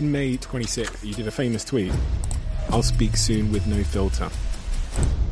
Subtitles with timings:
[0.00, 1.92] In May 26th, you did a famous tweet
[2.70, 4.30] I'll speak soon with no filter.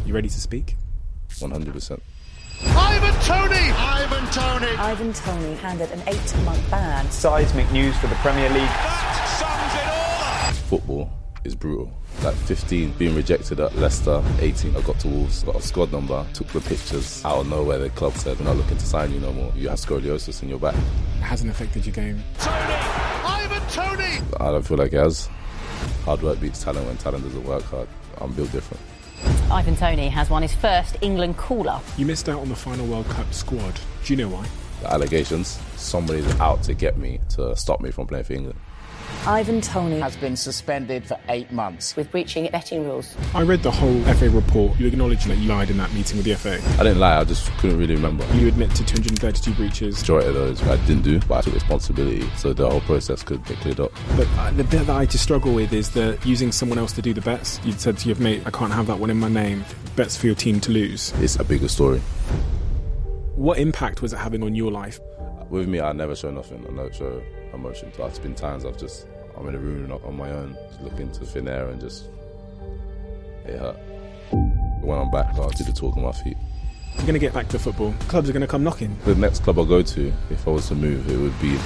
[0.04, 0.76] You ready to speak?
[1.30, 1.98] 100%.
[2.76, 3.72] Ivan Toney!
[3.72, 4.76] Ivan Toney!
[4.76, 7.10] Ivan Toney handed an eight month ban.
[7.10, 8.60] Seismic news for the Premier League.
[8.60, 10.54] That sums it all up!
[10.68, 11.10] Football
[11.44, 11.90] is brutal.
[12.22, 16.26] Like 15, being rejected at Leicester, 18, I got to Wolves, got a squad number,
[16.34, 17.78] took the pictures out of nowhere.
[17.78, 19.50] The club said, We're not looking to sign you no more.
[19.56, 20.74] You have scoliosis in your back.
[20.74, 22.22] It hasn't affected your game.
[22.38, 22.74] Toney!
[23.24, 24.07] Ivan Toney!
[24.38, 25.28] I don't feel like it has.
[26.04, 27.88] Hard work beats talent when talent doesn't work hard.
[28.20, 28.82] I'm built different.
[29.50, 31.82] Ivan Toney has won his first England call-up.
[31.96, 33.80] You missed out on the final World Cup squad.
[34.04, 34.46] Do you know why?
[34.82, 38.58] The allegations, somebody's out to get me to stop me from playing for England.
[39.26, 41.96] Ivan Toney has been suspended for eight months.
[41.96, 43.14] with breaching betting rules.
[43.34, 44.78] I read the whole FA report.
[44.78, 46.54] You acknowledged that you lied in that meeting with the FA.
[46.80, 48.24] I didn't lie, I just couldn't really remember.
[48.34, 49.98] You admit to 232 breaches.
[50.00, 53.44] Majority of those I didn't do, but I took responsibility so the whole process could
[53.44, 53.92] get cleared up.
[54.16, 57.02] But uh, the bit that I just struggle with is that using someone else to
[57.02, 57.60] do the bets.
[57.64, 59.64] You said to your mate, I can't have that one in my name.
[59.96, 61.12] Bets for your team to lose.
[61.20, 61.98] It's a bigger story.
[63.34, 65.00] What impact was it having on your life?
[65.50, 66.64] With me, I never show nothing.
[66.68, 67.92] I never show emotion.
[67.96, 71.24] There's been times I've just, I'm in a room on my own, just looking to
[71.24, 72.04] thin air and just,
[73.44, 73.76] it hurt.
[74.80, 76.36] When I'm back, I'll do the talk on my feet.
[76.94, 77.94] You're going to get back to football.
[78.08, 78.96] Clubs are going to come knocking.
[79.04, 81.58] The next club I go to, if I was to move, it would be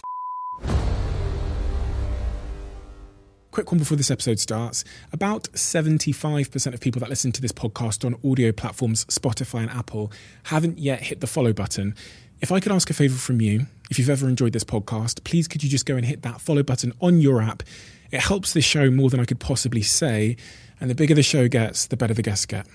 [3.52, 4.83] Quick one before this episode starts.
[5.12, 10.11] About 75% of people that listen to this podcast on audio platforms Spotify and Apple
[10.44, 11.94] haven't yet hit the follow button.
[12.43, 15.47] If I could ask a favor from you, if you've ever enjoyed this podcast, please
[15.47, 17.62] could you just go and hit that follow button on your app?
[18.11, 20.37] It helps this show more than I could possibly say,
[20.81, 22.67] and the bigger the show gets, the better the guests get.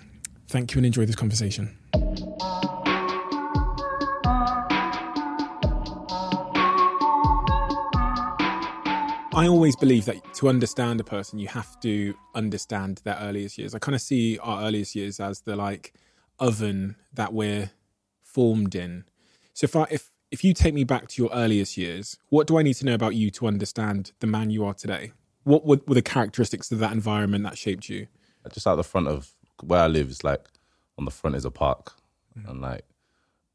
[0.47, 1.77] Thank you and enjoy this conversation.
[9.33, 13.75] I always believe that to understand a person, you have to understand their earliest years.
[13.75, 15.93] I kind of see our earliest years as the like
[16.39, 17.71] oven that we're
[18.23, 19.03] formed in.
[19.57, 22.59] So if I if if you take me back to your earliest years, what do
[22.59, 25.13] I need to know about you to understand the man you are today?
[25.45, 28.05] What were, were the characteristics of that environment that shaped you?
[28.53, 29.31] just out the front of
[29.63, 30.09] where I live.
[30.09, 30.45] It's like
[30.99, 31.93] on the front is a park,
[32.37, 32.47] mm.
[32.47, 32.85] and like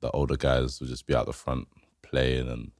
[0.00, 1.68] the older guys will just be out the front
[2.02, 2.72] playing, and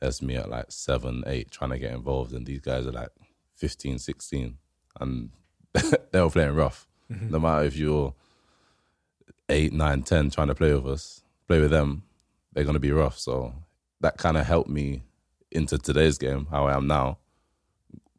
[0.00, 3.10] there's me at like seven, eight, trying to get involved, and these guys are like
[3.56, 4.56] 15, 16,
[5.00, 5.30] and
[6.12, 6.88] they were playing rough.
[7.12, 7.30] Mm-hmm.
[7.30, 8.14] No matter if you're
[9.50, 12.04] eight, nine, ten, trying to play with us, play with them,
[12.54, 13.18] they're gonna be rough.
[13.18, 13.52] So
[14.00, 15.02] that kind of helped me
[15.50, 17.18] into today's game, how I am now,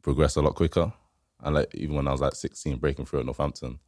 [0.02, 0.92] progress a lot quicker.
[1.40, 3.78] And like even when I was like 16, breaking through at Northampton,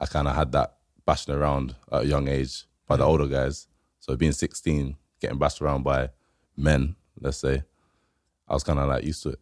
[0.00, 0.76] I kind of had that
[1.06, 3.08] bashing around at a young age by the mm.
[3.08, 3.66] older guys.
[4.00, 6.10] So being 16, getting bashed around by
[6.56, 7.62] men, let's say,
[8.48, 9.40] I was kind of like used to it.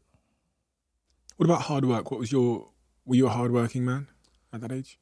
[1.37, 2.11] What about hard work?
[2.11, 2.69] What was your
[3.05, 4.09] were you a hard working man
[4.53, 4.99] at that age?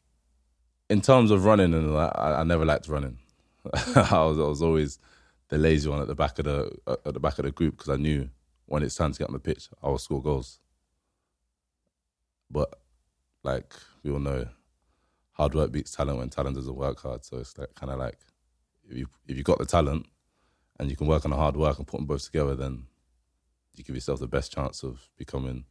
[0.88, 3.18] In terms of running, and I, I never liked running.
[3.74, 4.98] I was I was always
[5.52, 7.76] the lazy one at the back of the uh, at the back of the group
[7.76, 8.30] because I knew
[8.64, 10.60] when it's time to get on the pitch, I will score goals.
[12.50, 12.80] But
[13.42, 14.46] like we all know,
[15.32, 17.26] hard work beats talent when talent doesn't work hard.
[17.26, 18.16] So it's like kind of like
[18.88, 20.06] if you if you got the talent
[20.80, 22.86] and you can work on the hard work and put them both together, then
[23.74, 25.66] you give yourself the best chance of becoming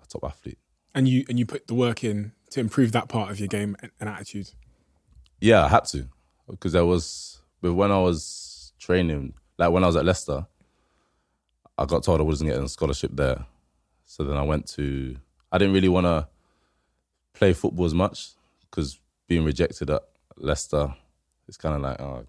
[0.00, 0.58] a top athlete.
[0.94, 3.74] And you and you put the work in to improve that part of your game
[3.82, 4.50] and, and attitude.
[5.40, 6.08] Yeah, I had to
[6.48, 8.51] because there was, but when I was
[8.82, 10.46] training, like when I was at Leicester,
[11.78, 13.46] I got told I wasn't getting a scholarship there.
[14.04, 15.16] So then I went to,
[15.50, 16.28] I didn't really want to
[17.32, 18.30] play football as much
[18.62, 18.98] because
[19.28, 20.02] being rejected at
[20.36, 20.94] Leicester,
[21.48, 22.26] it's kind of like, oh,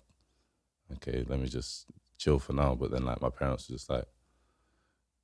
[0.93, 1.87] okay, let me just
[2.17, 2.75] chill for now.
[2.75, 4.05] But then like my parents were just like,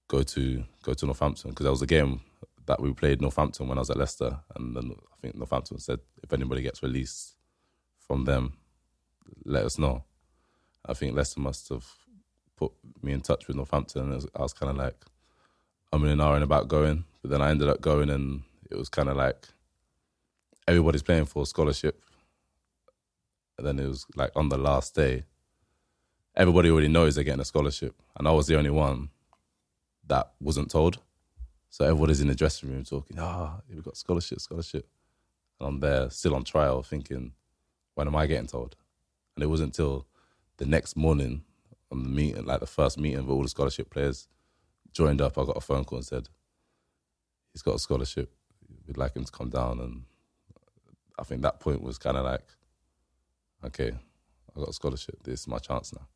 [0.07, 2.22] go to go to Northampton because that was a game
[2.66, 6.00] that we played Northampton when I was at Leicester, and then I think Northampton said
[6.23, 7.35] if anybody gets released
[8.00, 8.57] from them,
[9.46, 10.03] let us know.
[10.85, 11.85] I think Leicester must have
[12.56, 15.06] put me in touch with Northampton, I was kind of like,
[15.91, 18.78] I'm in an hour and about going, but then I ended up going, and it
[18.78, 19.47] was kind of like
[20.67, 22.02] everybody's playing for a scholarship.
[23.58, 25.23] And then it was like on the last day,
[26.35, 29.09] everybody already knows they're getting a scholarship, and I was the only one
[30.08, 30.99] that wasn't told.
[31.70, 34.87] So everybody's in the dressing room talking, ah, we've got scholarship, scholarship.
[35.59, 37.34] And I'm there still on trial thinking,
[37.93, 38.75] when am I getting told?
[39.35, 40.08] And it wasn't until
[40.59, 41.44] the next morning
[41.91, 44.28] on the meeting, like the first meeting where all the scholarship players
[44.91, 46.29] joined up, I got a phone call and said,
[47.53, 48.32] he's got a scholarship.
[48.85, 49.79] We'd like him to come down.
[49.79, 50.03] And
[51.17, 52.46] I think that point was kind of like,
[53.66, 53.91] okay,
[54.56, 55.23] I got a scholarship.
[55.23, 56.08] This is my chance now.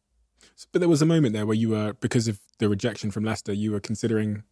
[0.71, 3.53] But there was a moment there where you were because of the rejection from Leicester,
[3.53, 4.43] you were considering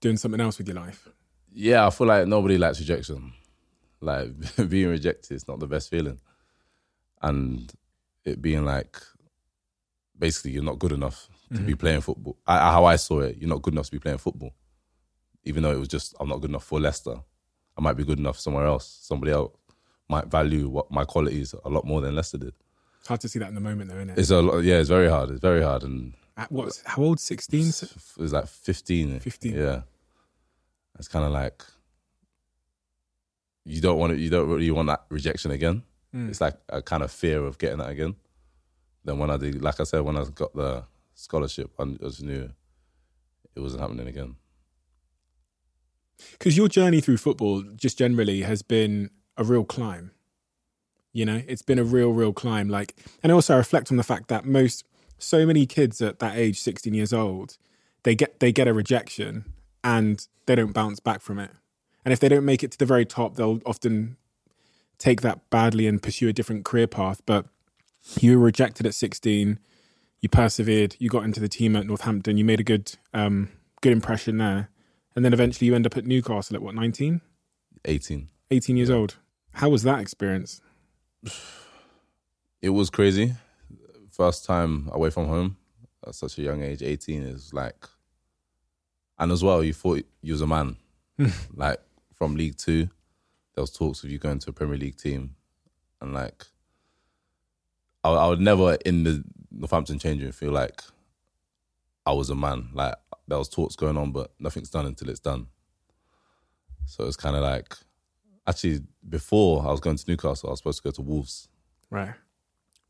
[0.00, 1.08] doing something else with your life.
[1.50, 3.32] Yeah, I feel like nobody likes rejection.
[4.02, 4.28] Like
[4.68, 6.20] being rejected is not the best feeling,
[7.22, 7.72] and
[8.26, 9.00] it being like
[10.18, 11.74] basically you're not good enough to be mm-hmm.
[11.74, 12.36] playing football.
[12.46, 14.52] I, how I saw it, you're not good enough to be playing football,
[15.44, 17.16] even though it was just I'm not good enough for Leicester.
[17.78, 18.98] I might be good enough somewhere else.
[19.02, 19.52] Somebody else
[20.08, 22.54] might value what my qualities a lot more than Leicester did.
[23.00, 24.18] It's hard to see that in the moment, though, isn't it?
[24.18, 25.30] It's a lot, yeah, it's very hard.
[25.30, 26.82] It's very hard, and At what?
[26.84, 27.20] How old?
[27.20, 27.68] Sixteen.
[27.68, 29.20] it was like 15.
[29.20, 29.54] 15.
[29.54, 29.82] Yeah.
[30.98, 31.62] It's kind of like
[33.64, 35.82] you don't want it, you don't really want that rejection again.
[36.16, 36.30] Mm.
[36.30, 38.16] It's like a kind of fear of getting that again.
[39.04, 40.84] Then when I did, like I said, when I got the
[41.14, 42.50] scholarship, I just knew
[43.54, 44.36] it wasn't happening again.
[46.32, 50.12] Because your journey through football, just generally, has been a real climb.
[51.12, 52.68] You know, it's been a real, real climb.
[52.68, 54.84] Like, and also I reflect on the fact that most,
[55.18, 57.58] so many kids at that age, sixteen years old,
[58.02, 59.44] they get they get a rejection
[59.84, 61.50] and they don't bounce back from it.
[62.04, 64.16] And if they don't make it to the very top, they'll often
[64.98, 67.20] take that badly and pursue a different career path.
[67.26, 67.46] But
[68.20, 69.58] you were rejected at sixteen.
[70.20, 70.96] You persevered.
[70.98, 72.36] You got into the team at Northampton.
[72.36, 73.50] You made a good, um,
[73.80, 74.70] good impression there.
[75.14, 77.20] And then eventually you end up at Newcastle at what, 19?
[77.84, 78.28] 18.
[78.50, 79.16] 18 years old.
[79.52, 80.60] How was that experience?
[82.62, 83.34] It was crazy.
[84.10, 85.58] First time away from home
[86.04, 87.86] at such a young age, 18 is like,
[89.18, 90.76] and as well, you thought you was a man.
[91.54, 91.78] like
[92.14, 92.88] from League Two,
[93.56, 95.34] there was talks of you going to a Premier League team,
[96.00, 96.44] and like,
[98.04, 100.82] I, I would never in the Northampton changing feel like
[102.04, 102.68] I was a man.
[102.74, 102.94] Like
[103.26, 105.46] there was talks going on, but nothing's done until it's done.
[106.84, 107.74] So it's kind of like,
[108.46, 111.48] actually, before I was going to Newcastle, I was supposed to go to Wolves.
[111.90, 112.14] Right.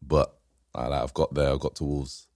[0.03, 0.37] But
[0.75, 2.27] like, I've got there, I got to Wolves.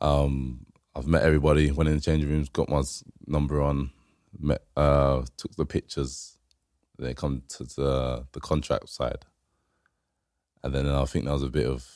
[0.00, 0.64] Um,
[0.94, 2.82] I've met everybody, went in the changing rooms, got my
[3.26, 3.90] number on,
[4.38, 6.33] met, uh, took the pictures.
[6.98, 9.24] Then it come to the the contract side,
[10.62, 11.88] and then I think there was a bit of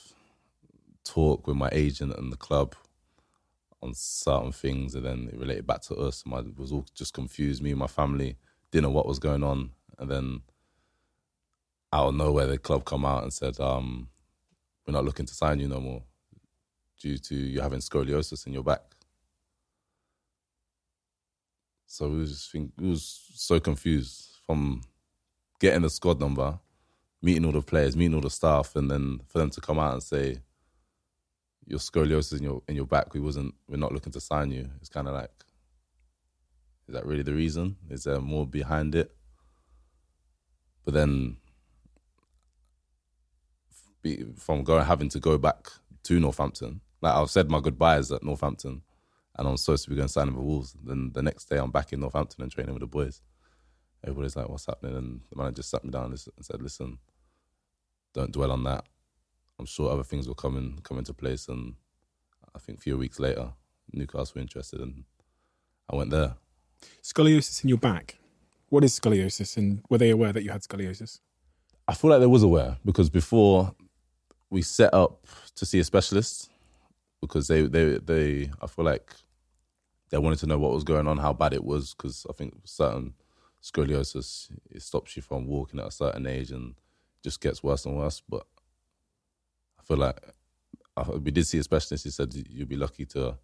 [1.05, 2.75] talk with my agent and the club
[3.83, 6.25] on certain things, and then it related back to us.
[6.25, 7.63] And I was all just confused.
[7.63, 8.37] Me and my family
[8.71, 10.43] didn't know what was going on, and then
[11.93, 14.09] out of nowhere, the club come out and said, um,
[14.87, 16.03] "We're not looking to sign you no more
[17.01, 18.83] due to you having scoliosis in your back."
[21.87, 24.81] So we was just think we was so confused from
[25.61, 26.59] getting the squad number,
[27.21, 29.93] meeting all the players, meeting all the staff, and then for them to come out
[29.93, 30.39] and say,
[31.67, 34.71] "Your scoliosis in your in your back, we wasn't, we're not looking to sign you."
[34.81, 35.45] It's kind of like,
[36.89, 37.77] is that really the reason?
[37.91, 39.15] Is there more behind it?
[40.87, 41.37] But then
[44.37, 45.69] from going having to go back
[46.05, 46.81] to Northampton.
[47.03, 48.81] Like I've said my goodbyes at Northampton,
[49.37, 50.75] and I'm supposed to be going signing the Wolves.
[50.83, 53.21] Then the next day I'm back in Northampton and training with the boys.
[54.09, 56.99] Everybody's like, "What's happening?" And the manager sat me down and said, "Listen,
[58.15, 58.85] don't dwell on that.
[59.59, 61.75] I'm sure other things will come in come into place." And
[62.55, 63.53] I think a few weeks later,
[63.93, 65.05] Newcastle were interested, and
[65.91, 66.37] I went there.
[67.03, 68.19] Scoliosis in your back.
[68.69, 71.21] What is scoliosis and were they aware that you had scoliosis?
[71.87, 73.75] I feel like they was aware because before
[74.51, 76.51] we set up to see a specialist
[77.21, 79.15] because they they they I feel like
[80.11, 82.55] they wanted to know what was going on, how bad it was because I think
[82.65, 83.15] certain
[83.71, 86.75] scoliosis it stops you from walking at a certain age and
[87.23, 88.23] just gets worse and worse.
[88.29, 88.47] But
[89.79, 90.19] I feel like
[90.97, 92.05] I- we did see a specialist.
[92.05, 93.39] He said you'd be lucky to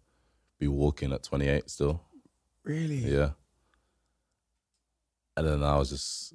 [0.59, 2.01] be walking at 28 still.
[2.63, 2.95] Really?
[2.97, 3.31] Yeah.
[5.37, 6.33] And then I was just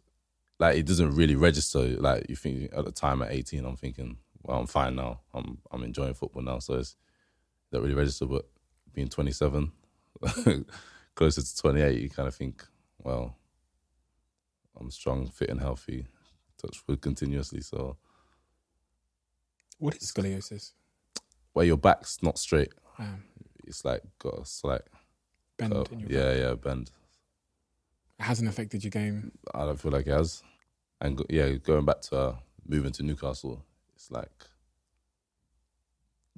[0.59, 1.81] like, it doesn't really register.
[1.81, 5.21] Like you think at the time at 18, I'm thinking, well, I'm fine now.
[5.35, 8.27] I'm I'm enjoying football now, so it's it don't really register.
[8.27, 8.47] But
[8.93, 9.73] being 27,
[11.15, 12.65] closer to 28, you kind of think,
[12.99, 13.37] well,
[14.81, 16.07] I'm strong, fit, and healthy.
[16.59, 17.61] Touch wood continuously.
[17.61, 17.97] So
[19.79, 20.73] What is scoliosis?
[21.53, 23.25] where your back's not straight, Um,
[23.67, 24.83] it's like got a slight
[25.57, 25.93] bend curve.
[25.93, 26.39] in your Yeah, back.
[26.39, 26.91] yeah, bend.
[28.19, 29.33] It hasn't affected your game.
[29.55, 30.43] I don't feel like it has.
[31.01, 34.31] And go, yeah, going back to uh, moving to Newcastle, it's like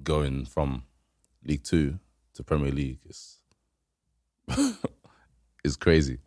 [0.01, 0.83] going from
[1.45, 1.99] League Two
[2.33, 2.99] to Premier League.
[3.05, 3.39] It's
[5.63, 6.19] it's crazy.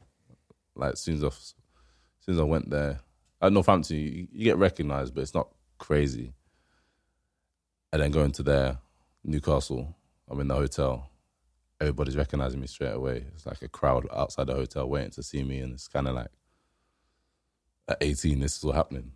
[0.75, 1.31] Like as soon as I,
[2.29, 3.01] as I went there
[3.41, 6.33] at Northampton, you, you get recognised, but it's not crazy.
[7.93, 8.79] And then going to there,
[9.25, 9.95] Newcastle,
[10.29, 11.11] I'm in the hotel.
[11.81, 13.27] Everybody's recognising me straight away.
[13.35, 16.15] It's like a crowd outside the hotel waiting to see me, and it's kind of
[16.15, 16.31] like
[17.89, 19.13] at 18, this is all happening.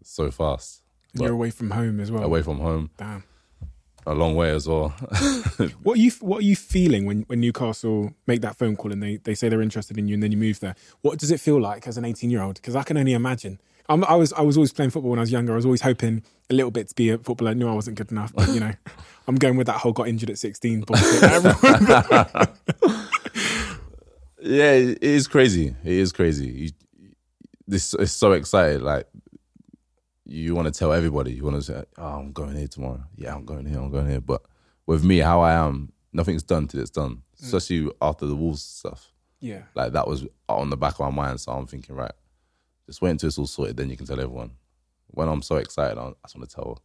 [0.00, 0.82] It's so fast.
[1.12, 2.22] And you're away from home as well.
[2.24, 3.24] Away from home, Damn.
[4.08, 4.94] A long way as well.
[5.82, 9.02] What are you What are you feeling when, when Newcastle make that phone call and
[9.02, 10.74] they, they say they're interested in you and then you move there?
[11.02, 12.56] What does it feel like as an eighteen year old?
[12.56, 13.60] Because I can only imagine.
[13.88, 15.52] I'm, I was I was always playing football when I was younger.
[15.52, 17.50] I was always hoping a little bit to be a footballer.
[17.52, 18.72] I knew I wasn't good enough, but you know,
[19.28, 20.84] I'm going with that whole got injured at 16
[24.40, 25.74] yeah, it is crazy.
[25.84, 26.46] It is crazy.
[26.46, 26.70] You,
[27.66, 28.82] this is so excited.
[28.82, 29.06] Like
[30.28, 31.32] you want to tell everybody.
[31.32, 33.78] You want to say, "Oh, I'm going here tomorrow." Yeah, I'm going here.
[33.78, 34.20] I'm going here.
[34.20, 34.42] But
[34.86, 37.22] with me, how I am, nothing's done till it's done.
[37.40, 37.44] Mm.
[37.44, 39.10] Especially after the Wolves stuff.
[39.40, 39.62] yeah.
[39.74, 41.40] Like that was on the back of my mind.
[41.40, 42.12] So I'm thinking, right,
[42.86, 43.76] just wait until it's all sorted.
[43.76, 44.52] Then you can tell everyone.
[45.08, 46.82] When I'm so excited, I just want to tell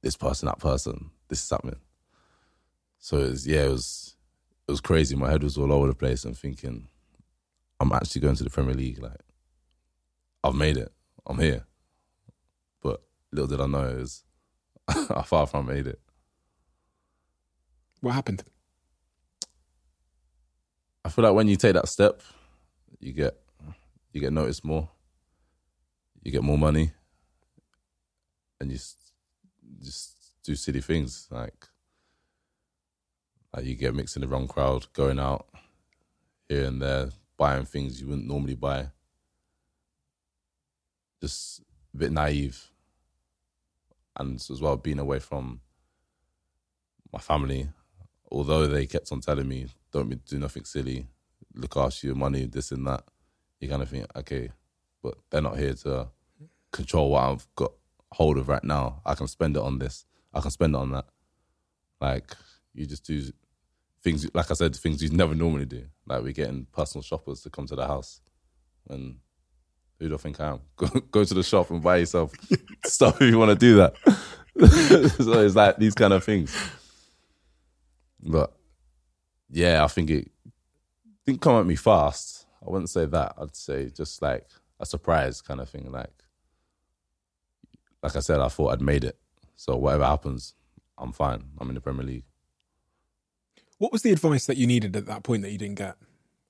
[0.00, 1.80] this person, that person, this is happening.
[2.98, 4.16] So it was, yeah, it was
[4.66, 5.14] it was crazy.
[5.16, 6.88] My head was all over the place and thinking,
[7.80, 9.02] I'm actually going to the Premier League.
[9.02, 9.20] Like,
[10.42, 10.90] I've made it.
[11.26, 11.66] I'm here.
[12.82, 14.24] But little did I know it was
[14.88, 16.00] I far from made it.
[18.00, 18.44] What happened?
[21.04, 22.20] I feel like when you take that step,
[23.00, 23.36] you get
[24.12, 24.88] you get noticed more.
[26.22, 26.92] You get more money,
[28.60, 28.78] and you
[29.82, 31.66] just do silly things like
[33.54, 35.46] like you get mixed in the wrong crowd, going out
[36.48, 38.88] here and there, buying things you wouldn't normally buy.
[41.20, 41.60] Just
[41.94, 42.71] a bit naive,
[44.16, 45.60] and as well being away from
[47.12, 47.68] my family
[48.32, 51.06] although they kept on telling me, don't do nothing silly,
[51.54, 53.04] look after your money, this and that,
[53.60, 54.50] you kind of think, okay,
[55.02, 56.08] but they're not here to
[56.72, 57.72] control what I've got
[58.10, 59.02] hold of right now.
[59.04, 60.06] I can spend it on this.
[60.32, 61.04] I can spend it on that.
[62.00, 62.34] Like,
[62.74, 63.22] you just do
[64.02, 65.84] things, like I said, things you never normally do.
[66.06, 68.22] Like, we're getting personal shoppers to come to the house.
[68.88, 69.16] And
[70.02, 70.60] who do I think I am?
[70.76, 72.32] Go, go to the shop and buy yourself
[72.84, 73.94] stuff if you want to do that.
[75.22, 76.54] so it's like these kind of things.
[78.20, 78.52] But
[79.48, 80.30] yeah, I think it
[81.24, 82.46] didn't come at me fast.
[82.66, 83.34] I wouldn't say that.
[83.38, 84.48] I'd say just like
[84.80, 85.90] a surprise kind of thing.
[85.92, 86.10] Like,
[88.02, 89.16] like I said, I thought I'd made it.
[89.54, 90.54] So whatever happens,
[90.98, 91.44] I'm fine.
[91.60, 92.24] I'm in the Premier League.
[93.78, 95.96] What was the advice that you needed at that point that you didn't get?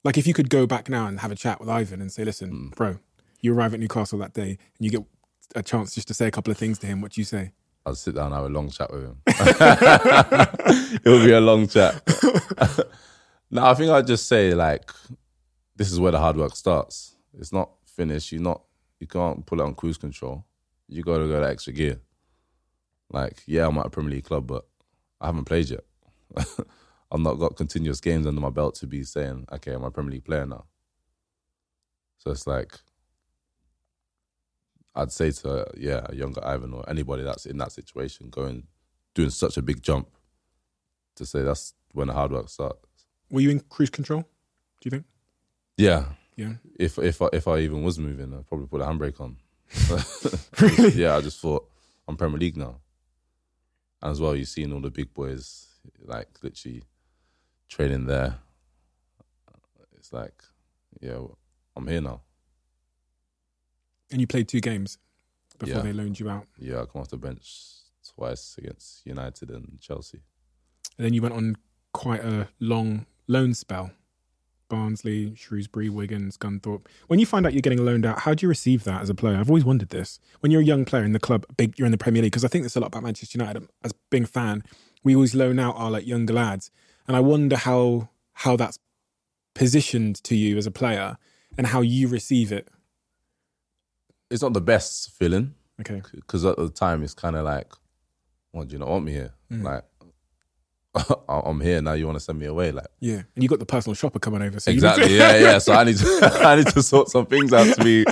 [0.05, 2.25] Like, if you could go back now and have a chat with Ivan and say,
[2.25, 2.69] listen, hmm.
[2.71, 2.99] bro,
[3.43, 5.03] you arrive at Newcastle that day and you get
[5.55, 7.53] a chance just to say a couple of things to him, what do you say?
[7.85, 9.17] I'll sit down and have a long chat with him.
[11.05, 12.01] It'll be a long chat.
[13.51, 14.89] no, I think I'd just say like,
[15.75, 17.17] this is where the hard work starts.
[17.39, 18.31] It's not finished.
[18.31, 18.63] You're not.
[19.01, 20.45] You can't pull it on cruise control.
[20.89, 22.01] You got to go that extra gear.
[23.11, 24.65] Like, yeah, I'm at a Premier League club, but
[25.21, 25.85] I haven't played yet.
[26.37, 30.13] I've not got continuous games under my belt to be saying, okay, I'm a Premier
[30.13, 30.65] League player now.
[32.19, 32.79] So it's like,
[34.95, 38.65] I'd say to yeah a younger Ivan or anybody that's in that situation going
[39.15, 40.09] doing such a big jump
[41.17, 42.79] to say that's when the hard work starts.
[43.31, 44.23] Were you in cruise control?
[44.81, 45.05] Do you think?
[45.77, 46.05] Yeah,
[46.37, 46.55] Yeah.
[46.79, 49.37] if if I, if I even was moving, I'd probably put a handbrake on.
[50.61, 50.91] Really?
[51.03, 51.69] yeah, I just thought
[52.07, 52.81] I'm Premier League now,
[54.03, 55.69] and as well, you've seen all the big boys
[56.05, 56.83] like literally
[57.69, 58.39] training there.
[59.97, 60.43] It's like,
[61.01, 61.19] yeah,
[61.77, 62.21] I'm here now.
[64.13, 64.99] And you played two games
[65.59, 65.83] before Yeah.
[65.83, 66.47] they loaned you out.
[66.59, 67.49] Yeah, I come off the bench
[68.15, 70.21] twice against United and Chelsea.
[70.99, 71.57] And then you went on
[71.93, 73.91] quite a long loan spell.
[74.69, 76.87] Barnsley, Shrewsbury, Wigan, Scunthorpe.
[77.07, 79.15] When you find out you're getting loaned out, how do you receive that as a
[79.15, 79.37] player?
[79.37, 80.19] I've always wondered this.
[80.41, 82.45] When you're a young player in the club, big, you're in the Premier League, because
[82.45, 83.69] I think there's a lot about Manchester United.
[83.85, 84.63] As being a fan,
[85.05, 86.71] we always loan out our like younger lads,
[87.07, 88.79] and I wonder how how that's
[89.55, 91.19] positioned to you as a player
[91.59, 92.69] and how you receive it.
[94.33, 95.55] It's not the best feeling.
[95.81, 97.71] Okay, because at the time it's kind of like,
[98.53, 99.35] "What do you not want me here?
[99.51, 99.63] Mm.
[99.65, 99.85] Like,
[101.29, 101.95] I'm here now.
[101.95, 102.71] You want to send me away?
[102.71, 105.09] Like, yeah, and you got the personal shopper coming over, so you exactly?
[105.09, 105.59] to- yeah, yeah.
[105.59, 108.05] So I need to, I need to sort some things out to be.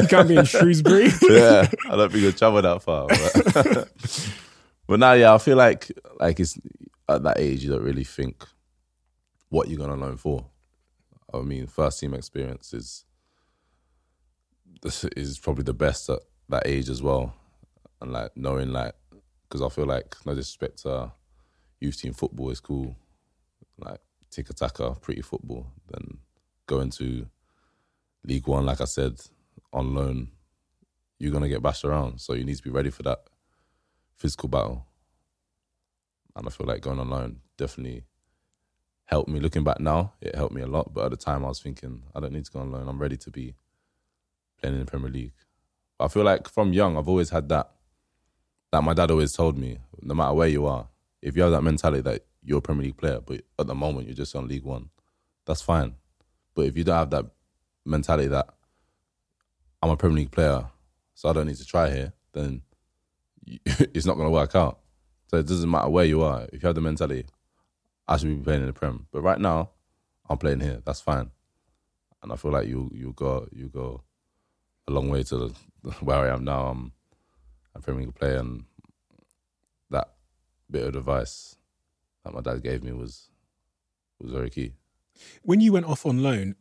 [0.00, 1.08] you can't be in Shrewsbury.
[1.22, 3.06] yeah, I don't think you'll travel that far.
[3.08, 3.88] But,
[4.86, 6.58] but now, yeah, I feel like like it's
[7.08, 8.44] at that age you don't really think
[9.48, 10.46] what you're gonna learn for.
[11.32, 13.04] I mean, first team experience is
[14.84, 17.34] this is probably the best at that age as well,
[18.00, 18.94] and like knowing like
[19.48, 21.10] because I feel like no disrespect to
[21.80, 22.94] youth team football is cool,
[23.78, 24.00] like
[24.30, 25.66] tiki taka, pretty football.
[25.90, 26.18] Then
[26.66, 27.26] going to
[28.24, 29.20] League One, like I said,
[29.72, 30.28] on loan,
[31.18, 32.20] you're gonna get bashed around.
[32.20, 33.20] So you need to be ready for that
[34.16, 34.86] physical battle.
[36.36, 38.04] And I feel like going on loan definitely
[39.06, 39.40] helped me.
[39.40, 40.92] Looking back now, it helped me a lot.
[40.92, 42.88] But at the time, I was thinking, I don't need to go on loan.
[42.88, 43.54] I'm ready to be
[44.64, 45.32] playing in the Premier League.
[46.00, 47.70] I feel like from young, I've always had that.
[48.72, 50.88] That my dad always told me, no matter where you are,
[51.22, 54.06] if you have that mentality that you're a Premier League player, but at the moment
[54.06, 54.90] you're just on League One,
[55.46, 55.94] that's fine.
[56.54, 57.26] But if you don't have that
[57.84, 58.48] mentality that
[59.82, 60.66] I'm a Premier League player,
[61.14, 62.62] so I don't need to try here, then
[63.46, 64.80] it's not going to work out.
[65.28, 66.48] So it doesn't matter where you are.
[66.52, 67.26] If you have the mentality,
[68.08, 69.06] I should be playing in the Prem.
[69.12, 69.70] But right now,
[70.28, 70.82] I'm playing here.
[70.84, 71.30] That's fine.
[72.22, 74.02] And I feel like you you go you go
[74.88, 75.36] a long way to
[75.82, 76.66] the, where I am now.
[76.66, 76.92] Um,
[77.74, 78.64] I'm a Premier League player, and
[79.90, 80.10] that
[80.70, 81.56] bit of advice
[82.24, 83.28] that my dad gave me was
[84.20, 84.72] was very key.
[85.42, 86.54] When you went off on loan,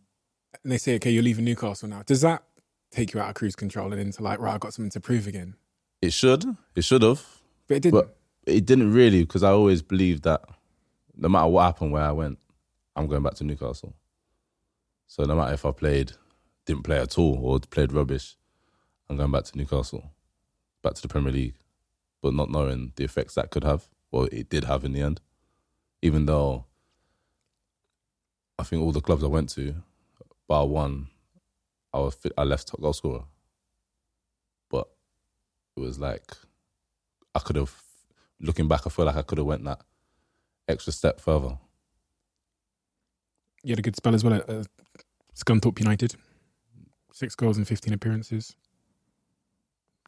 [0.64, 2.44] and they say, "Okay, you're leaving Newcastle now," does that
[2.94, 5.28] take you out of cruise control and into like, right, I got something to prove
[5.28, 5.56] again?
[6.02, 6.46] It should.
[6.76, 7.26] It should have.
[7.68, 8.00] But it didn't.
[8.00, 10.42] But it didn't really because I always believed that
[11.16, 12.38] no matter what happened where I went,
[12.96, 13.94] I'm going back to Newcastle.
[15.08, 16.14] So no matter if I played,
[16.66, 18.36] didn't play at all, or played rubbish,
[19.10, 20.12] I'm going back to Newcastle,
[20.82, 21.56] back to the Premier League,
[22.22, 23.88] but not knowing the effects that could have.
[24.12, 25.22] Well, it did have in the end,
[26.02, 26.66] even though
[28.58, 29.76] I think all the clubs I went to,
[30.48, 31.08] bar one,
[31.94, 33.24] I was fit, I left top goal scorer,
[34.70, 34.88] but
[35.76, 36.32] it was like
[37.36, 37.74] I could have.
[38.40, 39.80] Looking back, I feel like I could have went that
[40.68, 41.58] extra step further.
[43.64, 44.64] You had a good spell as well at uh,
[45.34, 46.16] Scunthorpe United.
[47.14, 48.56] Six goals and 15 appearances.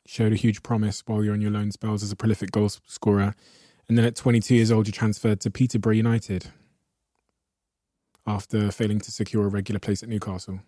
[0.08, 3.36] Showed a huge promise while you're on your loan spells as a prolific goal scorer.
[3.88, 6.48] And then at 22 years old, you transferred to Peterborough United
[8.26, 10.62] after failing to secure a regular place at Newcastle.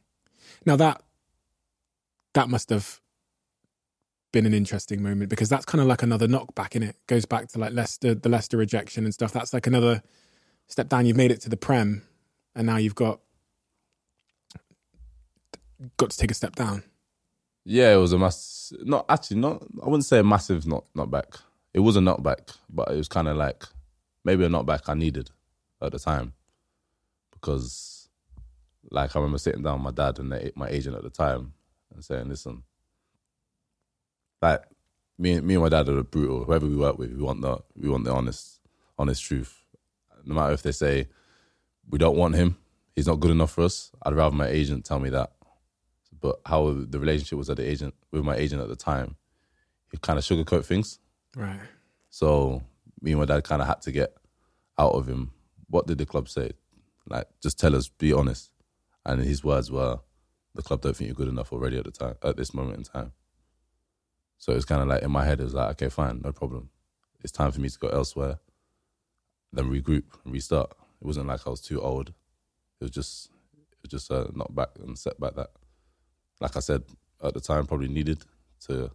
[0.63, 1.01] Now that
[2.33, 3.01] that must have
[4.31, 6.95] been an interesting moment because that's kind of like another knockback in it.
[7.07, 9.33] Goes back to like Leicester, the Leicester rejection and stuff.
[9.33, 10.03] That's like another
[10.67, 11.07] step down.
[11.07, 12.03] You've made it to the Prem,
[12.53, 13.21] and now you've got
[15.97, 16.83] got to take a step down.
[17.65, 18.73] Yeah, it was a mass.
[18.83, 19.63] Not actually, not.
[19.81, 21.35] I wouldn't say a massive not not back.
[21.73, 23.65] It was a knockback, but it was kind of like
[24.23, 25.29] maybe a knockback I needed
[25.81, 26.33] at the time
[27.31, 28.09] because,
[28.89, 31.53] like, I remember sitting down with my dad and my agent at the time
[31.93, 32.63] and saying, "Listen,
[34.41, 34.63] like
[35.17, 36.43] me, me and my dad are brutal.
[36.43, 38.59] Whoever we work with, we want the we want the honest
[38.97, 39.61] honest truth.
[40.25, 41.07] No matter if they say
[41.89, 42.57] we don't want him,
[42.95, 43.91] he's not good enough for us.
[44.03, 45.31] I'd rather my agent tell me that.
[46.19, 49.15] But how the relationship was at the agent with my agent at the time,
[49.91, 50.99] he kind of sugarcoat things.
[51.35, 51.59] Right.
[52.09, 52.63] So
[53.01, 54.15] me and my dad kind of had to get
[54.77, 55.31] out of him.
[55.69, 56.51] What did the club say?
[57.07, 58.51] Like, just tell us, be honest.
[59.05, 59.99] And his words were,
[60.55, 62.83] "The club don't think you're good enough already at the time, at this moment in
[62.83, 63.13] time."
[64.37, 66.69] So it's kind of like in my head, it was like, okay, fine, no problem.
[67.23, 68.39] It's time for me to go elsewhere,
[69.51, 70.71] then regroup and restart.
[71.01, 72.09] It wasn't like I was too old.
[72.09, 73.31] It was just,
[73.71, 75.49] it was just uh, a knockback and setback that,
[76.39, 76.83] like I said
[77.23, 78.23] at the time, probably needed
[78.67, 78.91] to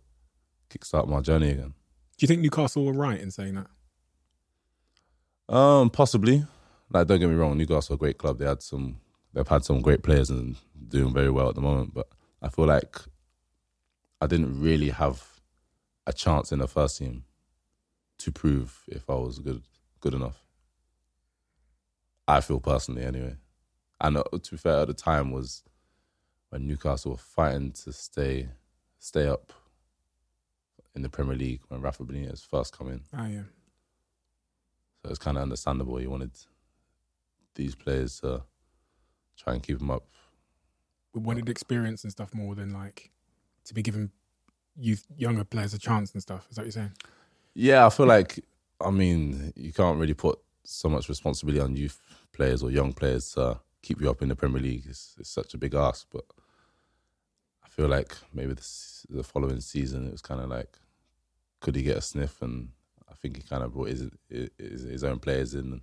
[0.70, 1.74] kickstart my journey again.
[2.16, 5.54] Do you think Newcastle were right in saying that?
[5.54, 6.44] Um, possibly.
[6.90, 8.38] Like, don't get me wrong, Newcastle are a great club.
[8.38, 9.00] They had some,
[9.32, 10.56] they've had some great players and
[10.88, 11.94] doing very well at the moment.
[11.94, 12.08] But
[12.40, 12.96] I feel like
[14.20, 15.40] I didn't really have
[16.06, 17.24] a chance in the first team
[18.18, 19.62] to prove if I was good,
[20.00, 20.44] good enough.
[22.28, 23.36] I feel personally, anyway.
[24.00, 25.62] And uh, to be fair, at the time was
[26.52, 28.46] when Newcastle were fighting to stay,
[28.98, 29.54] stay up
[30.94, 33.00] in the Premier League when Rafa Benitez first come in.
[33.16, 33.44] Oh yeah.
[35.02, 35.96] So it's kind of understandable.
[35.96, 36.32] He wanted
[37.54, 38.42] these players to
[39.38, 40.04] try and keep them up.
[41.14, 43.10] We wanted experience and stuff more than like
[43.64, 44.10] to be given
[44.76, 46.46] youth younger players a chance and stuff.
[46.50, 46.92] Is that what you're saying?
[47.54, 48.44] Yeah, I feel like
[48.78, 51.98] I mean you can't really put so much responsibility on youth
[52.32, 54.84] players or young players to keep you up in the Premier League.
[54.86, 56.26] It's, it's such a big ask, but
[57.76, 60.78] feel like maybe this, the following season it was kind of like
[61.60, 62.42] could he get a sniff?
[62.42, 62.70] And
[63.10, 65.80] I think he kind of brought his his, his own players in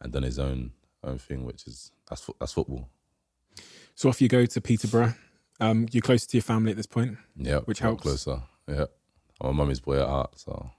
[0.00, 2.88] and done his own own thing, which is that's that's football.
[3.94, 5.14] So off you go to Peterborough.
[5.58, 7.18] Um, you're closer to your family at this point.
[7.36, 8.02] Yeah, Which helps.
[8.02, 8.42] closer.
[8.66, 8.86] Yeah,
[9.42, 10.70] I'm a mummy's boy at heart, so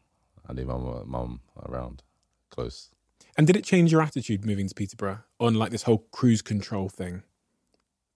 [0.48, 2.02] I need my mum around
[2.50, 2.90] close.
[3.38, 6.90] And did it change your attitude moving to Peterborough on like this whole cruise control
[6.90, 7.22] thing?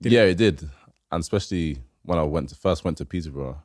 [0.01, 0.67] Did yeah, it did,
[1.11, 3.61] and especially when I went to first went to Peterborough,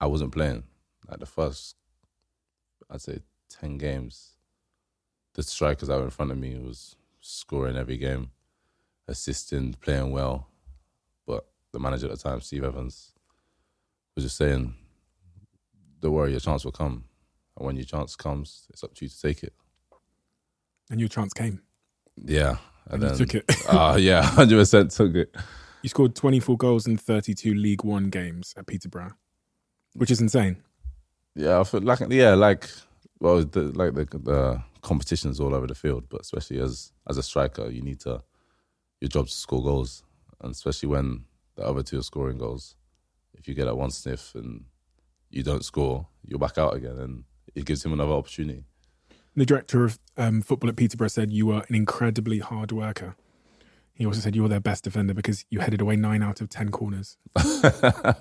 [0.00, 0.64] I wasn't playing.
[1.08, 1.76] Like the first,
[2.90, 4.32] I'd say ten games,
[5.34, 8.30] the strikers that were in front of me was scoring every game,
[9.08, 10.48] assisting, playing well.
[11.26, 13.12] But the manager at the time, Steve Evans,
[14.14, 14.74] was just saying,
[16.00, 17.04] "Don't worry, your chance will come,
[17.56, 19.54] and when your chance comes, it's up to you to take it."
[20.90, 21.62] And your chance came.
[22.16, 22.56] Yeah,
[22.88, 23.44] And you took it.
[23.68, 25.34] Ah, yeah, hundred percent took it.
[25.82, 29.12] You scored 24 goals in 32 League One games at Peterborough,
[29.94, 30.62] which is insane.
[31.34, 32.68] Yeah, I feel like yeah, like
[33.18, 37.22] Well, the, like the, the competitions all over the field, but especially as as a
[37.22, 38.22] striker, you need to
[39.00, 40.02] your job to score goals,
[40.42, 41.24] and especially when
[41.56, 42.76] the other two are scoring goals.
[43.34, 44.64] If you get that one sniff and
[45.30, 48.64] you don't score, you're back out again, and it gives him another opportunity.
[49.36, 53.16] The director of um, football at Peterborough said you were an incredibly hard worker.
[54.00, 56.48] He also said you were their best defender because you headed away nine out of
[56.48, 57.18] ten corners.
[57.36, 58.14] I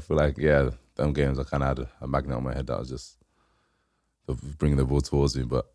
[0.00, 2.80] feel like yeah, them games I kind of had a magnet on my head that
[2.80, 3.16] was just
[4.58, 5.44] bringing the ball towards me.
[5.44, 5.66] But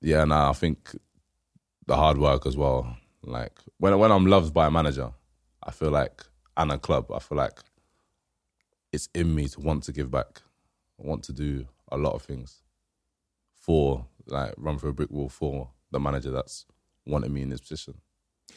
[0.00, 0.96] yeah, now I think
[1.86, 2.96] the hard work as well.
[3.24, 5.10] Like when when I'm loved by a manager,
[5.60, 6.24] I feel like
[6.56, 7.58] and a club, I feel like
[8.92, 10.42] it's in me to want to give back.
[11.02, 12.62] I want to do a lot of things
[13.56, 16.66] for like run through a brick wall for the manager that's
[17.04, 17.94] wanted me in this position.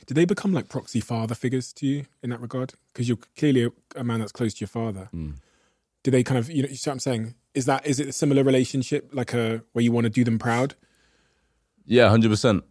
[0.06, 2.74] Did they become like proxy father figures to you in that regard?
[2.94, 5.10] Because you're clearly a, a, man that's close to your father.
[5.14, 5.36] Mm.
[6.04, 7.36] Did they kind of, you know, you see what I'm saying?
[7.54, 10.38] Is that is it a similar relationship, like a where you want to do them
[10.38, 10.76] proud?
[11.86, 12.64] Yeah, hundred percent.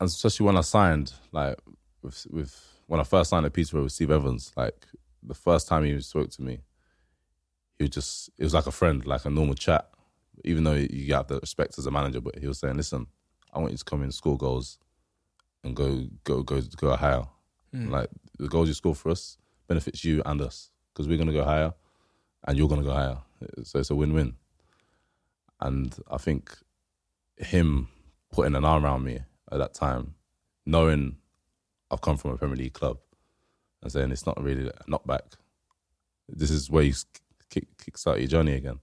[0.00, 1.56] And especially when I signed, like
[2.02, 4.86] with with when I first signed at Peterborough with Steve Evans, like
[5.22, 6.58] the first time he spoke to me,
[7.78, 9.88] he was just it was like a friend, like a normal chat.
[10.44, 13.06] Even though you have the respect as a manager, but he was saying, "Listen,
[13.52, 14.78] I want you to come in, score goals,
[15.64, 17.24] and go go go go higher.
[17.74, 17.90] Mm.
[17.90, 21.44] Like the goals you score for us benefits you and us because we're gonna go
[21.44, 21.72] higher,
[22.46, 23.18] and you're gonna go higher.
[23.64, 24.34] So it's a win-win.
[25.60, 26.56] And I think
[27.36, 27.88] him
[28.30, 29.20] putting an arm around me
[29.50, 30.14] at that time,
[30.66, 31.16] knowing
[31.90, 32.98] I've come from a Premier League club,
[33.82, 35.34] and saying it's not really a knockback.
[36.28, 36.94] This is where you
[37.50, 38.80] kick kickstart your journey again.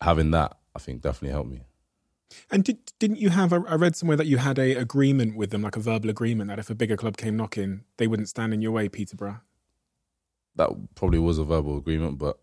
[0.00, 1.62] Having that, I think, definitely helped me.
[2.50, 3.52] And did, didn't you have?
[3.52, 6.58] I read somewhere that you had a agreement with them, like a verbal agreement, that
[6.58, 9.40] if a bigger club came knocking, they wouldn't stand in your way, Peterborough.
[10.56, 12.38] That probably was a verbal agreement, but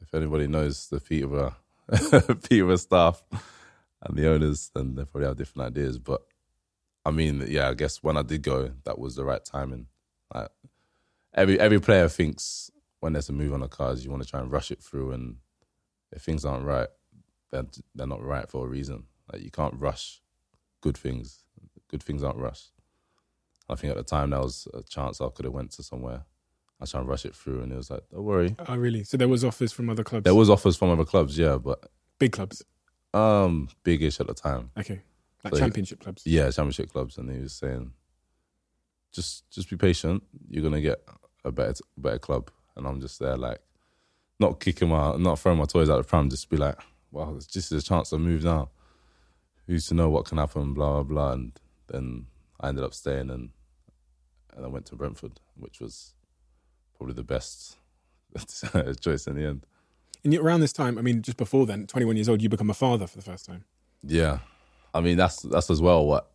[0.00, 1.56] if anybody knows the Peterborough
[2.48, 3.22] Peterborough staff
[4.02, 5.98] and the owners, then they probably have different ideas.
[5.98, 6.22] But
[7.04, 9.86] I mean, yeah, I guess when I did go, that was the right timing.
[10.32, 10.48] Like,
[11.34, 14.40] every every player thinks when there's a move on the cards, you want to try
[14.40, 15.36] and rush it through, and
[16.12, 16.88] if things aren't right,
[17.50, 19.04] they're they're not right for a reason.
[19.32, 20.20] Like you can't rush
[20.80, 21.44] good things.
[21.88, 22.70] Good things aren't rushed.
[23.68, 26.24] I think at the time that was a chance I could have went to somewhere.
[26.80, 29.04] I was trying to rush it through, and it was like, "Don't worry." Oh, really?
[29.04, 30.24] So there was offers from other clubs.
[30.24, 32.62] There was offers from other clubs, yeah, but big clubs.
[33.14, 34.70] Um, bigish at the time.
[34.76, 35.00] Okay,
[35.44, 36.22] like so championship he, clubs.
[36.26, 37.92] Yeah, championship clubs, and he was saying,
[39.12, 40.24] "Just, just be patient.
[40.48, 41.02] You're gonna get
[41.44, 43.60] a better, better club." And I'm just there, like,
[44.40, 46.76] not kicking my, not throwing my toys out the pram, just be like,
[47.12, 48.70] "Wow, it's just a chance to move now."
[49.66, 51.32] Who's to know what can happen, blah, blah, blah.
[51.32, 51.52] And
[51.88, 52.26] then
[52.60, 53.50] I ended up staying and,
[54.56, 56.14] and I went to Brentford, which was
[56.96, 57.76] probably the best
[59.00, 59.66] choice in the end.
[60.22, 62.74] And around this time, I mean, just before then, 21 years old, you become a
[62.74, 63.64] father for the first time.
[64.02, 64.38] Yeah.
[64.94, 66.30] I mean, that's that's as well what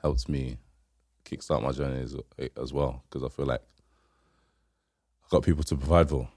[0.00, 0.58] helped me
[1.24, 2.16] kickstart my journey as,
[2.56, 3.62] as well, because I feel like
[5.24, 6.28] I've got people to provide for.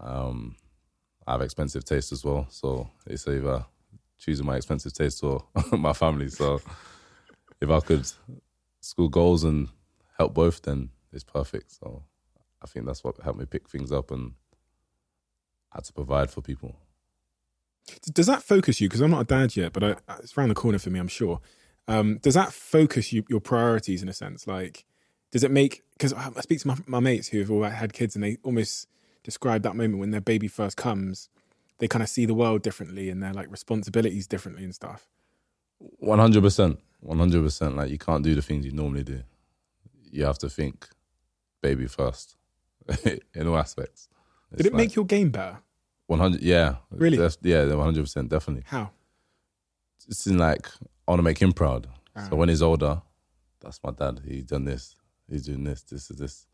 [0.00, 0.56] Um,
[1.26, 3.66] I have expensive taste as well, so it's either
[4.18, 6.28] choosing my expensive taste or my family.
[6.28, 6.60] So
[7.60, 8.10] if I could
[8.80, 9.68] score goals and
[10.18, 11.72] help both, then it's perfect.
[11.72, 12.02] So
[12.62, 14.32] I think that's what helped me pick things up and
[15.72, 16.76] had to provide for people.
[18.12, 18.88] Does that focus you?
[18.88, 21.08] Because I'm not a dad yet, but I, it's around the corner for me, I'm
[21.08, 21.40] sure.
[21.86, 24.46] Um, does that focus you, your priorities in a sense?
[24.46, 24.84] Like,
[25.32, 25.82] does it make?
[25.92, 28.88] Because I speak to my, my mates who have all had kids, and they almost
[29.22, 31.28] describe that moment when their baby first comes
[31.78, 35.08] they kind of see the world differently and their like responsibilities differently and stuff.
[35.78, 37.76] One hundred percent, one hundred percent.
[37.76, 39.22] Like you can't do the things you normally do.
[40.10, 40.88] You have to think
[41.62, 42.36] baby first
[43.34, 44.08] in all aspects.
[44.50, 45.58] It's Did it like, make your game better?
[46.06, 48.64] One hundred, yeah, really, Def- yeah, one hundred percent, definitely.
[48.66, 48.90] How?
[50.08, 50.68] It's in like
[51.06, 51.86] I want to make him proud.
[52.16, 52.34] So ah.
[52.34, 53.02] when he's older,
[53.60, 54.22] that's my dad.
[54.26, 54.96] He's done this.
[55.30, 55.82] He's doing this.
[55.82, 56.46] This is this.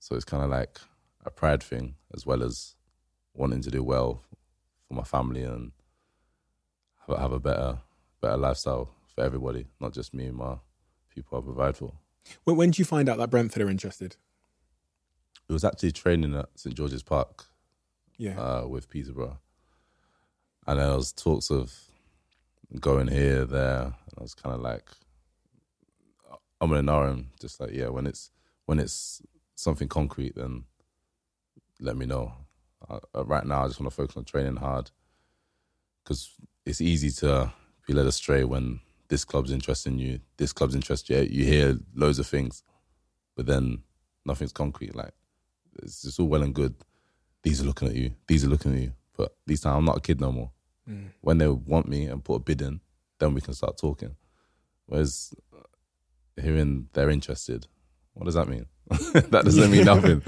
[0.00, 0.78] So it's kind of like
[1.24, 2.74] a pride thing as well as
[3.34, 4.22] wanting to do well
[4.86, 5.72] for my family and
[7.06, 7.78] have, have a better
[8.20, 10.56] better lifestyle for everybody, not just me and my
[11.14, 11.92] people I provide for.
[12.44, 14.16] When, when did you find out that Brentford are interested?
[15.48, 17.44] It was actually training at St George's Park,
[18.18, 19.38] yeah, uh, with Peterborough,
[20.66, 21.72] and there was talks of
[22.80, 23.82] going here, there.
[23.82, 24.90] And I was kind of like,
[26.60, 27.24] I'm gonna know.
[27.40, 28.30] Just like yeah, when it's
[28.64, 29.22] when it's
[29.54, 30.64] something concrete, then
[31.80, 32.32] let me know.
[32.88, 34.90] Uh, right now, I just want to focus on training hard
[36.02, 36.30] because
[36.64, 37.52] it's easy to
[37.86, 41.40] be led astray when this club's interested in you, this club's interested you.
[41.40, 42.62] You hear loads of things,
[43.36, 43.82] but then
[44.24, 44.94] nothing's concrete.
[44.94, 45.12] Like
[45.82, 46.74] it's just all well and good.
[47.42, 48.12] These are looking at you.
[48.26, 48.92] These are looking at you.
[49.16, 50.50] But these time, I'm not a kid no more.
[51.20, 52.80] When they want me and put a bid in,
[53.18, 54.16] then we can start talking.
[54.86, 55.62] Whereas uh,
[56.40, 57.66] hearing they're interested,
[58.14, 58.66] what does that mean?
[59.14, 60.22] that doesn't mean nothing.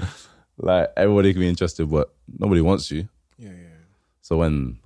[0.61, 3.07] Like everybody can be interested, but nobody wants you.
[3.37, 3.77] Yeah, yeah.
[4.21, 4.79] So when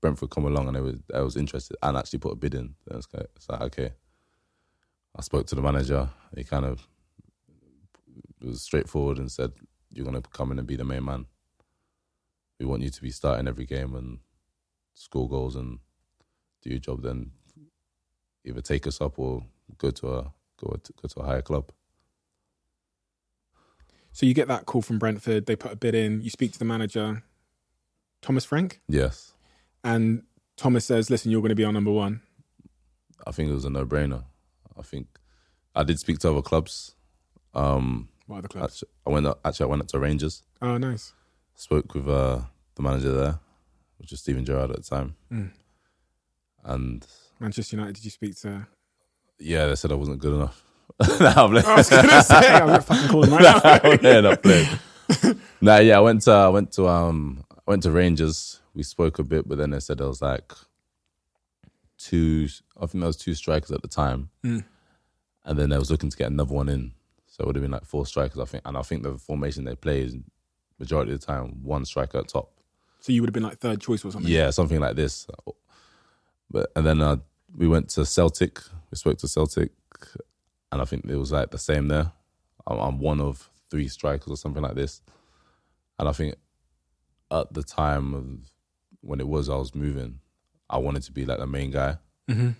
[0.00, 2.74] Brentford come along and they was I was interested and actually put a bid in,
[2.86, 3.92] then it's, like- it's like okay.
[5.14, 6.08] I spoke to the manager.
[6.34, 6.86] He kind of
[8.40, 9.52] was straightforward and said,
[9.90, 11.26] "You're gonna come in and be the main man.
[12.58, 14.18] We want you to be starting every game and
[14.94, 15.78] score goals and
[16.62, 17.02] do your job.
[17.02, 17.32] Then
[18.44, 19.44] either take us up or
[19.76, 21.70] go to a go to, go to a higher club."
[24.12, 25.46] So you get that call from Brentford.
[25.46, 26.20] They put a bid in.
[26.22, 27.22] You speak to the manager,
[28.20, 29.32] Thomas Frank, Yes,
[29.82, 30.22] and
[30.56, 32.20] Thomas says, "Listen, you're going to be our number one."
[33.26, 34.24] I think it was a no-brainer.
[34.78, 35.06] I think
[35.74, 36.94] I did speak to other clubs.
[37.54, 38.74] Um, What other clubs?
[38.74, 40.42] Actually, I went up, actually I went up to Rangers.
[40.60, 41.12] Oh, nice.
[41.54, 42.40] Spoke with uh,
[42.74, 43.38] the manager there,
[43.98, 45.14] which was Steven Gerrard at the time,
[46.64, 47.06] and
[47.40, 47.94] Manchester United.
[47.96, 48.66] Did you speak to?
[49.38, 50.62] yeah, they said I wasn't good enough.
[51.20, 54.10] nah, I'm I was to say, I'm not fucking call him right now.
[54.10, 54.68] yeah, not playing.
[55.60, 58.60] nah, yeah, I went to I went to um I went to Rangers.
[58.74, 60.52] We spoke a bit, but then they said there was like
[61.98, 62.48] two.
[62.76, 64.64] I think there was two strikers at the time, and
[65.44, 66.92] then they was looking to get another one in.
[67.26, 68.62] So it would have been like four strikers, I think.
[68.66, 70.16] And I think the formation they play is
[70.78, 72.52] majority of the time one striker at top.
[73.00, 74.30] So you would have been like third choice or something.
[74.30, 75.26] Yeah, something like this.
[76.50, 77.16] But and then uh,
[77.56, 78.60] we went to Celtic.
[78.90, 79.72] We spoke to Celtic,
[80.72, 82.10] and I think it was like the same there.
[82.66, 85.02] I'm, I'm one of three strikers or something like this.
[85.98, 86.34] And I think
[87.30, 88.24] at the time of
[89.02, 90.20] when it was I was moving,
[90.70, 91.98] I wanted to be like the main guy.
[92.28, 92.50] Mm-hmm.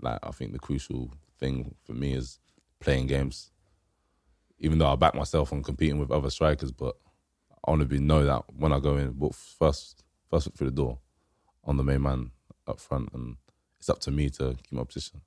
[0.00, 2.38] Like I think the crucial thing for me is
[2.80, 3.50] playing games.
[4.58, 6.96] Even though I back myself on competing with other strikers, but
[7.66, 10.70] I want to be know that when I go in, walk first first foot through
[10.70, 10.98] the door,
[11.64, 12.30] on the main man
[12.66, 13.36] up front, and
[13.78, 15.20] it's up to me to keep my position.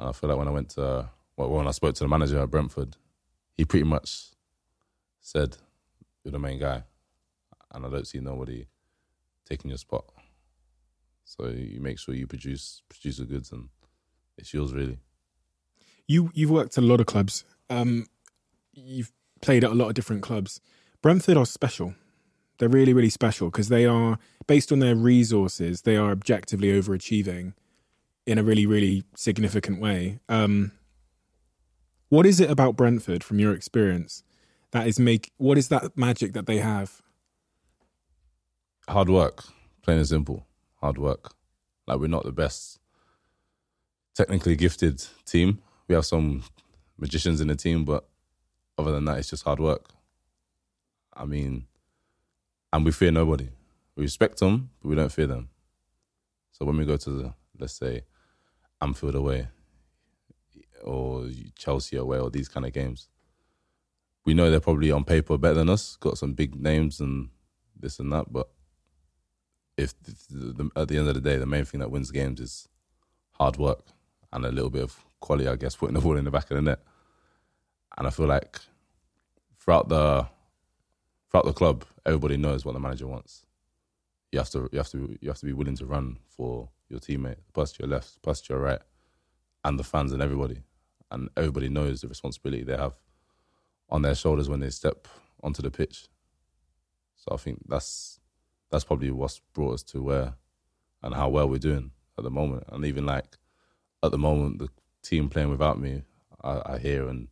[0.00, 2.40] And I feel like when I went to well, when I spoke to the manager
[2.40, 2.96] at Brentford,
[3.54, 4.30] he pretty much
[5.20, 5.58] said,
[6.24, 6.84] "You're the main guy,"
[7.70, 8.66] and I don't see nobody
[9.46, 10.06] taking your spot.
[11.24, 13.68] So you make sure you produce produce the goods, and
[14.38, 15.00] it's yours really.
[16.08, 17.44] You you've worked at a lot of clubs.
[17.68, 18.06] Um,
[18.72, 20.62] you've played at a lot of different clubs.
[21.02, 21.94] Brentford are special.
[22.58, 25.82] They're really really special because they are based on their resources.
[25.82, 27.52] They are objectively overachieving
[28.26, 30.20] in a really really significant way.
[30.28, 30.72] Um,
[32.08, 34.24] what is it about Brentford, from your experience,
[34.72, 35.30] that is make?
[35.36, 37.02] What is that magic that they have?
[38.90, 39.44] hard work,
[39.82, 40.46] plain and simple.
[40.80, 41.34] Hard work.
[41.86, 42.78] Like we're not the best
[44.14, 45.60] technically gifted team.
[45.88, 46.44] We have some
[46.98, 48.06] magicians in the team, but
[48.78, 49.90] other than that, it's just hard work.
[51.14, 51.66] I mean,
[52.72, 53.48] and we fear nobody.
[53.96, 55.50] We respect them, but we don't fear them.
[56.52, 58.02] So when we go to the, let's say,
[58.82, 59.48] Anfield away,
[60.82, 63.08] or Chelsea away, or these kind of games,
[64.24, 67.30] we know they're probably on paper better than us, got some big names and
[67.78, 68.48] this and that, but
[69.76, 72.40] if the, the, at the end of the day, the main thing that wins games
[72.40, 72.68] is
[73.32, 73.86] hard work
[74.32, 76.56] and a little bit of quality, I guess, putting the ball in the back of
[76.56, 76.80] the net.
[77.96, 78.60] And I feel like
[79.58, 80.26] throughout the
[81.30, 83.44] throughout the club, everybody knows what the manager wants.
[84.32, 87.00] You have to you have to you have to be willing to run for your
[87.00, 88.80] teammate, pass to your left, pass to your right,
[89.64, 90.62] and the fans and everybody.
[91.10, 92.94] And everybody knows the responsibility they have
[93.88, 95.08] on their shoulders when they step
[95.42, 96.08] onto the pitch.
[97.16, 98.20] So I think that's
[98.70, 100.34] that's probably what's brought us to where
[101.02, 102.64] and how well we're doing at the moment.
[102.70, 103.36] And even like
[104.02, 104.68] at the moment, the
[105.02, 106.02] team playing without me,
[106.42, 107.28] I, I hear and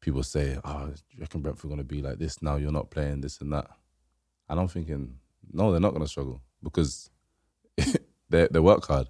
[0.00, 2.56] people say, "Oh, you reckon Brentford going to be like this now?
[2.56, 3.70] You're not playing this and that."
[4.48, 5.16] And I'm thinking,
[5.52, 7.10] no, they're not going to struggle because
[8.30, 9.08] they they work hard,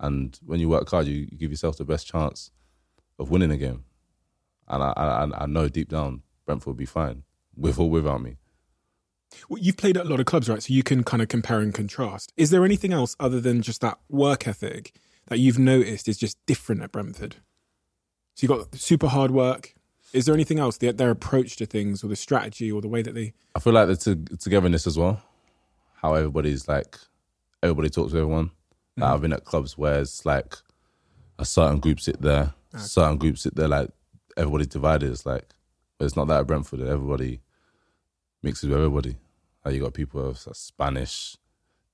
[0.00, 2.50] and when you work hard, you, you give yourself the best chance
[3.18, 3.84] of winning a game.
[4.68, 7.24] And I, I I know deep down Brentford will be fine
[7.56, 8.36] with or without me.
[9.48, 10.62] Well, you've played at a lot of clubs, right?
[10.62, 12.32] So you can kind of compare and contrast.
[12.36, 14.94] Is there anything else other than just that work ethic
[15.26, 17.36] that you've noticed is just different at Brentford?
[18.34, 19.74] So you've got super hard work.
[20.12, 23.02] Is there anything else, their, their approach to things or the strategy or the way
[23.02, 23.34] that they.
[23.54, 25.20] I feel like the to- togetherness as well.
[25.96, 26.96] How everybody's like,
[27.62, 28.50] everybody talks to everyone.
[29.00, 30.56] Like, I've been at clubs where it's like
[31.38, 33.90] a certain group sit there, certain group sit there, like
[34.36, 35.10] everybody's divided.
[35.12, 35.46] It's like,
[35.98, 36.80] but it's not that at Brentford.
[36.82, 37.40] Everybody
[38.42, 39.16] mixes with everybody.
[39.64, 41.36] Like you got people of Spanish,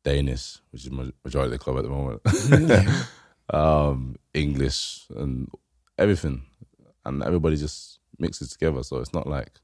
[0.05, 3.07] Danish, which is ma- majority of the club at the moment,
[3.55, 5.51] um, English, and
[5.99, 6.43] everything,
[7.05, 8.83] and everybody just mixes together.
[8.85, 9.61] So it's not like,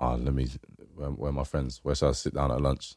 [0.00, 0.48] oh, let me,
[0.94, 1.80] where, where are my friends?
[1.82, 2.96] Where shall I sit down at lunch?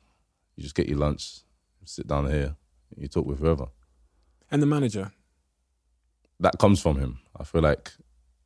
[0.55, 1.41] You just get your lunch,
[1.85, 2.55] sit down here,
[2.95, 3.67] you talk with whoever.
[4.51, 5.11] And the manager.
[6.39, 7.19] That comes from him.
[7.39, 7.91] I feel like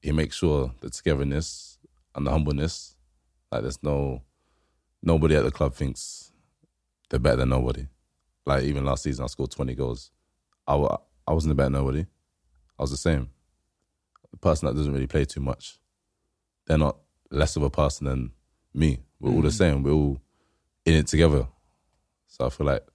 [0.01, 1.77] he makes sure the togetherness
[2.15, 2.95] and the humbleness,
[3.51, 4.23] like there's no
[5.03, 6.31] nobody at the club thinks
[7.09, 7.87] they're better than nobody.
[8.45, 10.11] Like even last season, I scored 20 goals.
[10.67, 10.75] I,
[11.27, 12.05] I wasn't a better than nobody.
[12.79, 13.29] I was the same.
[14.31, 15.79] The person that doesn't really play too much,
[16.65, 16.97] they're not
[17.29, 18.31] less of a person than
[18.73, 18.99] me.
[19.19, 19.57] We're all the mm.
[19.57, 19.83] same.
[19.83, 20.21] We're all
[20.85, 21.47] in it together.
[22.27, 22.85] So I feel like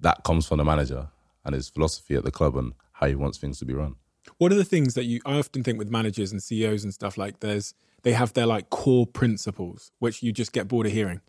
[0.00, 1.08] that comes from the manager
[1.44, 3.94] and his philosophy at the club and how he wants things to be run.
[4.38, 7.16] What are the things that you I often think with managers and CEOs and stuff
[7.18, 11.20] like there's they have their like core principles which you just get bored of hearing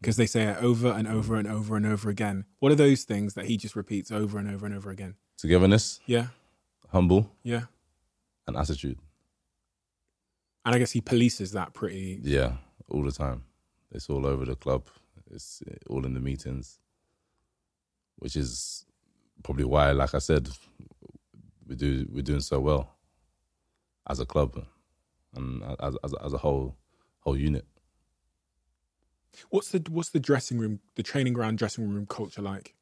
[0.00, 2.44] because they say it over and over and over and over again.
[2.58, 5.14] What are those things that he just repeats over and over and over again?
[5.38, 6.28] Togetherness, Yeah.
[6.88, 7.64] humble, Yeah.
[8.46, 8.98] and attitude.
[10.64, 12.56] And I guess he polices that pretty Yeah,
[12.88, 13.44] all the time.
[13.92, 14.86] It's all over the club.
[15.30, 16.78] It's all in the meetings,
[18.20, 18.86] which is
[19.42, 20.48] probably why, like I said,
[21.66, 22.94] we do we're doing so well
[24.08, 24.64] as a club
[25.34, 26.76] and as as, as a whole
[27.20, 27.66] whole unit.
[29.50, 32.74] What's the what's the dressing room, the training ground dressing room culture like?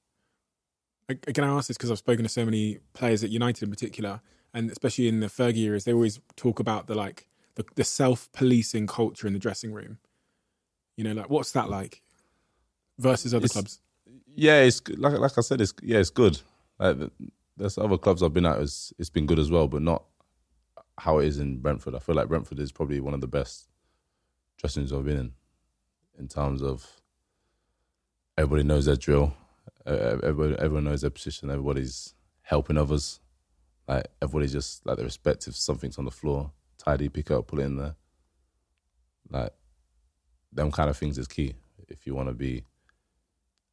[1.11, 3.71] I- Again, I ask this because I've spoken to so many players at United in
[3.71, 4.21] particular,
[4.53, 8.31] and especially in the Fergie years, they always talk about the like the, the self
[8.33, 9.99] policing culture in the dressing room.
[10.97, 12.03] You know, like what's that like
[12.99, 13.81] versus other It's- clubs?
[14.39, 16.41] Yeah, it's like like I said, it's yeah, it's good.
[16.79, 16.97] Like
[17.57, 20.05] there's other clubs I've been at, it's it's been good as well, but not
[20.97, 21.97] how it is in Brentford.
[21.97, 23.69] I feel like Brentford is probably one of the best
[24.59, 25.33] dressing rooms I've been in,
[26.21, 26.87] in terms of
[28.37, 29.35] everybody knows their drill,
[29.87, 33.19] everybody everyone knows their position, everybody's helping others,
[33.89, 37.59] like everybody's just like the respect if something's on the floor, tidy, pick up, put
[37.59, 37.97] it in there.
[39.31, 39.53] Like
[40.53, 41.57] them kind of things is key
[41.89, 42.63] if you want to be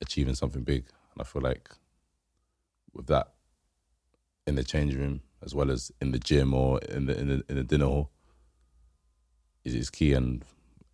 [0.05, 0.85] achieving something big.
[1.13, 1.69] And I feel like
[2.93, 3.33] with that
[4.47, 7.43] in the change room as well as in the gym or in the in the,
[7.49, 8.09] in the dinner hall
[9.63, 10.43] is is key and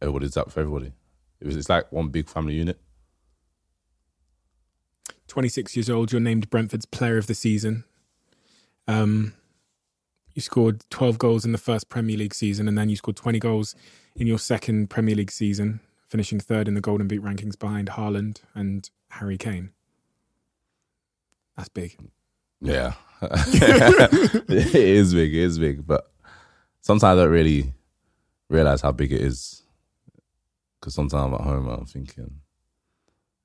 [0.01, 0.93] everybody's up for everybody.
[1.39, 2.79] It was, it's like one big family unit.
[5.27, 7.83] 26 years old, you're named Brentford's player of the season.
[8.87, 9.33] Um,
[10.33, 13.39] you scored 12 goals in the first Premier League season, and then you scored 20
[13.39, 13.75] goals
[14.15, 18.41] in your second Premier League season, finishing third in the Golden Boot rankings behind Haaland
[18.53, 19.71] and Harry Kane.
[21.55, 21.97] That's big.
[22.61, 22.93] Yeah.
[23.21, 25.85] it is big, it is big.
[25.85, 26.09] But
[26.81, 27.73] sometimes I don't really
[28.49, 29.63] realize how big it is.
[30.79, 32.41] Because sometimes I'm at home I'm thinking,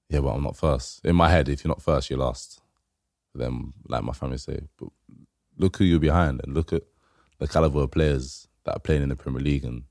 [0.09, 1.05] yeah, but I'm not first.
[1.05, 2.61] In my head, if you're not first, you're last.
[3.35, 4.89] Then, like my family say, but
[5.59, 6.85] look who you're behind and look at
[7.39, 9.83] the caliber of players that are playing in the Premier League and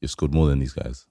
[0.00, 1.06] you've scored more than these guys.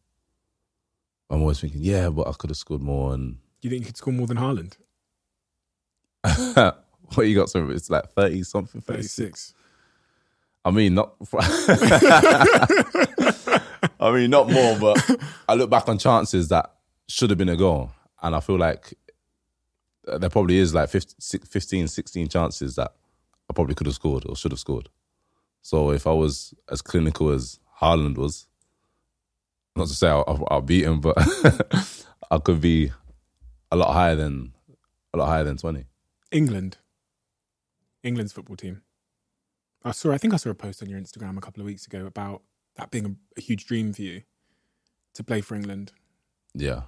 [1.30, 3.86] I'm always thinking, yeah, but I could have scored more and Do you think you
[3.86, 4.76] could score more than Haaland?
[7.16, 7.50] what you got?
[7.50, 9.16] So it's like thirty something, 36.
[9.16, 9.54] 36.
[10.66, 11.14] I mean, not.
[14.02, 16.74] I mean, not more, but I look back on chances that
[17.08, 18.96] should have been a goal, and I feel like
[20.10, 22.92] uh, there probably is like 50, 15, 16 chances that
[23.50, 24.90] I probably could have scored or should have scored.
[25.62, 28.46] So if I was as clinical as Haaland was,
[29.74, 31.16] not to say I'll, I'll beat him, but
[32.30, 32.92] I could be
[33.74, 34.54] a lot higher than
[35.14, 35.86] a lot higher than twenty.
[36.32, 36.78] England.
[38.04, 38.82] England's football team.
[39.84, 40.12] I saw.
[40.12, 42.42] I think I saw a post on your Instagram a couple of weeks ago about
[42.76, 44.22] that being a, a huge dream for you
[45.16, 45.92] to play for England.
[46.54, 46.82] Yeah,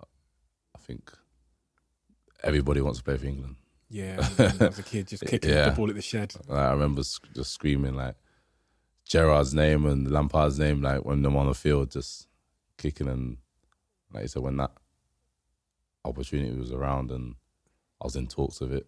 [0.00, 1.12] I think
[2.42, 3.56] everybody wants to play for England.
[3.88, 5.70] Yeah, I was a kid, just kicking Yeah.
[5.70, 6.34] the ball at the shed.
[6.48, 8.14] Like, I remember just screaming like
[9.04, 12.26] Gerrard's name and Lampard's name, like when them on the field, just
[12.78, 13.36] kicking and
[14.12, 14.70] like you said, when that
[16.04, 17.34] opportunity was around and
[18.00, 18.86] I was in talks of it,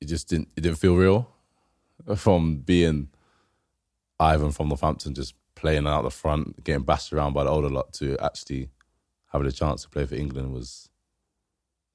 [0.00, 0.48] it just didn't.
[0.56, 1.30] It didn't feel real
[2.16, 3.08] from being
[4.18, 7.92] Ivan from Northampton, just playing out the front, getting bashed around by the older lot,
[7.94, 8.68] to actually
[9.32, 10.88] having a chance to play for England was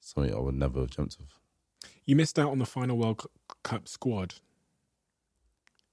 [0.00, 1.38] something I would never have dreamt of.
[2.04, 3.26] You missed out on the final World
[3.62, 4.34] Cup squad.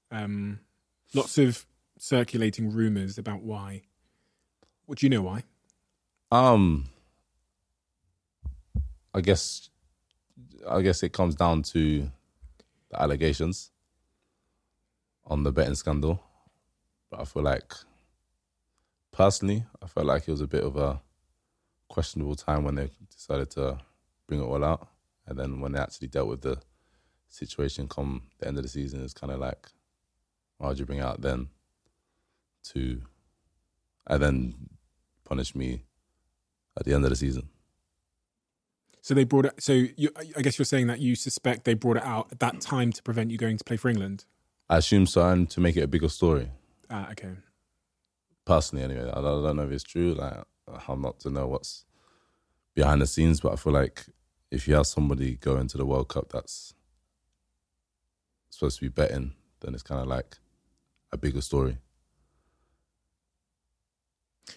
[0.09, 0.59] Um,
[1.13, 1.65] lots of
[1.99, 3.83] circulating rumours about why.
[4.85, 5.43] What do you know why?
[6.31, 6.85] Um,
[9.17, 9.71] I guess,
[10.69, 12.11] I guess it comes down to
[12.91, 13.71] the allegations
[15.25, 16.21] on the betting scandal.
[17.09, 17.73] But I feel like,
[19.11, 21.01] personally, I felt like it was a bit of a
[21.87, 23.79] questionable time when they decided to
[24.27, 24.87] bring it all out,
[25.25, 26.59] and then when they actually dealt with the
[27.27, 29.67] situation come the end of the season, it's kind of like,
[30.59, 31.47] why would you bring it out then?
[32.65, 33.01] To,
[34.05, 34.53] and then
[35.25, 35.85] punish me
[36.77, 37.49] at the end of the season.
[39.07, 39.53] So they brought it.
[39.63, 42.59] So you, I guess you're saying that you suspect they brought it out at that
[42.59, 44.25] time to prevent you going to play for England.
[44.69, 46.51] I assume so, and to make it a bigger story.
[46.89, 47.29] Ah, okay.
[48.43, 50.13] Personally, anyway, I don't, know if it's true.
[50.13, 50.43] Like,
[50.89, 51.85] I'm not to know what's
[52.75, 54.07] behind the scenes, but I feel like
[54.51, 56.73] if you have somebody go into the World Cup that's
[58.49, 60.35] supposed to be betting, then it's kind of like
[61.13, 61.77] a bigger story.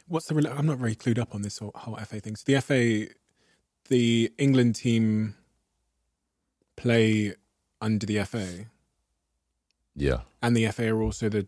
[0.08, 0.34] What's the?
[0.56, 2.34] I'm not very clued up on this whole, whole FA thing.
[2.34, 3.14] So the FA,
[3.90, 5.34] the England team
[6.76, 7.34] play
[7.80, 8.66] under the FA,
[9.94, 11.46] Yeah, and the FA are also the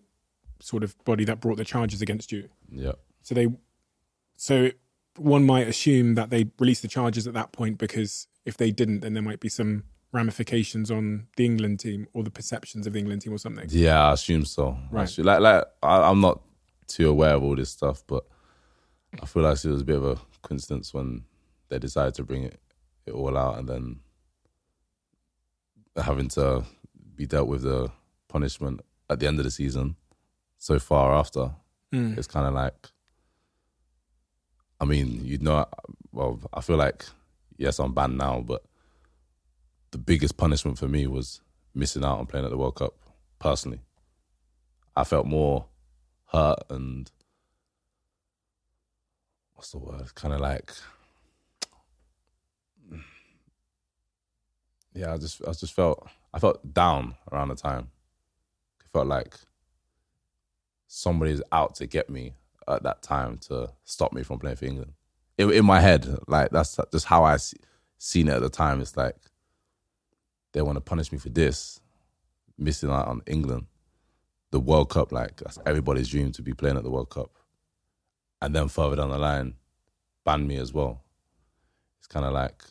[0.60, 2.48] sort of body that brought the charges against you.
[2.70, 2.92] yeah.
[3.22, 3.48] So they,
[4.36, 4.70] so
[5.16, 9.00] one might assume that they released the charges at that point because if they didn't,
[9.00, 12.98] then there might be some ramifications on the England team or the perceptions of the
[12.98, 13.66] England team or something.
[13.70, 14.76] Yeah, I assume so.
[14.90, 15.04] Right.
[15.04, 16.40] assume- like, like I, I'm not
[16.88, 18.24] too aware of all this stuff, but
[19.22, 21.22] I feel like it was a bit of a coincidence when
[21.72, 22.60] they decided to bring it,
[23.06, 24.00] it all out, and then
[25.96, 26.64] having to
[27.16, 27.90] be dealt with the
[28.28, 29.96] punishment at the end of the season
[30.58, 31.50] so far after.
[31.90, 32.18] Mm.
[32.18, 32.90] It's kind of like,
[34.80, 35.64] I mean, you know,
[36.12, 37.06] well, I feel like
[37.56, 38.62] yes, I'm banned now, but
[39.92, 41.40] the biggest punishment for me was
[41.74, 42.94] missing out on playing at the World Cup.
[43.38, 43.80] Personally,
[44.94, 45.66] I felt more
[46.32, 47.10] hurt and
[49.54, 50.14] what's the word?
[50.14, 50.70] Kind of like,
[54.94, 57.90] yeah, I just, I just felt, I felt down around the time.
[58.80, 59.34] I felt like
[60.86, 62.34] somebody's out to get me
[62.68, 64.92] at that time to stop me from playing for England.
[65.38, 67.56] In, in my head, like that's just how I see,
[67.98, 68.80] seen it at the time.
[68.80, 69.16] It's like
[70.52, 71.80] they want to punish me for this,
[72.58, 73.66] missing out on England,
[74.50, 75.10] the World Cup.
[75.12, 77.30] Like that's everybody's dream to be playing at the World Cup,
[78.42, 79.54] and then further down the line,
[80.24, 81.02] ban me as well.
[81.98, 82.62] It's kind of like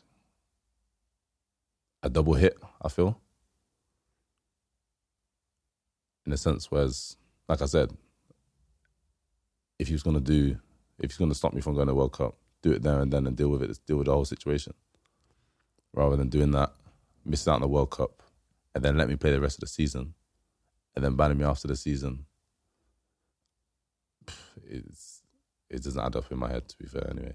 [2.04, 2.58] a double hit.
[2.82, 3.20] I feel,
[6.26, 7.92] in a sense, whereas, like I said,
[9.80, 10.58] if he was to do,
[11.00, 13.26] if he's to stop me from going to World Cup, do it there and then
[13.26, 14.74] and deal with it, deal with the whole situation,
[15.94, 16.72] rather than doing that,
[17.26, 18.22] missing out on the World Cup,
[18.76, 20.14] and then let me play the rest of the season,
[20.96, 22.26] and then banning me after the season.
[24.64, 25.24] It's
[25.70, 26.68] it doesn't add up in my head.
[26.70, 27.34] To be fair, anyway.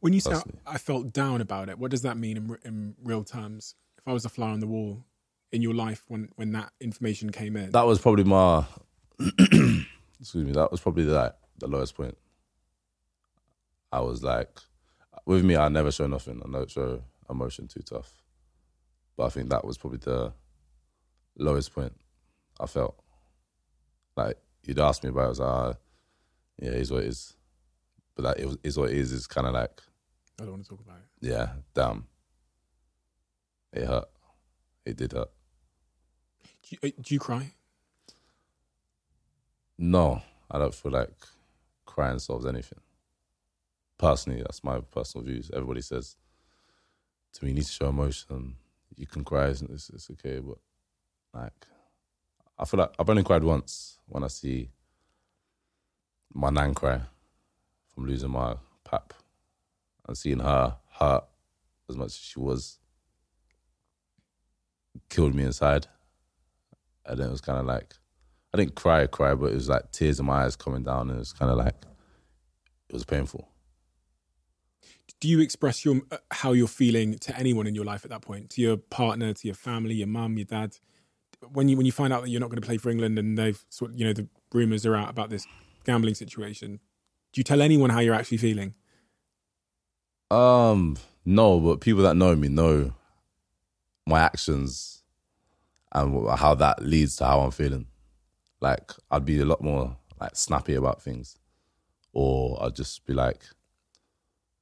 [0.00, 0.58] When you say Personally.
[0.66, 3.74] I felt down about it, what does that mean in, in real terms?
[3.98, 5.04] If I was a fly on the wall
[5.52, 8.64] in your life when when that information came in, That was probably my
[10.20, 10.52] excuse me.
[10.52, 12.16] That was probably the the lowest point.
[13.92, 14.50] I was like,
[15.24, 16.42] with me, I never show nothing.
[16.44, 18.22] I don't show emotion too tough.
[19.16, 20.32] But I think that was probably the
[21.38, 21.94] lowest point
[22.60, 22.96] I felt.
[24.16, 25.74] Like you'd ask me about, it, I was like, ah,
[26.60, 27.36] yeah, is what it is.
[28.16, 29.12] But that it was, is what it is.
[29.12, 29.82] It's kind of like,
[30.40, 31.28] I don't want to talk about it.
[31.28, 32.06] yeah, damn.
[33.72, 34.08] It hurt.
[34.84, 35.30] It did hurt.
[36.62, 37.52] Do you, uh, do you cry?
[39.78, 41.12] No, I don't feel like
[41.84, 42.80] crying solves anything.
[43.98, 45.50] Personally, that's my personal views.
[45.52, 46.16] Everybody says
[47.34, 48.56] to me, you need to show emotion.
[48.96, 50.40] You can cry, it's, it's, it's okay.
[50.40, 50.58] But
[51.34, 51.66] like,
[52.58, 54.70] I feel like I've only cried once when I see
[56.32, 57.02] my nan cry
[57.96, 59.14] from losing my pap
[60.06, 61.24] and seeing her hurt
[61.88, 62.78] as much as she was
[65.08, 65.86] killed me inside.
[67.06, 67.94] And then it was kind of like,
[68.52, 71.16] I didn't cry, cry, but it was like tears in my eyes coming down, and
[71.16, 71.86] it was kind of like
[72.88, 73.48] it was painful.
[75.20, 78.22] Do you express your uh, how you're feeling to anyone in your life at that
[78.22, 78.50] point?
[78.50, 80.76] To your partner, to your family, your mum, your dad?
[81.52, 83.38] When you when you find out that you're not going to play for England and
[83.38, 85.46] they've sort you know the rumors are out about this
[85.84, 86.80] gambling situation,
[87.36, 88.72] do you tell anyone how you're actually feeling?
[90.30, 92.94] Um, no, but people that know me know
[94.06, 95.02] my actions
[95.92, 97.88] and how that leads to how I'm feeling.
[98.62, 101.36] Like I'd be a lot more like snappy about things,
[102.14, 103.44] or I'd just be like,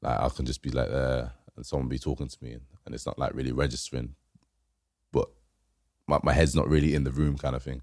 [0.03, 3.07] like I can just be like there and someone be talking to me, and, it's
[3.07, 4.17] not like really registering,
[5.13, 5.29] but
[6.09, 7.83] my my head's not really in the room, kind of thing.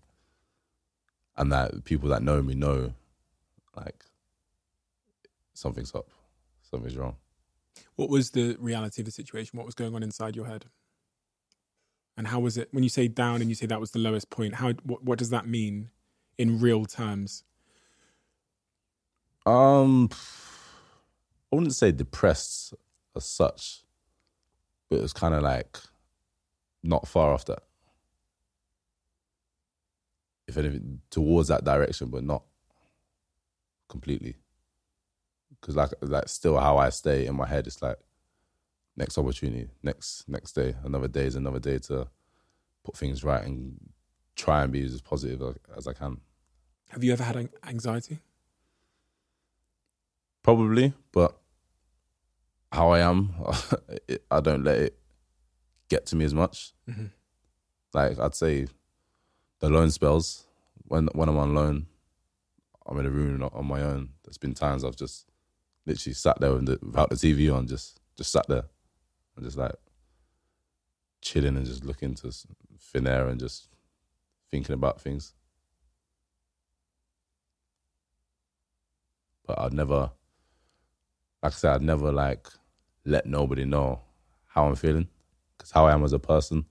[1.37, 2.93] And that people that know me know,
[3.73, 4.03] like
[5.62, 6.09] something's up,
[6.64, 7.16] something's wrong.
[7.95, 9.57] What was the reality of the situation?
[9.57, 10.66] What was going on inside your head?
[12.18, 14.30] And how was it when you say down and you say that was the lowest
[14.30, 14.55] point?
[14.55, 15.89] How what, what does that mean
[16.38, 17.43] in real terms?
[19.45, 20.09] Um,
[21.51, 22.74] I wouldn't say depressed
[23.16, 23.84] as such,
[24.89, 25.78] but it was kind of like
[26.84, 27.64] not far off that.
[30.47, 32.43] If anything, towards that direction, but not
[33.88, 34.36] completely.
[35.62, 37.97] Because like, like still how I stay in my head, it's like
[38.97, 42.07] next opportunity, next next day, another day is another day to
[42.84, 43.80] put things right and
[44.36, 46.22] try and be as positive as I can.
[46.89, 48.20] Have you ever had anxiety?
[50.43, 51.38] Probably, but
[52.72, 53.34] how I am,
[54.32, 54.97] I don't let it
[55.89, 56.74] get to me as much.
[56.89, 57.05] Mm-hmm.
[57.93, 58.68] Like I'd say,
[59.59, 60.45] the loan spells
[60.86, 61.86] when when I'm on loan,
[62.86, 64.09] I'm in a room on my own.
[64.24, 65.30] There's been times I've just
[65.86, 68.65] literally sat there the, without the TV on, just just sat there
[69.36, 69.75] and just like
[71.21, 72.32] chilling and just looking to
[72.79, 73.67] thin air and just
[74.51, 75.34] thinking about things.
[79.45, 80.11] But I'd never,
[81.43, 82.47] like I said, I'd never like
[83.05, 84.01] let nobody know
[84.47, 85.07] how I'm feeling
[85.57, 86.65] because how I am as a person.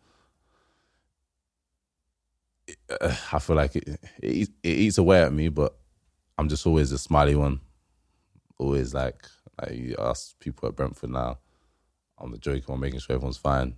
[3.33, 3.89] I feel like it,
[4.23, 5.75] it it eats away at me, but
[6.39, 7.61] I'm just always a smiley one.
[8.61, 9.25] Always like
[9.59, 11.39] like you ask people at Brentford now,
[12.19, 13.77] I'm the joker one, making sure everyone's fine.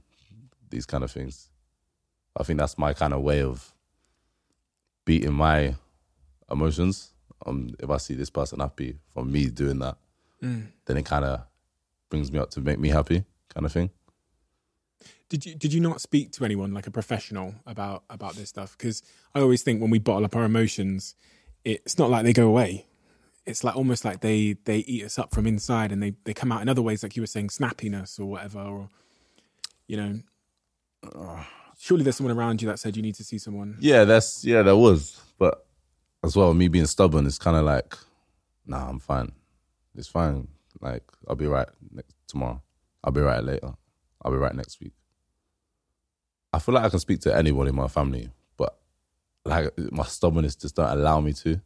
[0.70, 1.50] These kind of things.
[2.36, 3.72] I think that's my kind of way of
[5.04, 5.76] beating my
[6.50, 7.12] emotions.
[7.46, 9.98] Um, if I see this person happy from me doing that,
[10.86, 11.42] then it kind of
[12.10, 13.24] brings me up to make me happy,
[13.54, 13.90] kind of thing.
[15.28, 18.76] Did you did you not speak to anyone like a professional about about this stuff?
[18.76, 19.02] Because
[19.32, 21.14] I always think when we bottle up our emotions,
[21.64, 22.86] it's not like they go away.
[23.44, 26.52] It's like almost like they they eat us up from inside, and they they come
[26.52, 28.88] out in other ways, like you were saying, snappiness or whatever, or
[29.86, 30.20] you know.
[31.78, 33.76] Surely there's someone around you that said you need to see someone.
[33.80, 35.66] Yeah, that's yeah, there was, but
[36.22, 37.96] as well, me being stubborn, it's kind of like,
[38.64, 39.32] nah, I'm fine.
[39.96, 40.46] It's fine.
[40.80, 42.62] Like I'll be right next tomorrow.
[43.02, 43.74] I'll be right later.
[44.22, 44.92] I'll be right next week.
[46.52, 48.76] I feel like I can speak to anyone in my family, but
[49.44, 51.60] like my stubbornness just don't allow me to.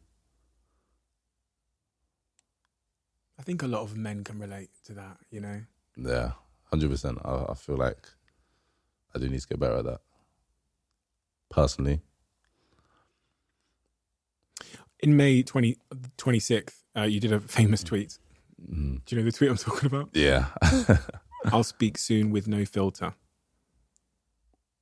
[3.39, 5.17] I think a lot of men can relate to that.
[5.29, 5.61] You know,
[5.95, 6.31] Yeah,
[6.71, 7.19] hundred percent.
[7.23, 8.07] I, I feel like
[9.15, 10.01] I do need to get better at that.
[11.49, 12.01] Personally,
[14.99, 15.77] in May 20,
[16.17, 18.17] 26th, uh, you did a famous tweet.
[18.69, 20.09] Do you know the tweet I'm talking about?
[20.13, 20.47] yeah.
[21.45, 23.13] I'll speak soon with no filter.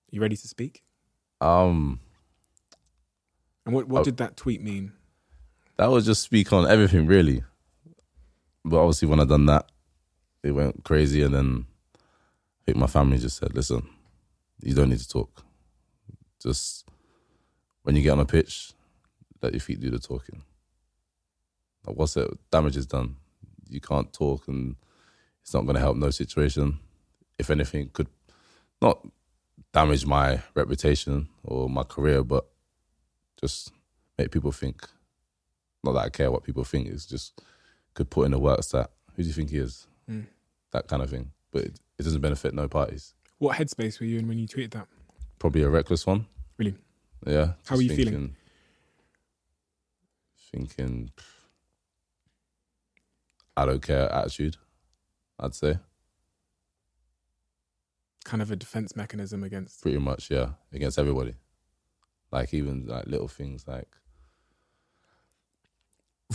[0.10, 0.82] You ready to speak?
[1.42, 2.00] um,
[3.66, 4.04] And what, what Oh.
[4.06, 4.94] did that tweet mean?
[5.78, 7.44] that was just speak on everything really.
[8.66, 9.72] But obviously, when I done that,
[10.44, 13.88] it went crazy, and then I think my family just said, "Listen,
[14.60, 15.44] you don't need to talk.
[16.42, 16.90] Just
[17.84, 18.74] when you get on a pitch,
[19.42, 20.42] let your feet do the talking.
[21.86, 23.18] Like once the damage is done,
[23.70, 24.76] you can't talk, and
[25.44, 26.80] it's not going to help no situation.
[27.38, 28.08] If anything, could
[28.82, 29.06] not
[29.74, 32.48] damage my reputation or my career, but
[33.40, 33.72] just
[34.18, 34.88] make people think.
[35.84, 36.88] Not that I care what people think.
[36.88, 37.40] It's just
[37.96, 40.22] could put in the works that who do you think he is, hmm.
[40.72, 41.32] that kind of thing.
[41.52, 43.16] But it, it doesn't benefit no parties.
[43.40, 44.88] What headspace were you in when you tweeted that?
[45.40, 46.28] Probably a reckless one.
[46.58, 46.76] Really?
[47.26, 47.54] Yeah.
[47.66, 48.36] How are you feeling?
[50.52, 51.12] Thinking,
[53.58, 54.58] I don't care attitude.
[55.40, 55.80] I'd say
[58.24, 59.82] Kind of a defense mechanism against.
[59.82, 61.36] pretty much yeah against everybody.
[62.32, 63.90] Like even like little things like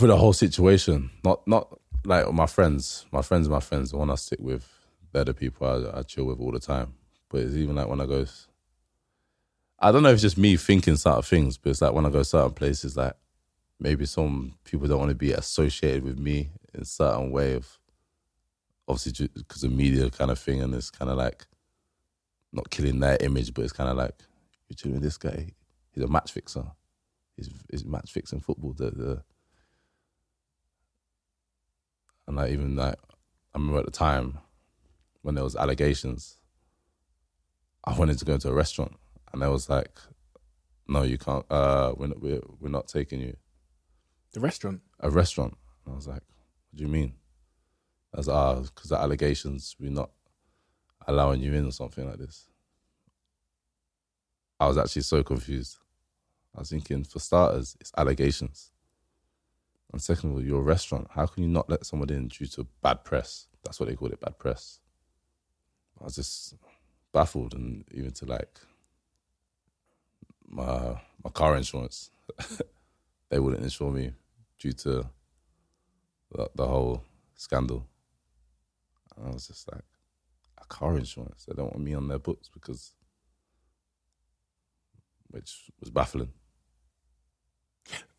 [0.00, 1.10] for the whole situation.
[1.24, 3.06] Not not like my friends.
[3.12, 3.90] My friends, my friends.
[3.90, 4.68] The one I stick with,
[5.12, 6.94] they're the people I, I chill with all the time.
[7.28, 8.26] But it's even like when I go.
[9.78, 12.10] I don't know if it's just me thinking certain things, but it's like when I
[12.10, 13.14] go certain places, like
[13.78, 17.78] maybe some people don't want to be associated with me in certain way of,
[18.86, 21.46] obviously because of media kind of thing, and it's kind of like
[22.52, 24.14] not killing their image, but it's kind of like
[24.84, 25.52] you're with this guy.
[25.92, 26.64] He's a match fixer.
[27.36, 28.72] He's he's match fixing football.
[28.72, 29.22] The, the
[32.30, 32.94] and like even like
[33.52, 34.38] I remember at the time
[35.22, 36.36] when there was allegations,
[37.84, 38.92] I wanted to go to a restaurant,
[39.32, 39.98] and they was like,
[40.86, 41.44] "No, you can't.
[41.50, 43.36] Uh, we're not, we're we're not taking you
[44.32, 44.80] The restaurant.
[45.00, 46.22] a restaurant." And I was like,
[46.70, 47.14] "What do you mean?"
[48.14, 50.10] I was like, "Ah, because the allegations, we're not
[51.08, 52.46] allowing you in or something like this."
[54.60, 55.78] I was actually so confused.
[56.54, 58.70] I was thinking, for starters, it's allegations.
[59.92, 61.08] And second of all, you're a restaurant.
[61.10, 63.46] How can you not let someone in due to bad press?
[63.64, 64.80] That's what they called it, bad press.
[66.00, 66.54] I was just
[67.12, 68.60] baffled, and even to like
[70.48, 72.10] my my car insurance,
[73.30, 74.12] they wouldn't insure me
[74.58, 75.08] due to
[76.32, 77.86] the, the whole scandal.
[79.16, 79.84] And I was just like,
[80.58, 81.46] a car insurance.
[81.46, 82.92] They don't want me on their books because,
[85.30, 86.32] which was baffling.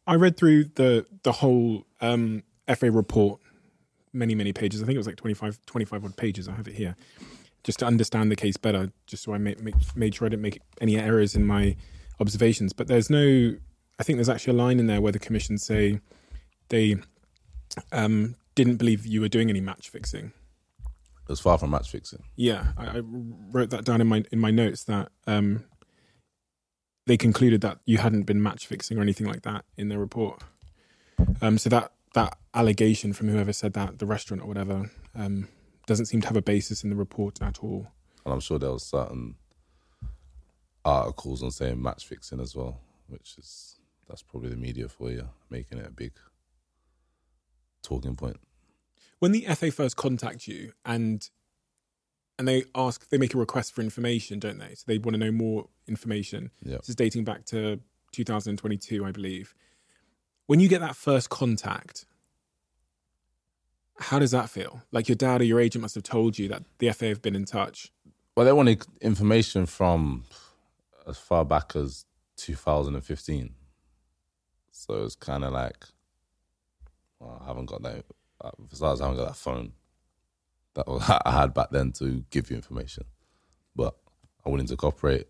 [0.08, 2.43] I read through the the whole um,
[2.76, 3.39] FA report
[4.14, 4.82] many, many pages.
[4.82, 6.47] I think it was like 25, 25 odd pages.
[6.47, 6.95] I have it here,
[7.64, 10.41] just to understand the case better, just so I made, make, made sure I didn't
[10.41, 11.76] make any errors in my
[12.20, 12.74] observations.
[12.74, 13.56] But there's no,
[13.99, 15.99] I think there's actually a line in there where the commission say
[16.70, 16.97] they
[17.91, 20.34] um, didn't believe you were doing any match fixing.
[20.86, 22.24] It was far from match fixing.
[22.36, 25.64] Yeah, I, I wrote that down in my in my notes that um,
[27.08, 30.43] they concluded that you hadn't been match fixing or anything like that in their report.
[31.41, 35.47] Um, so that that allegation from whoever said that, the restaurant or whatever, um,
[35.88, 37.88] doesn't seem to have a basis in the report at all.
[38.26, 39.36] And I'm sure there was certain
[40.84, 45.30] articles on saying match fixing as well, which is that's probably the media for you,
[45.49, 46.14] making it a big
[47.82, 48.39] talking point.
[49.20, 51.30] When the FA first contact you and
[52.41, 54.73] and they ask, they make a request for information, don't they?
[54.73, 56.49] So they want to know more information.
[56.65, 56.77] Yeah.
[56.77, 57.79] This is dating back to
[58.13, 59.53] 2022, I believe.
[60.47, 62.05] When you get that first contact,
[63.99, 64.81] how does that feel?
[64.91, 67.35] Like your dad or your agent must have told you that the FA have been
[67.35, 67.91] in touch.
[68.35, 70.23] Well, they wanted information from
[71.07, 72.05] as far back as
[72.37, 73.53] 2015.
[74.71, 75.77] So it's kind of like,
[77.19, 78.03] well, I haven't got that.
[78.43, 79.73] uh, For starters, I haven't got that phone
[80.76, 80.86] that
[81.26, 83.05] I had back then to give you information.
[83.76, 83.95] But
[84.45, 85.28] I'm willing to cooperate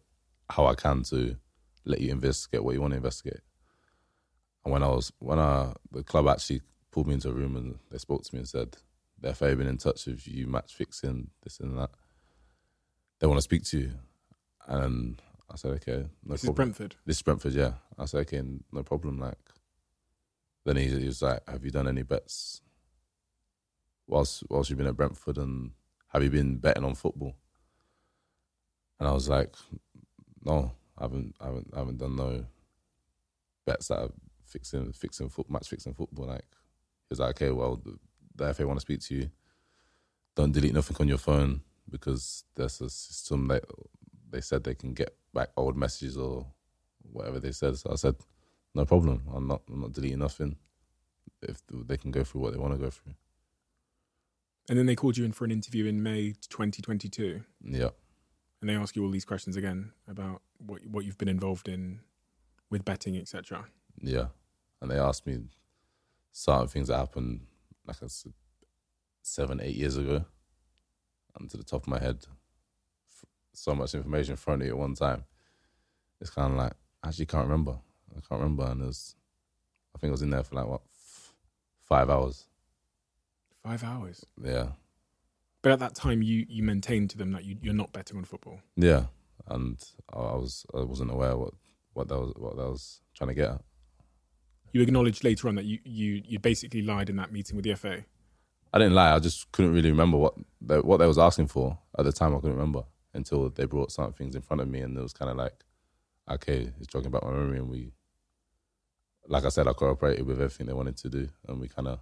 [0.49, 1.37] how I can to
[1.85, 3.41] let you investigate what you want to investigate.
[4.63, 6.61] And when I was when I the club actually
[6.91, 8.77] pulled me into a room and they spoke to me and said
[9.19, 11.91] the FA been in touch with you, match fixing this and that.
[13.19, 13.91] They want to speak to you,
[14.67, 15.21] and
[15.51, 16.49] I said okay, no This is.
[16.49, 16.95] Brentford.
[17.05, 17.73] This is Brentford, yeah.
[17.97, 19.19] I said, okay, no problem.
[19.19, 19.37] Like,
[20.65, 22.61] then he, he was like, have you done any bets
[24.11, 25.71] whilst whilst you've been at Brentford, and
[26.09, 27.35] have you been betting on football?
[28.99, 29.55] And I was like,
[30.43, 32.45] no, I haven't, I haven't, I haven't done no
[33.65, 34.11] bets that are
[34.45, 36.27] fixing, fixing foot, match fixing football.
[36.27, 36.45] Like,
[37.09, 37.97] he like, okay, well, the,
[38.35, 39.31] the FA want to speak to you.
[40.35, 43.65] Don't delete nothing on your phone because there's a system that
[44.29, 46.45] they said they can get back old messages or
[47.11, 47.77] whatever they said.
[47.77, 48.15] So I said,
[48.75, 49.23] no problem.
[49.33, 49.61] I'm not.
[49.69, 50.55] I'm not deleting nothing.
[51.41, 53.13] If they can go through what they want to go through.
[54.69, 57.41] And then they called you in for an interview in May 2022.
[57.63, 57.89] Yeah,
[58.61, 61.99] And they ask you all these questions again about what what you've been involved in
[62.69, 63.65] with betting, etc.
[64.01, 64.27] yeah.
[64.81, 65.39] And they asked me
[66.31, 67.41] certain things that happened,
[67.85, 68.33] like I said,
[69.21, 70.25] seven, eight years ago.
[71.37, 72.25] And to the top of my head,
[73.53, 75.23] so much information thrown at you at one time.
[76.19, 77.77] It's kind of like I actually can't remember.
[78.11, 79.15] I can't remember, and it was,
[79.95, 81.33] I think I was in there for like what, f-
[81.79, 82.45] five hours.
[83.63, 84.25] Five hours.
[84.43, 84.69] Yeah,
[85.61, 88.23] But at that time, you you maintained to them that you, you're not betting on
[88.25, 88.59] football.
[88.75, 89.05] Yeah,
[89.47, 89.79] and
[90.11, 91.53] I was I wasn't aware what
[91.93, 93.61] what that was what that was trying to get at.
[94.73, 97.75] You acknowledged later on that you you you basically lied in that meeting with the
[97.75, 98.03] FA.
[98.73, 99.13] I didn't lie.
[99.13, 102.33] I just couldn't really remember what they, what they was asking for at the time.
[102.33, 102.83] I couldn't remember
[103.13, 105.65] until they brought some things in front of me, and it was kind of like,
[106.29, 107.91] okay, it's jogging back my memory, and we,
[109.27, 111.99] like I said, I cooperated with everything they wanted to do, and we kind of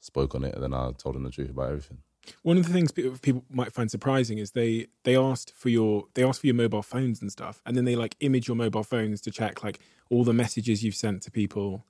[0.00, 1.98] spoke on it, and then I told them the truth about everything.
[2.42, 6.06] One of the things pe- people might find surprising is they they asked for your
[6.14, 8.84] they asked for your mobile phones and stuff, and then they like image your mobile
[8.84, 9.80] phones to check like
[10.10, 11.84] all the messages you've sent to people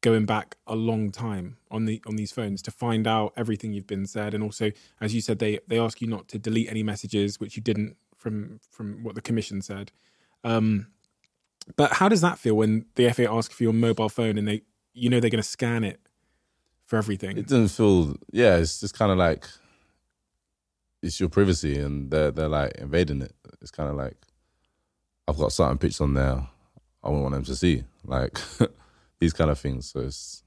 [0.00, 3.86] going back a long time on the on these phones to find out everything you've
[3.86, 4.70] been said, and also
[5.00, 7.96] as you said they they ask you not to delete any messages which you didn't
[8.16, 9.92] from from what the commission said.
[10.42, 10.88] Um,
[11.76, 14.62] but how does that feel when the FA ask for your mobile phone and they
[14.92, 16.00] you know they're going to scan it
[16.94, 17.36] for everything?
[17.36, 19.46] It doesn't feel, yeah, it's just kind of like
[21.02, 23.34] it's your privacy, and they're they're like invading it.
[23.60, 24.16] It's kind of like
[25.28, 26.46] I've got certain pictures on there
[27.04, 28.38] I wouldn't want them to see, like
[29.20, 29.90] these kind of things.
[29.90, 30.42] So it's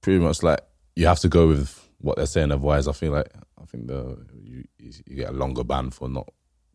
[0.00, 0.60] pretty much like
[0.94, 2.52] you have to go with what they're saying.
[2.52, 3.28] Otherwise, I feel like
[3.60, 6.28] I think the you you get a longer ban for not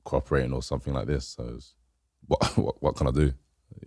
[0.03, 1.28] cooperating or something like this.
[1.28, 1.76] So it's,
[2.28, 3.34] what what what can I do?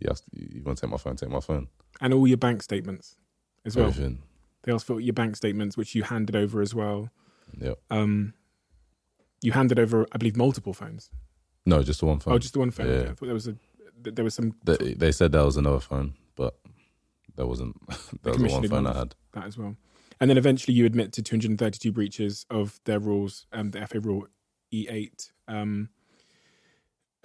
[0.01, 1.69] You have to, you want to take my phone, take my phone.
[2.01, 3.17] and all your bank statements
[3.67, 3.89] as well.
[3.89, 4.23] Everything.
[4.69, 7.09] They asked for your bank statements, which you handed over as well.
[7.59, 7.73] Yeah.
[7.89, 8.35] Um,
[9.41, 11.11] you handed over, I believe, multiple phones.
[11.65, 12.35] No, just the one phone.
[12.35, 12.87] Oh, just the one phone.
[12.87, 12.93] Yeah.
[12.93, 13.09] Okay.
[13.09, 13.57] I thought there was a
[14.03, 16.59] there was some They, they said there was another phone, but
[17.35, 17.77] there wasn't.
[18.23, 19.15] There was the one phone I had.
[19.33, 19.75] that as well.
[20.21, 24.27] And then eventually you admit to 232 breaches of their rules, um, the FA rule
[24.71, 25.89] E8, um,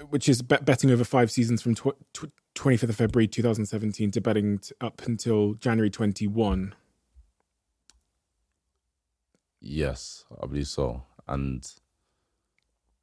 [0.10, 4.22] which is bet- betting over five seasons from tw- tw- 25th of February 2017 to
[4.22, 6.74] betting t- up until January 21.
[9.66, 11.03] Yes, I believe so.
[11.26, 11.66] And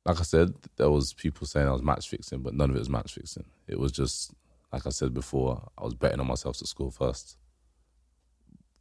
[0.04, 2.80] like I said, there was people saying I was match fixing, but none of it
[2.80, 3.46] was match fixing.
[3.66, 4.34] It was just
[4.70, 7.38] like I said before, I was betting on myself to score first.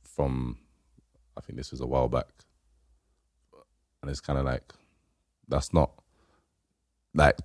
[0.03, 0.57] From
[1.37, 2.27] I think this was a while back,
[4.01, 4.73] and it's kind of like
[5.47, 5.91] that's not
[7.13, 7.37] like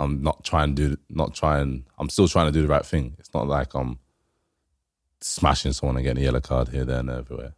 [0.00, 1.84] I'm not trying to do not trying.
[1.98, 3.14] I'm still trying to do the right thing.
[3.18, 3.98] It's not like I'm
[5.20, 7.54] smashing someone and getting a yellow card here, there, and everywhere.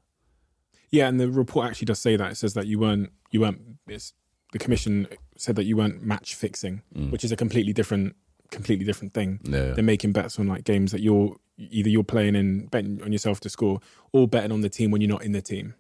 [0.95, 2.33] Yeah, and the report actually does say that.
[2.33, 3.61] It says that you weren't you weren't.
[3.89, 4.13] It's,
[4.53, 8.15] the commission said that you weren't match fixing, which is a completely different
[8.51, 9.41] completely different thing.
[9.43, 9.73] Yeah.
[9.73, 13.41] They're making bets on like games that you're either you're playing in betting on yourself
[13.41, 13.81] to score
[14.13, 15.75] or betting on the team when you're not in the team,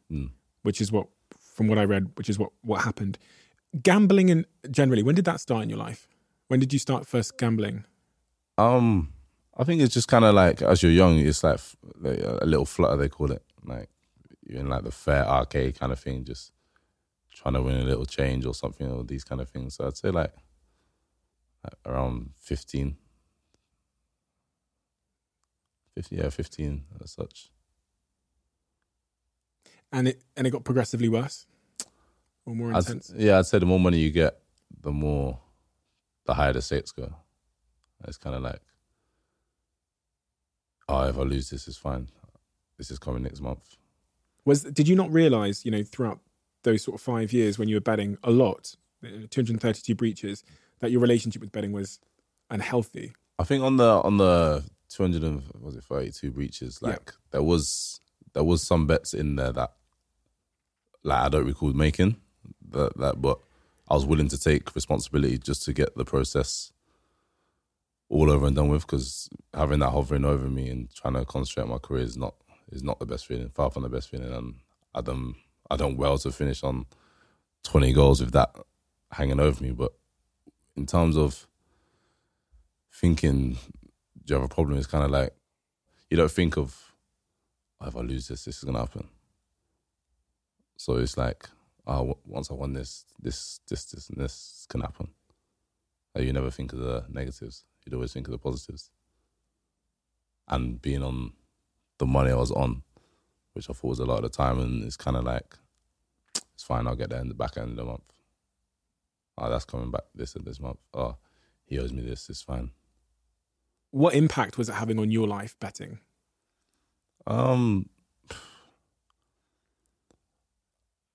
[0.62, 1.06] which is what
[1.38, 3.16] from what I read, which is what what happened.
[3.80, 6.08] Gambling and generally, when did that start in your life?
[6.48, 7.84] When did you start first gambling?
[8.58, 9.12] Um,
[9.56, 11.60] I think it's just kind of like as you're young, it's like,
[12.00, 13.42] like a little flutter they call it.
[13.64, 13.88] Like
[14.46, 16.52] you're in like the fair arcade kind of thing, just
[17.32, 19.74] trying to win a little change or something or these kind of things.
[19.74, 20.32] So I'd say like,
[21.64, 22.96] like around 15.
[25.94, 27.50] 50, yeah, 15 as such.
[29.92, 31.46] And it and it got progressively worse
[32.44, 33.12] or more I'd, intense.
[33.16, 34.38] yeah, I'd say the more money you get,
[34.80, 35.38] the more,
[36.26, 37.14] the higher the stakes go.
[38.06, 38.60] It's kind of like,
[40.88, 42.08] oh, if I lose this, is fine.
[42.76, 43.76] This is coming next month.
[44.44, 46.20] Was did you not realize, you know, throughout
[46.62, 50.44] those sort of five years when you were betting a lot, uh, 232 breaches,
[50.80, 51.98] that your relationship with betting was
[52.50, 53.12] unhealthy?
[53.38, 57.12] I think on the on the two hundred and was it thirty two breaches, like
[57.30, 58.00] there was
[58.32, 59.72] there was some bets in there that
[61.02, 62.16] like I don't recall making
[62.70, 63.38] that that but
[63.88, 66.72] I was willing to take responsibility just to get the process
[68.08, 71.64] all over and done with because having that hovering over me and trying to concentrate
[71.64, 72.34] on my career is not
[72.70, 74.54] is not the best feeling, far from the best feeling and
[74.94, 76.86] I done well to finish on
[77.62, 78.54] twenty goals with that
[79.10, 79.72] hanging over me.
[79.72, 79.92] But
[80.76, 81.46] in terms of
[82.92, 83.58] thinking
[84.24, 84.78] do you have a problem?
[84.78, 85.34] It's kind of like
[86.10, 86.94] you don't think of
[87.80, 89.08] oh, if I lose this, this is gonna happen.
[90.76, 91.48] So it's like,
[91.86, 95.08] oh, once I won this, this, this, this, and this can happen.
[96.14, 97.64] Like you never think of the negatives.
[97.84, 98.90] You'd always think of the positives.
[100.48, 101.32] And being on
[102.04, 102.82] the money I was on,
[103.54, 105.56] which I thought was a lot of the time, and it's kind of like,
[106.52, 106.86] it's fine.
[106.86, 108.12] I'll get there in the back end of the month.
[109.38, 110.78] Oh, that's coming back this and this month.
[110.92, 111.16] Oh,
[111.64, 112.28] he owes me this.
[112.28, 112.72] It's fine.
[113.90, 115.98] What impact was it having on your life betting?
[117.26, 117.88] Um,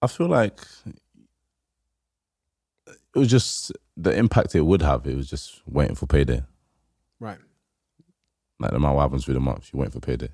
[0.01, 0.59] I feel like
[2.87, 5.05] it was just the impact it would have.
[5.05, 6.43] It was just waiting for payday.
[7.19, 7.37] Right.
[8.59, 10.29] Like no matter what happens through the month, you're waiting for payday.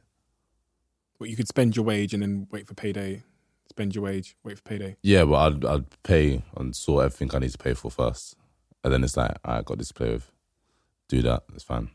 [1.18, 3.24] But you could spend your wage and then wait for payday.
[3.70, 4.95] Spend your wage, wait for payday.
[5.01, 8.36] Yeah, but I'd I'd pay and sort everything I need to pay for first,
[8.84, 10.32] and then it's like I got this to play with.
[11.07, 11.43] Do that.
[11.53, 11.89] It's fine.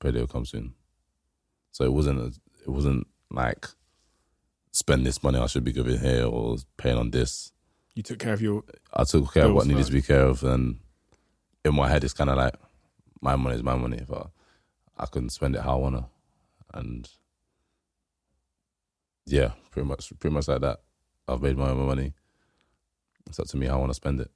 [0.00, 0.74] Payday will come soon.
[1.72, 2.26] So it wasn't a,
[2.64, 3.66] it wasn't like
[4.72, 7.52] spend this money I should be giving here or paying on this.
[7.94, 8.62] You took care of your
[8.94, 10.78] I took care of what needed to be care of, and
[11.64, 12.54] in my head, it's kind of like
[13.20, 14.30] my money is my money, but
[14.96, 16.06] I couldn't spend it how I wanna,
[16.74, 17.08] and
[19.30, 20.80] yeah, pretty much, pretty much like that.
[21.26, 22.14] I've made my own money.
[23.28, 24.30] It's up to me how I want to spend it.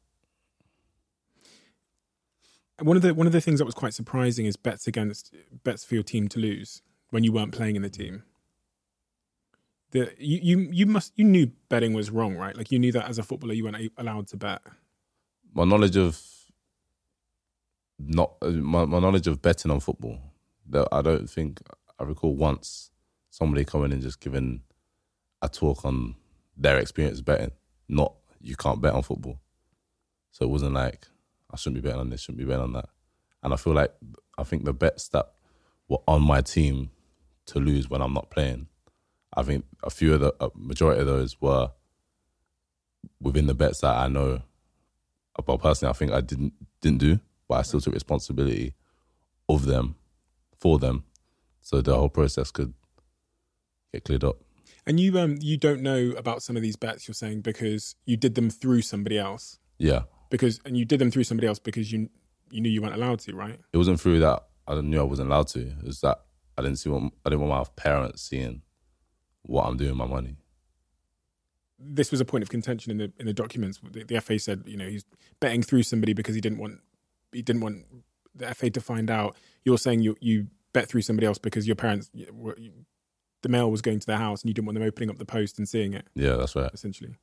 [2.80, 5.34] one of the one of the things that was quite surprising is bets against
[5.64, 8.22] bets for your team to lose when you weren't playing in the team.
[9.92, 12.56] The you you you must you knew betting was wrong, right?
[12.56, 14.62] Like you knew that as a footballer you weren't allowed to bet.
[15.54, 16.20] My knowledge of
[17.98, 20.18] not my, my knowledge of betting on football.
[20.68, 21.60] That I don't think
[21.98, 22.90] I recall once
[23.30, 24.62] somebody coming and just giving
[25.42, 26.14] a talk on
[26.56, 27.52] their experience betting.
[27.88, 29.40] Not you can't bet on football.
[30.30, 31.06] So it wasn't like
[31.50, 32.88] I shouldn't be betting on this, shouldn't be betting on that.
[33.42, 33.92] And I feel like
[34.38, 35.26] I think the bets that
[35.88, 36.90] were on my team
[37.46, 38.68] to lose when I'm not playing,
[39.34, 41.70] I think a few of the majority of those were
[43.20, 44.42] within the bets that I know.
[45.44, 48.74] But personally, I think I didn't didn't do, but I still took responsibility
[49.48, 49.96] of them,
[50.58, 51.04] for them,
[51.60, 52.74] so the whole process could
[53.92, 54.36] get cleared up.
[54.86, 58.16] And you um you don't know about some of these bets you're saying because you
[58.16, 59.58] did them through somebody else.
[59.78, 62.08] Yeah, Because and you did them through somebody else because you
[62.50, 63.58] you knew you weren't allowed to, right?
[63.72, 65.60] it wasn't through that I knew I wasn't allowed to.
[65.60, 66.20] It was that
[66.58, 68.62] I didn't see what I didn't want my parents seeing
[69.42, 70.36] what I'm doing with my money.
[71.78, 73.80] this was a point of contention in the in the documents.
[73.82, 75.04] The, the FA said, you know, he's
[75.40, 76.80] betting through somebody because he didn't want
[77.32, 77.84] he didn't want
[78.34, 79.36] the FA to find out.
[79.64, 82.56] You're saying you you bet through somebody else because your parents were,
[83.42, 85.24] the mail was going to their house and you didn't want them opening up the
[85.24, 86.06] post and seeing it.
[86.14, 86.70] Yeah, that's right.
[86.72, 87.14] Essentially,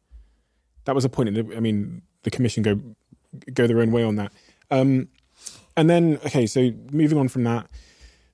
[0.86, 1.30] that was a point.
[1.30, 2.80] In the, I mean, the commission go
[3.53, 4.32] go their own way on that.
[4.72, 5.09] Um,
[5.76, 7.67] and then okay, so moving on from that,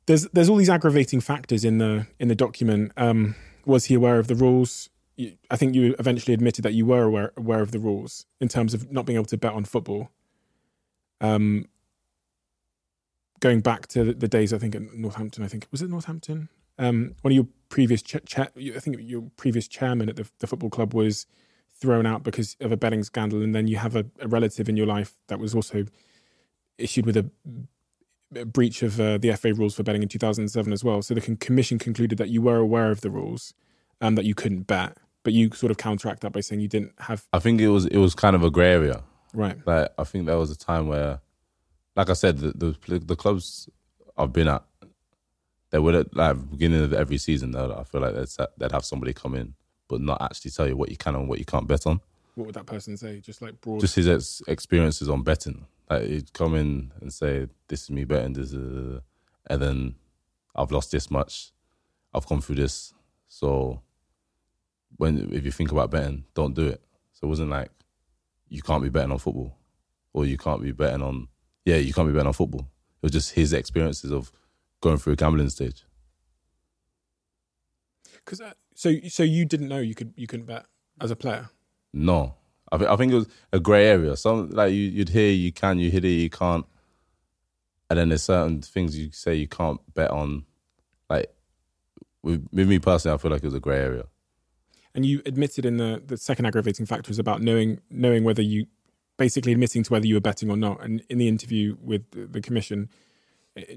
[0.05, 2.91] there's there's all these aggravating factors in the in the document.
[2.97, 4.89] Um, was he aware of the rules?
[5.49, 8.73] I think you eventually admitted that you were aware, aware of the rules in terms
[8.73, 10.09] of not being able to bet on football.
[11.21, 11.67] Um,
[13.39, 16.49] going back to the, the days, I think at Northampton, I think was it Northampton?
[16.77, 20.47] Um, one of your previous, cha- cha- I think your previous chairman at the, the
[20.47, 21.25] football club was
[21.77, 24.77] thrown out because of a betting scandal, and then you have a, a relative in
[24.77, 25.83] your life that was also
[26.77, 27.29] issued with a,
[28.33, 31.01] a breach of uh, the FA rules for betting in 2007 as well.
[31.01, 33.53] So the con- commission concluded that you were aware of the rules
[33.99, 36.93] and that you couldn't bet, but you sort of counteract that by saying you didn't
[36.99, 39.03] have I think it was it was kind of a grey area.
[39.33, 39.57] right.
[39.67, 41.19] Like I think there was a time where,
[41.97, 42.51] like I said, the
[42.87, 43.67] the, the clubs
[44.17, 44.63] I've been at,
[45.75, 47.51] they would at like beginning of every season.
[47.51, 49.55] Though I feel like they'd they'd have somebody come in,
[49.89, 51.99] but not actually tell you what you can and what you can't bet on.
[52.35, 53.19] What would that person say?
[53.19, 53.81] Just like broad.
[53.81, 55.65] Just his ex- experiences on betting.
[55.89, 59.01] Like he'd come in and say, "This is me betting this," is
[59.47, 59.95] and then
[60.55, 61.51] I've lost this much.
[62.13, 62.93] I've come through this,
[63.27, 63.81] so
[64.95, 66.81] when if you think about betting, don't do it.
[67.11, 67.69] So it wasn't like
[68.47, 69.57] you can't be betting on football,
[70.13, 71.27] or you can't be betting on
[71.65, 72.61] yeah, you can't be betting on football.
[72.61, 74.31] It was just his experiences of
[74.85, 75.83] going through a gambling stage.
[78.23, 80.65] Cause, uh, so so you didn't know you could you couldn't bet
[81.01, 81.49] as a player.
[81.91, 82.35] No,
[82.71, 84.15] I think I think it was a grey area.
[84.15, 86.65] Some like you, you'd hear you can, you hear it, you can't,
[87.89, 90.45] and then there's certain things you say you can't bet on.
[91.09, 91.33] Like
[92.23, 94.05] with, with me personally, I feel like it was a grey area.
[94.93, 98.67] And you admitted in the the second aggravating factor was about knowing knowing whether you
[99.17, 100.83] basically admitting to whether you were betting or not.
[100.83, 102.89] And in the interview with the, commission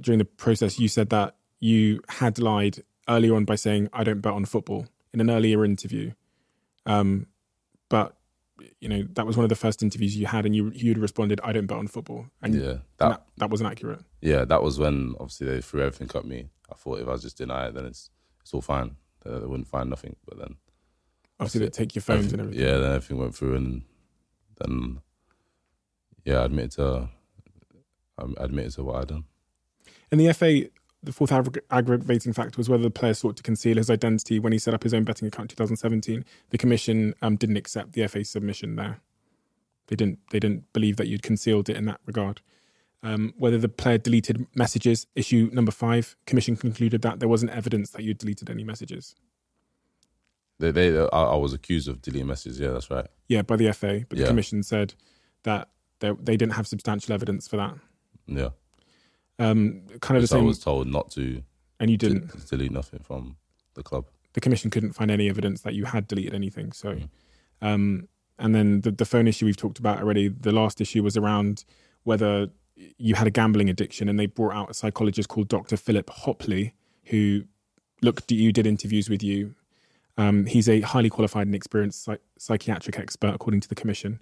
[0.01, 4.20] during the process, you said that you had lied earlier on by saying I don't
[4.20, 6.12] bet on football in an earlier interview.
[6.87, 7.26] Um,
[7.89, 8.14] but
[8.81, 11.41] you know that was one of the first interviews you had, and you you'd responded
[11.45, 14.01] I don't bet on football, and Yeah, and that that, that wasn't accurate.
[14.20, 16.49] yeah, that was when obviously they threw everything at me.
[16.70, 18.11] I thought if I just deny it, then it's
[18.41, 18.97] it's all fine.
[19.24, 20.16] They, they wouldn't find nothing.
[20.26, 20.57] But then
[21.41, 22.61] Obviously, they take your phones and everything.
[22.62, 23.83] yeah, then everything went through, and
[24.59, 25.03] then
[26.24, 27.09] yeah, I admitted to
[28.18, 29.24] I admitted to what I'd done.
[30.11, 30.64] In the FA,
[31.02, 34.52] the fourth aggra- aggravating factor was whether the player sought to conceal his identity when
[34.52, 36.24] he set up his own betting account in 2017.
[36.50, 39.00] The commission um, didn't accept the FA submission there.
[39.86, 40.18] They didn't.
[40.30, 42.40] They didn't believe that you'd concealed it in that regard.
[43.02, 47.90] Um, whether the player deleted messages, issue number five, commission concluded that there wasn't evidence
[47.90, 49.14] that you'd deleted any messages.
[50.59, 52.59] They, they, I, I was accused of deleting messages.
[52.59, 53.06] Yeah, that's right.
[53.28, 54.94] Yeah, by the FA, but the commission said
[55.44, 55.68] that
[56.00, 57.74] they, they didn't have substantial evidence for that.
[58.26, 58.48] Yeah,
[59.39, 61.43] Um, kind of the because I was told not to
[61.80, 62.49] and you didn't.
[62.49, 63.36] delete nothing from
[63.74, 64.07] the club.
[64.34, 66.70] the commission couldn't find any evidence that you had deleted anything.
[66.72, 67.09] So, Mm.
[67.62, 68.09] um,
[68.39, 70.28] and then the, the phone issue we've talked about already.
[70.28, 71.64] The last issue was around
[72.05, 72.49] whether
[72.99, 75.76] you had a gambling addiction, and they brought out a psychologist called Dr.
[75.76, 76.72] Philip Hopley,
[77.07, 77.43] who
[78.03, 79.55] looked at you, did interviews with you.
[80.16, 84.20] Um, he's a highly qualified and experienced psych- psychiatric expert, according to the commission.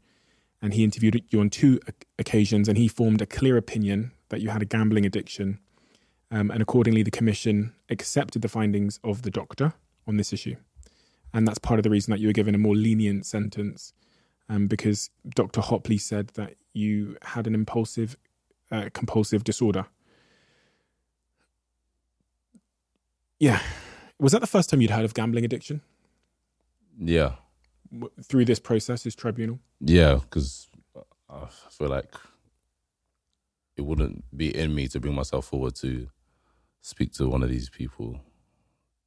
[0.62, 1.80] And he interviewed you on two
[2.18, 5.58] occasions, and he formed a clear opinion that you had a gambling addiction.
[6.30, 9.74] Um, and accordingly, the commission accepted the findings of the doctor
[10.06, 10.56] on this issue.
[11.32, 13.92] And that's part of the reason that you were given a more lenient sentence,
[14.48, 15.60] um, because Dr.
[15.60, 18.16] Hopley said that you had an impulsive,
[18.72, 19.86] uh, compulsive disorder.
[23.38, 23.60] Yeah.
[24.18, 25.82] Was that the first time you'd heard of gambling addiction
[26.98, 27.34] Yeah,
[28.22, 29.60] through this process, this tribunal?
[29.80, 30.68] yeah, because
[31.28, 32.14] I feel like
[33.76, 36.08] it wouldn't be in me to bring myself forward to
[36.80, 38.20] speak to one of these people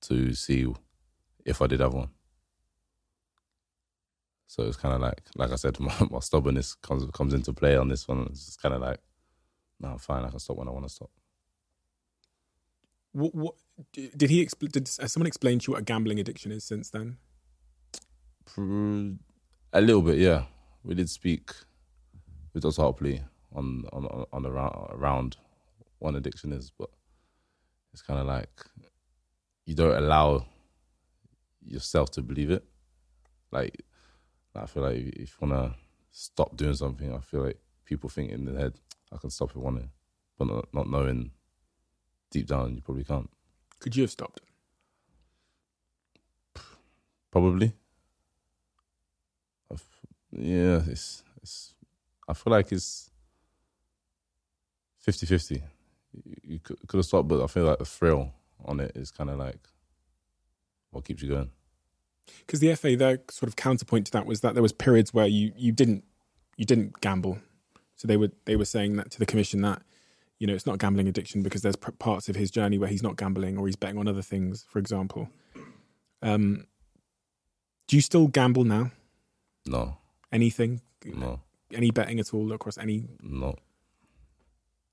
[0.01, 0.67] to see
[1.45, 2.09] if I did have one.
[4.47, 7.75] So it's kind of like, like I said, my, my stubbornness comes comes into play
[7.77, 8.27] on this one.
[8.29, 8.99] It's kind of like,
[9.79, 11.09] no, fine, I can stop when I want to stop.
[13.11, 13.55] What, what
[13.93, 14.45] did he?
[14.45, 17.17] Expl- did has someone explain to you what a gambling addiction is since then?
[19.73, 20.43] A little bit, yeah.
[20.83, 21.51] We did speak
[22.53, 22.81] with Dr.
[22.81, 23.23] Hopley
[23.53, 25.37] on on on the round, around
[25.99, 26.89] what addiction is, but
[27.93, 28.49] it's kind of like
[29.65, 30.45] you don't allow
[31.65, 32.63] yourself to believe it.
[33.51, 33.83] Like,
[34.55, 35.75] I feel like if you wanna
[36.11, 38.79] stop doing something, I feel like people think in their head,
[39.11, 39.89] I can stop if I want to,
[40.37, 41.31] but not, not knowing
[42.31, 43.29] deep down you probably can't.
[43.79, 44.41] Could you have stopped?
[47.31, 47.73] Probably.
[49.71, 49.83] I've-
[50.31, 51.73] Yeah, it's it's.
[52.27, 53.08] I feel like it's
[55.07, 55.61] 50-50.
[56.25, 58.31] You, you could, could have stopped, but I feel like the thrill
[58.65, 59.59] on it is kind of like
[60.91, 61.49] what keeps you going.
[62.45, 65.27] because the FA their sort of counterpoint to that was that there was periods where
[65.27, 66.03] you you didn't
[66.57, 67.37] you didn't gamble,
[67.95, 69.81] so they were they were saying that to the commission that
[70.39, 73.15] you know it's not gambling addiction because there's parts of his journey where he's not
[73.17, 75.29] gambling or he's betting on other things, for example.
[76.21, 76.65] Um,
[77.87, 78.91] Do you still gamble now?
[79.65, 79.97] No,
[80.31, 80.81] Anything?
[81.05, 81.39] no,
[81.73, 83.05] Any betting at all across any?
[83.21, 83.55] no.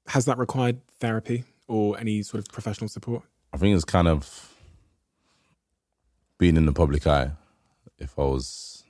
[0.08, 3.22] Has that required therapy or any sort of professional support?
[3.52, 4.54] I think it's kind of
[6.38, 7.32] being in the public eye.
[7.98, 8.84] If I was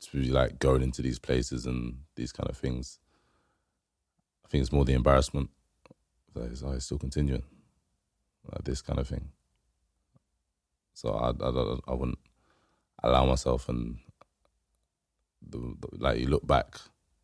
[0.00, 2.98] to be like going into these places and these kind of things,
[4.44, 5.50] I think it's more the embarrassment
[6.34, 7.42] that is I still continuing
[8.52, 9.30] like this kind of thing.
[10.94, 12.18] So I, I, I wouldn't
[13.02, 13.98] allow myself and
[15.46, 16.76] the, the, like you look back,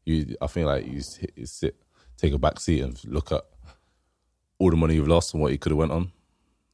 [0.04, 1.76] you I think like you sit,
[2.16, 3.42] take a back seat and look at
[4.58, 6.12] all the money you've lost and what you could have went on,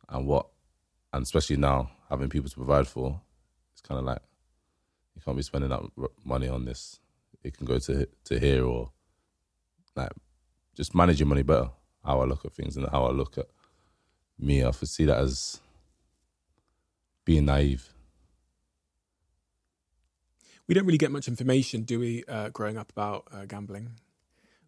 [0.08, 0.46] and what,
[1.12, 3.20] and especially now having people to provide for,
[3.72, 4.20] it's kind of like
[5.14, 5.82] you can't be spending that
[6.24, 7.00] money on this.
[7.42, 8.92] It can go to to here or
[9.96, 10.12] like
[10.76, 11.70] just manage your money better.
[12.04, 13.46] How I look at things and how I look at
[14.38, 15.60] me, I see that as
[17.24, 17.92] being naive.
[20.66, 23.90] We don't really get much information, do we, uh, growing up about uh, gambling,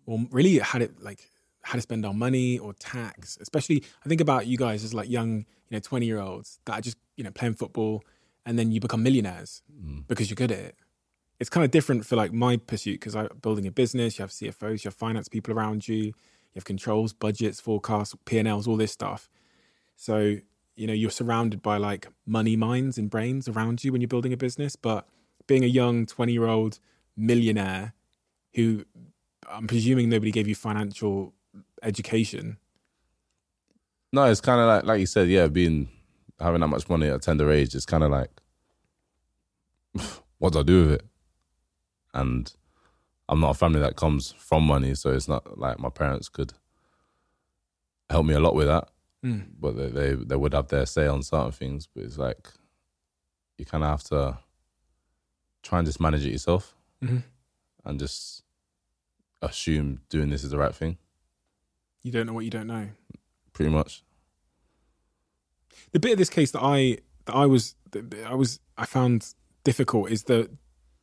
[0.06, 1.30] or really how to like
[1.62, 3.38] how to spend our money or tax.
[3.40, 6.78] Especially, I think about you guys as like young, you know, twenty year olds that
[6.78, 8.04] are just you know playing football,
[8.46, 10.06] and then you become millionaires mm.
[10.06, 10.76] because you're good at it.
[11.40, 14.18] It's kind of different for like my pursuit because I'm building a business.
[14.18, 16.12] You have CFOs, you have finance people around you, you
[16.54, 19.28] have controls, budgets, forecasts, P and Ls, all this stuff.
[19.96, 20.36] So
[20.76, 24.32] you know you're surrounded by like money minds and brains around you when you're building
[24.32, 25.06] a business, but
[25.46, 26.78] being a young 20 year old
[27.16, 27.94] millionaire
[28.54, 28.84] who
[29.48, 31.34] I'm presuming nobody gave you financial
[31.82, 32.58] education.
[34.12, 35.88] No, it's kind of like like you said, yeah, being
[36.40, 38.30] having that much money at a tender age, it's kind of like,
[40.38, 41.04] what do I do with it?
[42.12, 42.52] And
[43.28, 46.52] I'm not a family that comes from money, so it's not like my parents could
[48.10, 48.88] help me a lot with that.
[49.58, 51.86] But they, they they would have their say on certain things.
[51.86, 52.46] But it's like
[53.56, 54.38] you kind of have to
[55.62, 57.22] try and just manage it yourself, Mhm.
[57.86, 58.43] and just
[59.46, 60.98] assume doing this is the right thing.
[62.02, 62.88] You don't know what you don't know.
[63.52, 64.02] Pretty much.
[65.92, 69.34] The bit of this case that I that I was that I was I found
[69.64, 70.50] difficult is the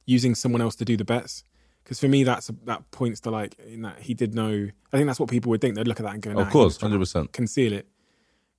[0.06, 1.44] using someone else to do the bets.
[1.84, 4.70] Because for me, that's that points to like in that he did know.
[4.94, 5.76] I think that's what people would think.
[5.76, 7.32] They'd look at that and go, nah, Of course, to 100%.
[7.32, 7.88] conceal it."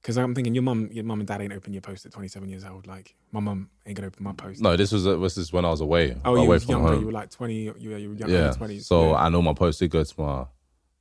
[0.03, 2.49] Because I'm thinking your mum, your mum and dad ain't open your post at 27
[2.49, 2.89] years old.
[2.89, 4.61] Like my mum ain't gonna open my post.
[4.61, 6.17] No, this was uh, this is when I was away.
[6.25, 6.89] oh, you away were from younger.
[6.89, 7.01] home.
[7.01, 7.55] You were like 20.
[7.55, 8.51] You were, you were young, yeah.
[8.51, 8.83] 20s.
[8.83, 9.17] So yeah.
[9.17, 10.47] I know my post did go to my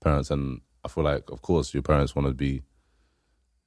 [0.02, 2.62] parents, and I feel like, of course, your parents want to be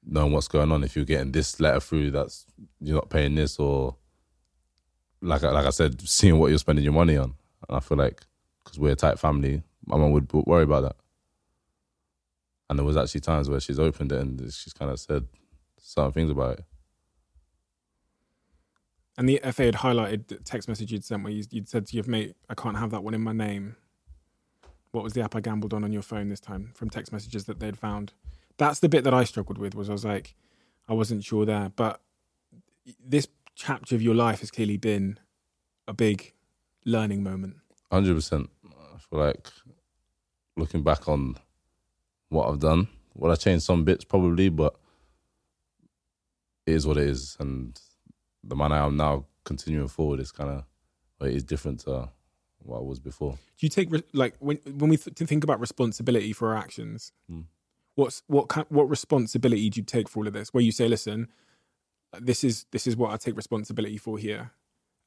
[0.07, 0.85] knowing what's going on.
[0.85, 2.47] If you're getting this letter through, that's
[2.81, 3.97] you're not paying this, or
[5.21, 7.35] like like I said, seeing what you're spending your money on.
[7.69, 8.23] And I feel like
[8.63, 10.97] because we're a tight family, my mum would worry about that.
[12.69, 15.27] And there was actually times where she's opened it and she's kind of said
[15.79, 16.65] certain things about it.
[19.17, 21.97] And the FA had highlighted the text message you'd sent where you, you'd said to
[21.97, 23.77] your mate, I can't have that one in my name.
[24.91, 27.45] What was the app I gambled on on your phone this time from text messages
[27.45, 28.13] that they'd found?
[28.57, 30.35] That's the bit that I struggled with was I was like,
[30.89, 31.71] I wasn't sure there.
[31.75, 32.01] But
[33.05, 35.19] this chapter of your life has clearly been
[35.87, 36.33] a big
[36.85, 37.57] learning moment.
[37.91, 38.51] Hundred percent.
[38.67, 39.49] I feel like
[40.57, 41.37] looking back on
[42.29, 44.75] what I've done, would I change some bits probably, but
[46.67, 47.79] it is what it is, and
[48.43, 50.65] the man I am now, continuing forward, is kind of
[51.27, 52.11] it is different to
[52.59, 53.33] what I was before.
[53.33, 57.13] Do you take re- like when when we th- think about responsibility for our actions?
[57.29, 57.43] Hmm.
[57.95, 60.53] What's what kind, what responsibility do you take for all of this?
[60.53, 61.29] Where you say, listen,
[62.19, 64.51] this is this is what I take responsibility for here,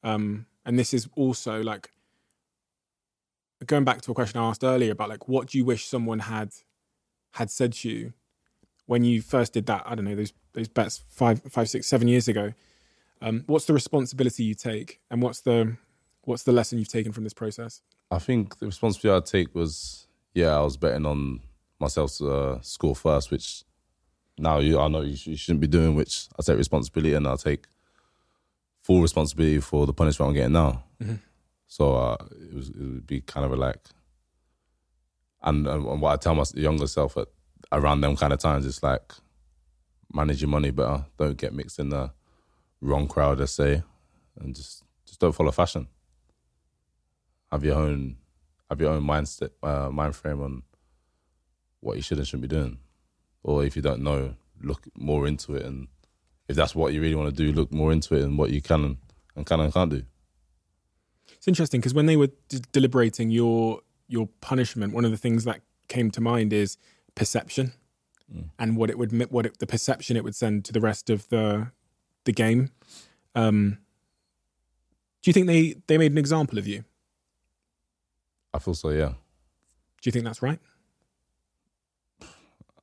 [0.02, 1.90] um, and this is also like
[3.66, 6.20] going back to a question I asked earlier about like what do you wish someone
[6.20, 6.54] had
[7.38, 8.12] had said to you
[8.86, 9.82] when you first did that?
[9.86, 12.52] I don't know those those bets five five six seven years ago.
[13.20, 15.76] Um, what's the responsibility you take, and what's the
[16.22, 17.82] what's the lesson you've taken from this process?
[18.10, 21.40] I think the responsibility I'd take was, yeah, I was betting on
[21.78, 23.64] myself to uh, score first, which
[24.38, 27.36] now you, I know you, you shouldn't be doing, which I take responsibility and I'll
[27.36, 27.66] take
[28.82, 30.84] full responsibility for the punishment I'm getting now.
[31.66, 33.78] So uh, it, was, it would be kind of a like,
[35.42, 37.28] and, and what I tell my younger self at
[37.72, 39.12] around them kind of times, it's like,
[40.12, 41.04] manage your money better.
[41.18, 42.10] Don't get mixed in the
[42.80, 43.82] wrong crowd, let's say,
[44.40, 45.88] and just just don't follow fashion.
[47.50, 48.16] Have your own
[48.68, 50.62] have your own mindset uh, mind frame on
[51.80, 52.78] what you should and shouldn't be doing.
[53.42, 55.86] Or if you don't know look more into it and
[56.48, 58.60] if that's what you really want to do look more into it and what you
[58.60, 58.98] can
[59.36, 60.02] and, can and can't do.
[61.36, 62.30] It's interesting because when they were
[62.72, 66.76] deliberating your your punishment, one of the things that came to mind is
[67.14, 67.72] perception
[68.58, 71.28] and what it would what it, the perception it would send to the rest of
[71.28, 71.70] the
[72.24, 72.70] the game.
[73.34, 73.78] Um,
[75.22, 76.84] do you think they they made an example of you?
[78.52, 78.90] I feel so.
[78.90, 79.12] Yeah.
[80.00, 80.58] Do you think that's right?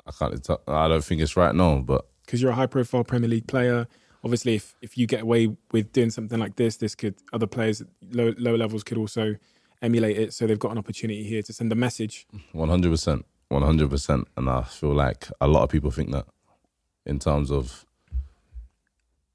[0.07, 0.49] I can't.
[0.67, 1.53] I don't think it's right.
[1.53, 3.87] No, but Because you're a high profile Premier League player.
[4.23, 7.81] Obviously, if if you get away with doing something like this, this could other players
[7.81, 9.35] at low lower levels could also
[9.81, 10.33] emulate it.
[10.33, 12.27] So they've got an opportunity here to send a message.
[12.51, 16.11] One hundred percent, one hundred percent, and I feel like a lot of people think
[16.11, 16.25] that
[17.05, 17.85] in terms of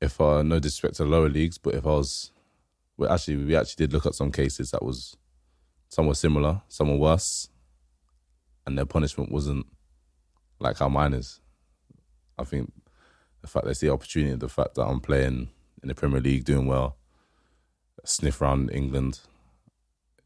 [0.01, 2.33] if I no disrespect to lower leagues, but if I was,
[2.97, 5.17] well, actually, we actually did look at some cases that was
[5.89, 7.49] some were similar, some were worse,
[8.67, 9.67] and their punishment wasn't
[10.59, 11.41] like how mine is.
[12.39, 12.73] I think
[13.43, 15.51] the fact they see opportunity, the fact that I'm playing
[15.83, 16.97] in the Premier League, doing well,
[18.05, 19.21] sniff around England,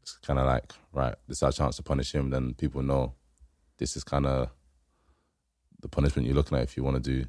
[0.05, 2.29] it's kind of like right, this is our chance to punish him.
[2.29, 3.13] Then people know
[3.77, 4.49] this is kind of
[5.81, 7.27] the punishment you're looking at if you want to do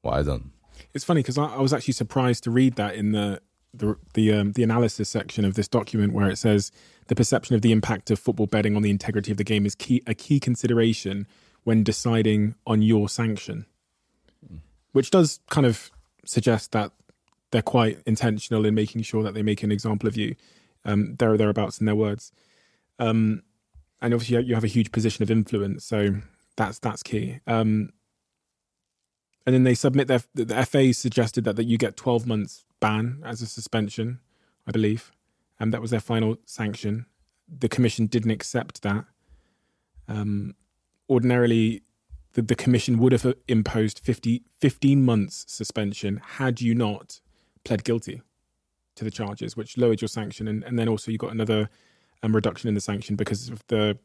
[0.00, 0.52] what I done.
[0.94, 3.40] It's funny because I, I was actually surprised to read that in the
[3.74, 6.72] the the, um, the analysis section of this document where it says
[7.08, 9.74] the perception of the impact of football betting on the integrity of the game is
[9.74, 11.26] key a key consideration
[11.64, 13.66] when deciding on your sanction,
[14.92, 15.90] which does kind of
[16.24, 16.92] suggest that
[17.50, 20.34] they're quite intentional in making sure that they make an example of you.
[20.86, 22.30] Um, there or thereabouts in their words,
[23.00, 23.42] um,
[24.00, 26.16] and obviously you have a huge position of influence, so
[26.56, 27.40] that's that's key.
[27.46, 27.90] Um,
[29.44, 33.20] and then they submit their the FA suggested that, that you get 12 months ban
[33.24, 34.20] as a suspension,
[34.66, 35.12] I believe,
[35.58, 37.06] and that was their final sanction.
[37.48, 39.04] The commission didn't accept that.
[40.08, 40.54] Um,
[41.08, 41.82] ordinarily,
[42.34, 47.20] the, the commission would have imposed 50, 15 months suspension had you not
[47.64, 48.22] pled guilty
[48.96, 51.68] to the charges, which lowered your sanction, and, and then also you got another
[52.22, 53.98] um, reduction in the sanction because of the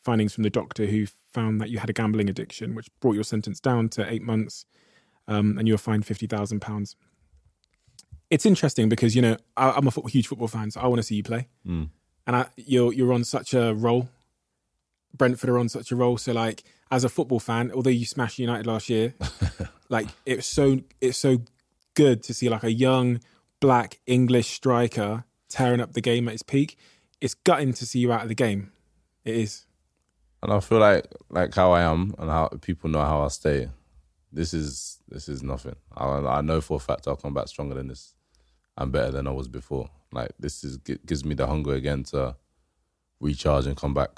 [0.00, 3.24] findings from the doctor who found that you had a gambling addiction, which brought your
[3.24, 4.64] sentence down to eight months,
[5.28, 6.96] um, and you were fined fifty thousand pounds.
[8.30, 10.98] It's interesting because you know I, I'm a football, huge football fan, so I want
[10.98, 11.48] to see you play,
[12.26, 14.08] and I, you're you're on such a roll.
[15.16, 18.38] Brentford are on such a roll, so like as a football fan, although you smashed
[18.38, 19.14] United last year,
[19.88, 21.38] like it's so it's so
[21.94, 23.20] good to see like a young
[23.60, 26.76] black English striker tearing up the game at its peak.
[27.20, 28.72] It's gutting to see you out of the game.
[29.24, 29.66] It is.
[30.42, 33.68] And I feel like like how I am and how people know how I stay.
[34.32, 35.76] This is this is nothing.
[35.96, 38.14] I, I know for a fact I'll come back stronger than this
[38.76, 39.90] and better than I was before.
[40.12, 42.36] Like this is gives me the hunger again to
[43.20, 44.10] recharge and come back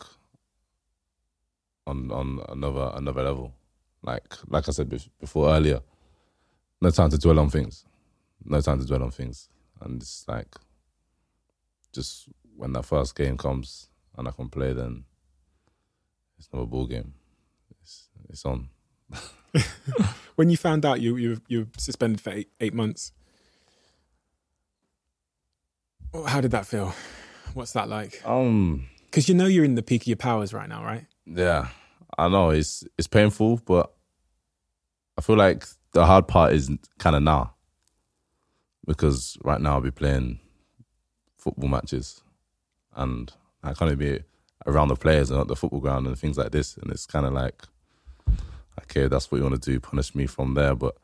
[1.87, 3.55] on on another another level.
[4.03, 5.81] Like like I said before earlier,
[6.81, 7.85] no time to dwell on things.
[8.45, 9.49] No time to dwell on things.
[9.81, 10.55] And it's like
[11.93, 15.05] just when that first game comes and I can play, then
[16.39, 17.15] it's not a ball game.
[17.83, 18.69] It's it's on.
[20.37, 23.13] When you found out you you you were suspended for eight eight months,
[26.27, 26.95] how did that feel?
[27.55, 28.23] What's that like?
[28.25, 31.07] Um, Because you know you're in the peak of your powers right now, right?
[31.27, 31.69] yeah,
[32.17, 33.93] I know it's it's painful, but
[35.17, 37.55] I feel like the hard part is kind of now
[38.89, 40.41] because right now I'll be playing
[41.37, 42.23] football matches,
[42.97, 43.31] and
[43.63, 44.25] I can't even be
[44.67, 47.27] around the players and at the football ground and things like this, and it's kind
[47.27, 47.63] of like,
[48.81, 50.97] okay, that's what you want to do, punish me from there, but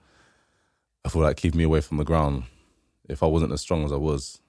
[1.05, 2.45] I feel like keep me away from the ground.
[3.07, 4.41] If I wasn't as strong as I was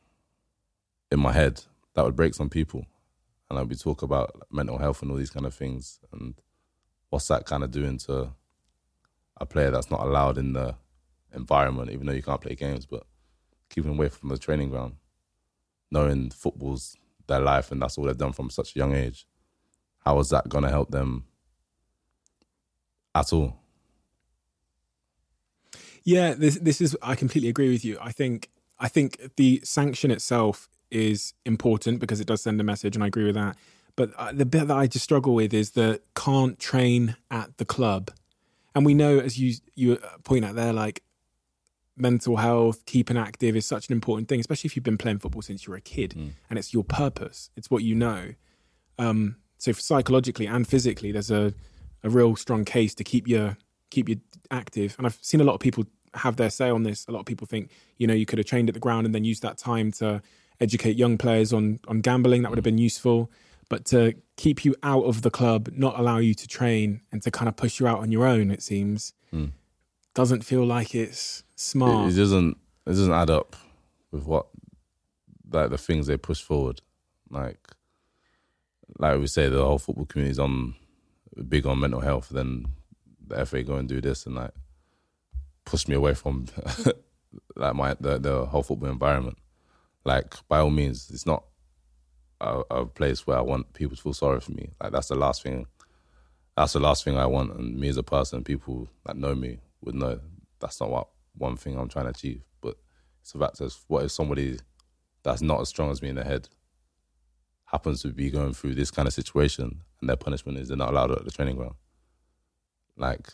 [1.12, 1.62] in my head,
[1.94, 2.86] that would break some people.
[3.50, 6.00] And I'd be talk about mental health and all these kind of things.
[6.14, 6.36] And
[7.10, 8.32] what's that kind of doing to
[9.38, 10.76] a player that's not allowed in the
[11.34, 13.06] environment, even though you can't play games, but
[13.70, 14.96] keeping away from the training ground,
[15.92, 16.96] knowing football's
[17.28, 19.26] their life and that's all they've done from such a young age.
[20.06, 21.26] How is that going to help them
[23.16, 23.58] at all?
[26.04, 27.98] Yeah, this this is I completely agree with you.
[28.00, 32.96] I think I think the sanction itself is important because it does send a message,
[32.96, 33.58] and I agree with that.
[33.96, 37.66] But uh, the bit that I just struggle with is the can't train at the
[37.66, 38.12] club,
[38.76, 41.02] and we know as you you point out there, like
[41.98, 45.42] mental health, keeping active is such an important thing, especially if you've been playing football
[45.42, 46.14] since you were a kid,
[46.50, 48.34] and it's your purpose, it's what you know.
[48.98, 51.54] Um, so psychologically and physically, there's a
[52.04, 53.58] a real strong case to keep you
[53.90, 54.20] keep you
[54.52, 54.96] active.
[54.98, 57.06] And I've seen a lot of people have their say on this.
[57.08, 59.14] A lot of people think, you know, you could have trained at the ground and
[59.14, 60.22] then used that time to
[60.60, 62.44] educate young players on on gambling.
[62.44, 63.32] That would have been useful.
[63.68, 67.32] But to keep you out of the club, not allow you to train, and to
[67.32, 69.14] kind of push you out on your own, it seems,
[70.16, 72.08] doesn't feel like it's smart.
[72.08, 73.56] It, it doesn't it doesn't add up
[74.12, 74.48] with what
[75.52, 76.82] like the things they push forward.
[77.30, 77.60] Like
[78.98, 80.74] like we say, the whole football community is on
[81.48, 82.30] big on mental health.
[82.30, 82.66] Then
[83.28, 84.52] the FA go and do this and like
[85.66, 86.46] push me away from
[87.56, 89.38] like my the, the whole football environment.
[90.06, 91.44] Like by all means, it's not
[92.40, 94.70] a, a place where I want people to feel sorry for me.
[94.82, 95.68] Like that's the last thing.
[96.56, 97.52] That's the last thing I want.
[97.54, 100.20] And me as a person, people that know me would know
[100.60, 102.42] that's not what one thing I'm trying to achieve.
[102.62, 102.76] But
[103.24, 104.58] fact that what if somebody
[105.24, 106.50] that's not as strong as me in the head
[107.66, 110.92] happens to be going through this kind of situation and their punishment is they're not
[110.92, 111.76] allowed at the training ground.
[112.96, 113.28] Like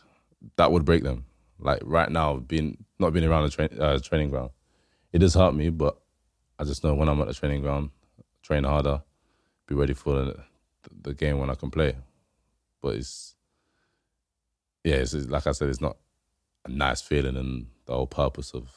[0.58, 1.26] that would break them.
[1.60, 4.52] Like right now, being not being around the train, uh, training ground,
[5.12, 5.70] it does hurt me.
[5.70, 6.00] But
[6.58, 7.92] I just know when I'm at the training ground,
[8.42, 9.04] train harder,
[9.68, 10.44] be ready for the,
[11.04, 11.96] the game when I can play.
[12.82, 13.36] But it's
[14.84, 15.98] yeah, it's, like I said, it's not
[16.68, 18.70] nice feeling, and the whole purpose of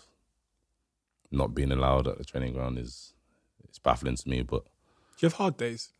[1.30, 3.12] not being allowed at the training ground is
[3.68, 4.42] it's baffling to me.
[4.42, 4.70] But Do
[5.20, 5.92] you have hard days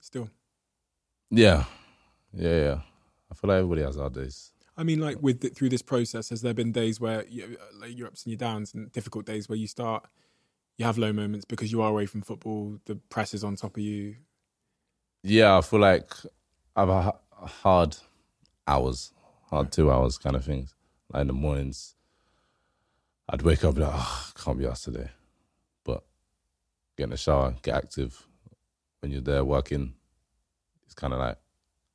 [0.00, 0.30] still?
[1.30, 1.64] yeah,
[2.32, 2.78] yeah, yeah.
[3.30, 4.52] I feel like everybody has hard days.
[4.76, 7.78] I mean, like with the, through this process, has there been days where you, uh,
[7.78, 10.06] like your ups and your downs, and difficult days where you start,
[10.78, 13.76] you have low moments because you are away from football, the press is on top
[13.76, 14.16] of you.
[15.22, 16.12] Yeah, I feel like
[16.74, 17.96] I've had hard
[18.66, 19.12] hours,
[19.50, 20.74] hard two hours kind of things.
[21.12, 21.94] Like in the mornings,
[23.28, 25.10] I'd wake up and be like, oh, can't be us today.
[25.84, 26.02] But
[26.96, 28.26] get in the shower, get active.
[29.00, 29.94] When you're there working,
[30.84, 31.38] it's kind of like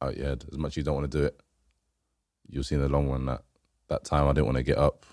[0.01, 0.45] out your head.
[0.51, 1.39] As much as you don't want to do it,
[2.47, 3.43] you'll see in the long run that
[3.89, 5.05] that time I didn't want to get up,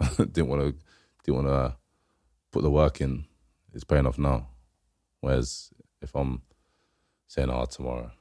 [0.16, 0.74] didn't want to,
[1.24, 1.76] didn't want to
[2.52, 3.24] put the work in.
[3.74, 4.48] It's paying off now.
[5.20, 6.42] Whereas if I'm
[7.26, 8.12] saying, "Oh, tomorrow,"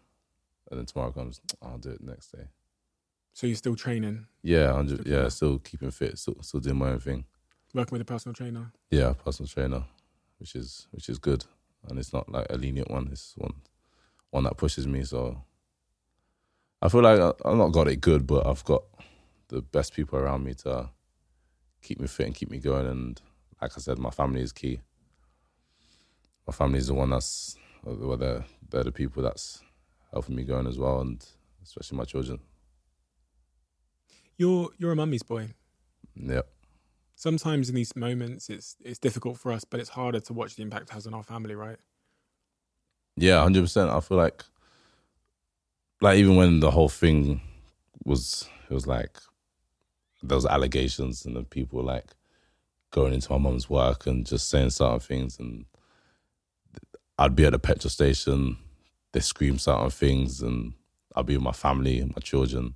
[0.70, 2.48] and then tomorrow comes, I'll do it next day.
[3.36, 6.92] So you're still training, Yeah, I'm just, yeah, still keeping fit, still, still doing my
[6.92, 7.26] own thing.
[7.74, 8.72] working with a personal trainer.
[8.90, 9.84] Yeah, personal trainer,
[10.40, 11.44] which is which is good,
[11.90, 13.10] and it's not like a lenient one.
[13.12, 13.56] It's one
[14.30, 15.04] one that pushes me.
[15.04, 15.44] So
[16.82, 18.84] I feel like I- I've not got it good, but I've got
[19.50, 20.90] the best people around me to
[21.82, 22.88] keep me fit and keep me going.
[22.88, 23.22] And
[23.62, 24.80] like I said, my family is key.
[26.48, 29.62] My family is the one that's well, they're they're the people that's
[30.14, 31.26] helping me going as well, and
[31.64, 32.40] especially my children.
[34.38, 35.50] You're you're a mummy's boy.
[36.16, 36.42] Yeah.
[37.16, 40.64] Sometimes in these moments, it's it's difficult for us, but it's harder to watch the
[40.64, 41.78] impact it has on our family, right?
[43.16, 43.90] Yeah, hundred percent.
[43.90, 44.44] I feel like,
[46.02, 47.40] like even when the whole thing
[48.04, 49.18] was, it was like
[50.22, 52.12] those allegations and the people like
[52.92, 55.66] going into my mum's work and just saying certain things, and
[57.18, 58.58] I'd be at the petrol station,
[59.14, 60.74] they scream certain things, and
[61.16, 62.76] I'd be with my family and my children,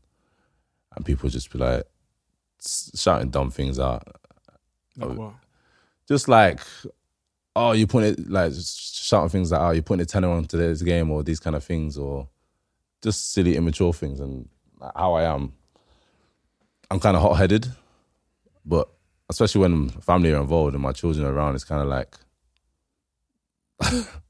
[0.96, 1.84] and people just be like
[2.96, 4.08] shouting dumb things out,
[4.98, 5.14] Like Oh.
[5.14, 5.34] what?
[6.08, 6.60] just like,
[7.56, 10.82] oh, you put it like shouting things like, oh, you putting a tenner on today's
[10.82, 12.28] game or these kind of things or
[13.02, 14.50] just silly immature things and
[14.96, 15.54] how I am.
[16.92, 17.68] I'm kind of hot headed,
[18.66, 18.90] but
[19.30, 22.16] especially when family are involved and my children are around, it's kind of like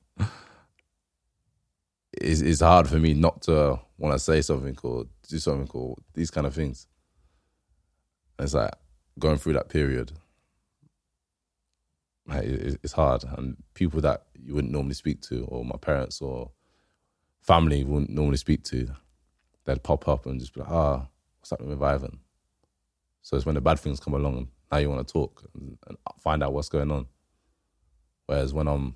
[2.21, 5.95] it's, it's hard for me not to want to say something or do something or
[6.15, 6.87] these kind of things.
[8.37, 8.73] And it's like
[9.19, 10.13] going through that period
[12.27, 13.23] like, it- it's hard.
[13.23, 16.51] And people that you wouldn't normally speak to, or my parents or
[17.41, 18.89] family wouldn't normally speak to,
[19.65, 21.07] they'd pop up and just be like, ah,
[21.39, 22.19] what's happening with Ivan?
[23.21, 25.97] So it's when the bad things come along, now you want to talk and, and
[26.19, 27.07] find out what's going on.
[28.27, 28.95] Whereas when I'm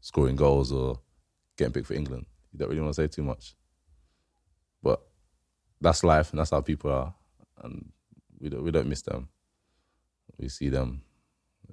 [0.00, 1.00] scoring goals or
[1.58, 3.54] getting picked for England, you don't really want to say too much.
[4.82, 5.00] But
[5.80, 7.14] that's life and that's how people are.
[7.62, 7.90] And
[8.38, 9.28] we don't, we don't miss them.
[10.38, 11.02] We see them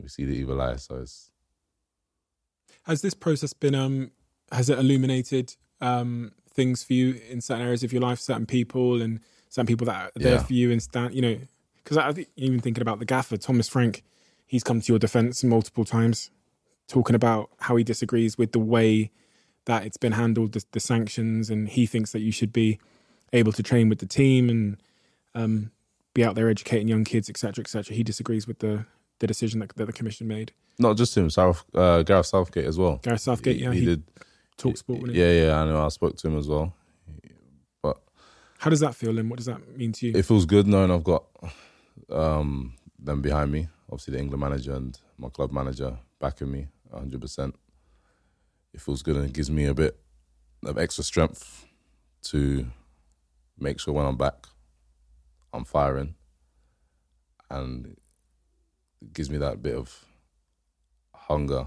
[0.01, 0.75] we see the evil eye.
[0.75, 1.31] So it's
[2.83, 4.11] Has this process been um
[4.51, 9.01] has it illuminated um things for you in certain areas of your life, certain people
[9.01, 10.43] and certain people that are there Yeah.
[10.43, 11.37] for you and stand you know
[11.83, 14.03] because I think even thinking about the gaffer Thomas Frank,
[14.45, 16.31] he's come to your defence multiple times,
[16.87, 19.09] talking about how he disagrees with the way
[19.67, 22.79] that it's been handled, the, the sanctions, and he thinks that you should be
[23.33, 24.77] able to train with the team and
[25.35, 25.71] um,
[26.13, 27.95] be out there educating young kids, etc., etc.
[27.95, 28.85] He disagrees with the
[29.19, 30.51] the decision that, that the commission made.
[30.77, 32.97] not just him, South, uh, Gareth Southgate as well.
[33.01, 34.03] Gareth Southgate, yeah, he, he, did.
[34.57, 35.09] talk sport.
[35.09, 35.19] he?
[35.19, 35.83] Yeah, yeah, I know.
[35.83, 36.71] I spoke to him as well.
[37.81, 37.97] But
[38.59, 39.27] How does that feel, Lynn?
[39.27, 40.13] What does that mean to you?
[40.15, 41.25] it feels good knowing I've got
[42.11, 43.69] um, them behind me.
[43.91, 47.53] Obviously, the England manager and my club manager backing me 100%.
[48.77, 49.99] It feels good and it gives me a bit
[50.63, 51.65] of extra strength
[52.25, 52.67] to
[53.57, 54.45] make sure when I'm back,
[55.51, 56.13] I'm firing.
[57.49, 57.97] And
[59.01, 60.05] it gives me that bit of
[61.15, 61.65] hunger.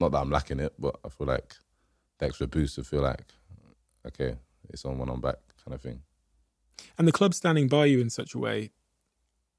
[0.00, 1.54] Not that I'm lacking it, but I feel like
[2.18, 3.22] the extra boost to feel like,
[4.04, 4.34] okay,
[4.70, 6.02] it's on when I'm back kind of thing.
[6.98, 8.72] and the club standing by you in such a way,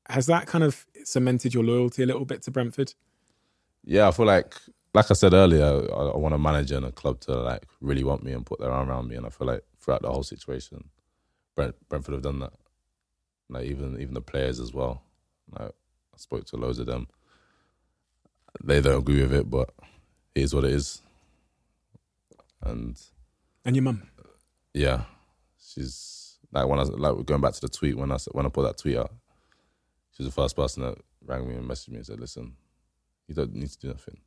[0.10, 2.94] has that kind of cemented your loyalty a little bit to Brentford?
[3.86, 4.56] yeah, I feel like,
[4.96, 8.06] like I said earlier, I, I want a manager and a club to like really
[8.06, 9.18] want me and put their arm around me.
[9.18, 10.90] And I feel like throughout the whole situation,
[11.56, 12.54] Brent, Brentford have done that.
[13.50, 15.04] Like even even the players as well.
[15.52, 17.08] Like I spoke to loads of them.
[18.64, 19.72] They don't agree with it, but
[20.36, 21.02] it is what it is.
[22.64, 23.00] And
[23.66, 24.04] And your mum.
[24.74, 25.04] yeah,
[25.60, 28.50] she's like when I was like going back to the tweet when I when I
[28.50, 29.14] put that tweet out,
[30.12, 32.56] she was the first person that rang me and messaged me and said, "Listen,
[33.28, 34.20] you don't need to do nothing.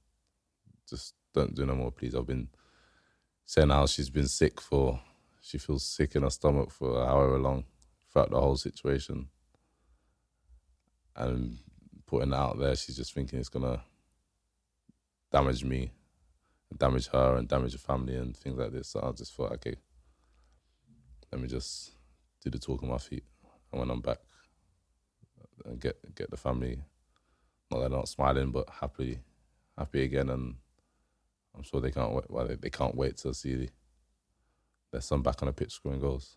[0.88, 2.48] Just don't do no more, please." I've been
[3.44, 5.00] saying how she's been sick for,
[5.40, 7.64] she feels sick in her stomach for however long
[8.10, 9.30] throughout the whole situation,
[11.16, 11.58] and
[12.06, 13.82] putting that out there, she's just thinking it's gonna
[15.30, 15.92] damage me,
[16.76, 18.88] damage her, and damage the family and things like this.
[18.88, 19.76] So I just thought, okay,
[21.30, 21.92] let me just
[22.42, 23.24] do the talk on my feet.
[23.72, 24.18] And when I'm back,
[25.64, 26.82] and get get the family,
[27.70, 29.20] not that they're not smiling, but happy,
[29.76, 30.30] happy again.
[30.30, 30.56] And
[31.58, 32.30] I'm sure they can't wait.
[32.30, 33.68] Well, they, they can't wait to see
[34.92, 36.36] their son back on the pitch scoring goals.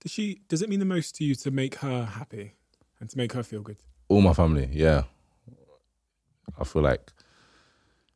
[0.00, 0.42] Does she?
[0.48, 2.54] Does it mean the most to you to make her happy
[2.98, 3.76] and to make her feel good?
[4.08, 5.04] All my family, yeah.
[6.58, 7.12] I feel like,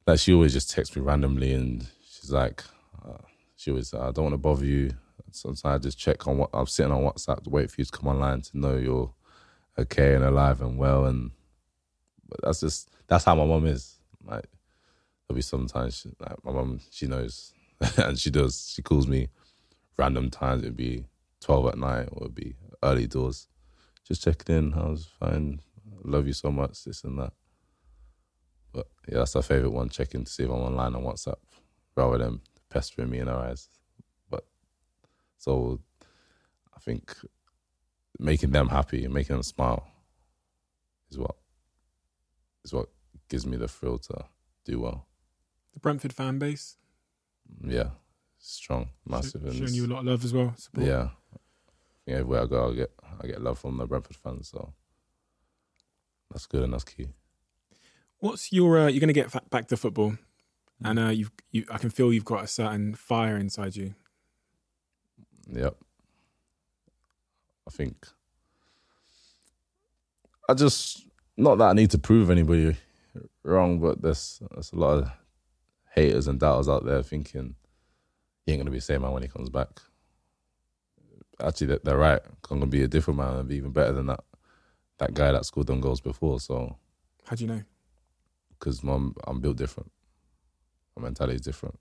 [0.07, 2.65] like she always just texts me randomly, and she's like,
[3.07, 3.19] uh,
[3.55, 4.91] she always, I don't want to bother you.
[5.31, 7.91] Sometimes I just check on what I'm sitting on WhatsApp to wait for you to
[7.91, 9.13] come online to know you're
[9.79, 11.07] okay and alive and well.
[11.07, 11.31] And
[12.29, 13.99] but that's just that's how my mom is.
[14.25, 14.47] Like
[15.27, 17.53] there'll be sometimes like my mum, she knows,
[17.97, 18.73] and she does.
[18.75, 19.29] She calls me
[19.97, 20.63] random times.
[20.63, 21.07] It'd be
[21.41, 23.49] twelve at night or it'd be early doors.
[24.07, 24.75] Just checking in.
[24.75, 25.61] I was fine.
[26.03, 26.85] Love you so much.
[26.85, 27.33] This and that.
[28.73, 29.89] But yeah, that's our favorite one.
[29.89, 31.37] Checking to see if I'm online on WhatsApp,
[31.97, 32.41] rather than
[32.71, 33.69] pestering me in her eyes.
[34.29, 34.45] But
[35.39, 35.81] so
[36.75, 37.17] I think
[38.19, 39.87] making them happy and making them smile
[41.11, 41.37] is what
[42.65, 42.89] is what
[43.29, 44.25] gives me the thrill to
[44.65, 45.07] do well.
[45.75, 46.77] The Brentford fan base
[47.63, 47.91] Yeah,
[48.39, 50.55] strong, massive, and showing you a lot of love as well.
[50.57, 50.87] Support.
[50.87, 51.09] yeah.
[51.33, 51.39] I
[52.07, 52.91] think everywhere I go, I get
[53.23, 54.73] I get love from the Brentford fans, so
[56.31, 57.09] that's good and that's key.
[58.19, 58.79] What's your?
[58.79, 60.13] Uh, you're going to get fa- back to football,
[60.83, 60.91] Mm.
[60.91, 61.31] and uh, you've.
[61.53, 63.95] You, I can feel you've got a certain fire inside you.
[65.53, 65.77] Yep.
[67.67, 68.07] I think
[70.49, 71.07] I just
[71.37, 72.77] not that I need to prove anybody
[73.43, 75.11] wrong, but there's there's a lot of
[75.95, 77.55] haters and doubters out there thinking
[78.45, 79.81] he ain't gonna be the same man when he comes back.
[81.41, 82.21] Actually, they- they're right.
[82.51, 84.25] I'm gonna be a different man and be even better than that
[84.99, 86.39] that guy that scored them goals before.
[86.41, 86.77] So
[87.25, 87.63] How do you know?
[88.51, 89.91] because I'm I'm built different,
[90.97, 91.79] my mentality is different.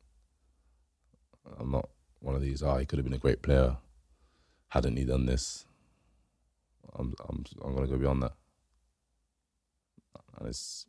[1.60, 2.64] I'm not one of these.
[2.64, 3.78] Oh, he could have been a great player.
[4.70, 5.66] Hadn't he done this?
[6.96, 8.34] I'm I'm I'm gonna go beyond that.
[10.38, 10.86] And it's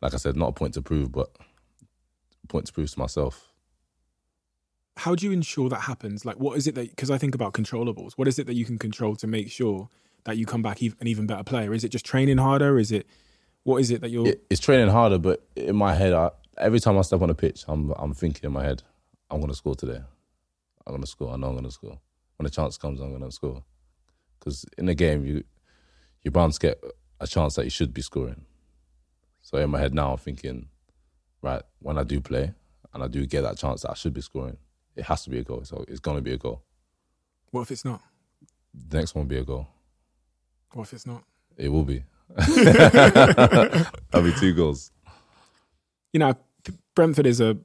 [0.00, 1.34] like I said, not a point to prove, but
[2.44, 3.48] a point to prove to myself.
[4.98, 6.24] How do you ensure that happens?
[6.24, 6.90] Like, what is it that?
[6.90, 8.12] Because I think about controllables.
[8.16, 9.88] What is it that you can control to make sure
[10.24, 11.72] that you come back an even better player?
[11.72, 12.78] Is it just training harder?
[12.78, 13.06] Is it
[13.64, 14.28] what is it that you're?
[14.28, 17.34] It, it's training harder, but in my head, I, every time I step on a
[17.34, 18.82] pitch, I'm I'm thinking in my head,
[19.30, 20.00] I'm gonna score today.
[20.86, 21.32] I'm gonna score.
[21.32, 21.98] I know I'm gonna score.
[22.36, 23.62] When the chance comes, I'm gonna score.
[24.38, 25.44] Because in the game, you
[26.22, 26.82] you're bound to get
[27.20, 28.44] a chance that you should be scoring.
[29.42, 30.68] So in my head now, I'm thinking,
[31.42, 32.54] right, when I do play
[32.94, 34.56] and I do get that chance that I should be scoring,
[34.96, 35.64] it has to be a goal.
[35.64, 36.62] So it's gonna be a goal.
[37.50, 38.00] what if it's not?
[38.88, 39.68] The next one will be a goal.
[40.72, 41.24] What if it's not?
[41.56, 42.04] It will be.
[42.36, 44.90] That'll be two goals.
[46.12, 46.34] You know,
[46.94, 47.58] Brentford is a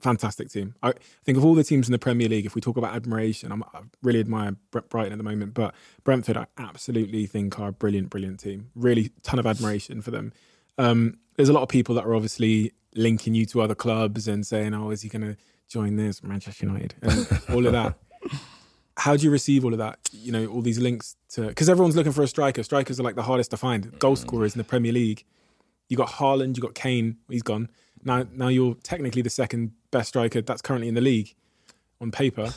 [0.00, 0.74] fantastic team.
[0.82, 0.92] I
[1.24, 3.62] think of all the teams in the Premier League, if we talk about admiration, I'm,
[3.74, 5.74] I really admire Brighton at the moment, but
[6.04, 8.70] Brentford, I absolutely think are a brilliant, brilliant team.
[8.74, 10.32] Really, ton of admiration for them.
[10.78, 14.46] Um, there's a lot of people that are obviously linking you to other clubs and
[14.46, 15.36] saying, "Oh, is he going to
[15.68, 17.94] join this Manchester United?" and all of that.
[18.98, 19.98] How do you receive all of that?
[20.12, 22.62] You know, all these links to because everyone's looking for a striker.
[22.62, 23.98] Strikers are like the hardest to find.
[23.98, 25.24] Goal scorers in the Premier League.
[25.88, 27.18] You got Haaland, you got Kane.
[27.28, 27.68] He's gone.
[28.02, 31.34] Now, now you're technically the second best striker that's currently in the league
[32.00, 32.52] on paper.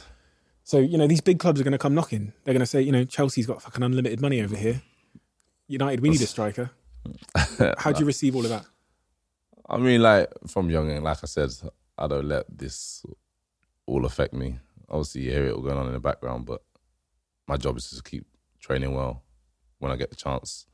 [0.64, 2.34] So you know these big clubs are going to come knocking.
[2.44, 4.82] They're going to say, you know, Chelsea's got fucking unlimited money over here.
[5.68, 6.72] United, we need a striker.
[7.78, 8.66] How do you receive all of that?
[9.68, 11.52] I mean, like from young, and like I said,
[11.98, 13.06] I don't let this
[13.86, 14.60] all affect me.
[14.90, 16.64] Obviously, you hear it all going on in the background, but
[17.48, 18.26] my job is to keep
[18.60, 19.24] training well
[19.80, 20.66] when I get the chance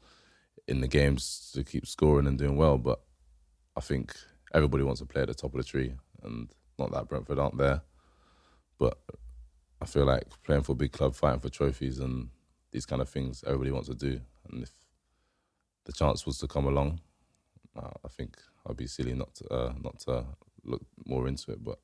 [0.68, 2.77] in the games to keep scoring and doing well.
[2.77, 3.02] But
[3.76, 4.15] I think
[4.53, 5.93] everybody wants to play at the top of the tree,
[6.23, 6.49] and
[6.80, 7.81] not that Brentford aren't there,
[8.80, 8.97] but
[9.81, 12.30] I feel like playing for a big club, fighting for trophies, and
[12.72, 14.22] these kind of things, everybody wants to do.
[14.49, 14.72] And if
[15.85, 16.99] the chance was to come along,
[17.75, 18.37] uh, I think
[18.67, 20.25] I'd be silly not to uh, not to
[20.63, 21.63] look more into it.
[21.63, 21.79] But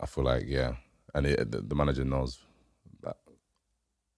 [0.00, 0.76] I feel like yeah,
[1.14, 2.40] and it, the, the manager knows
[3.02, 3.16] that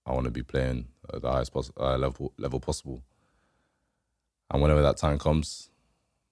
[0.07, 3.03] I want to be playing at the highest poss- uh, level level possible.
[4.51, 5.71] And whenever that time comes,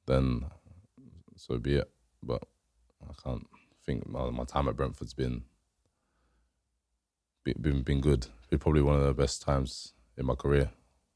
[0.06, 0.46] then
[1.36, 1.90] so be it.
[2.22, 2.42] But
[3.02, 3.46] I can't
[3.84, 5.42] think my, my time at Brentford's been
[7.44, 8.26] been been, good.
[8.50, 10.70] Been probably one of the best times in my career.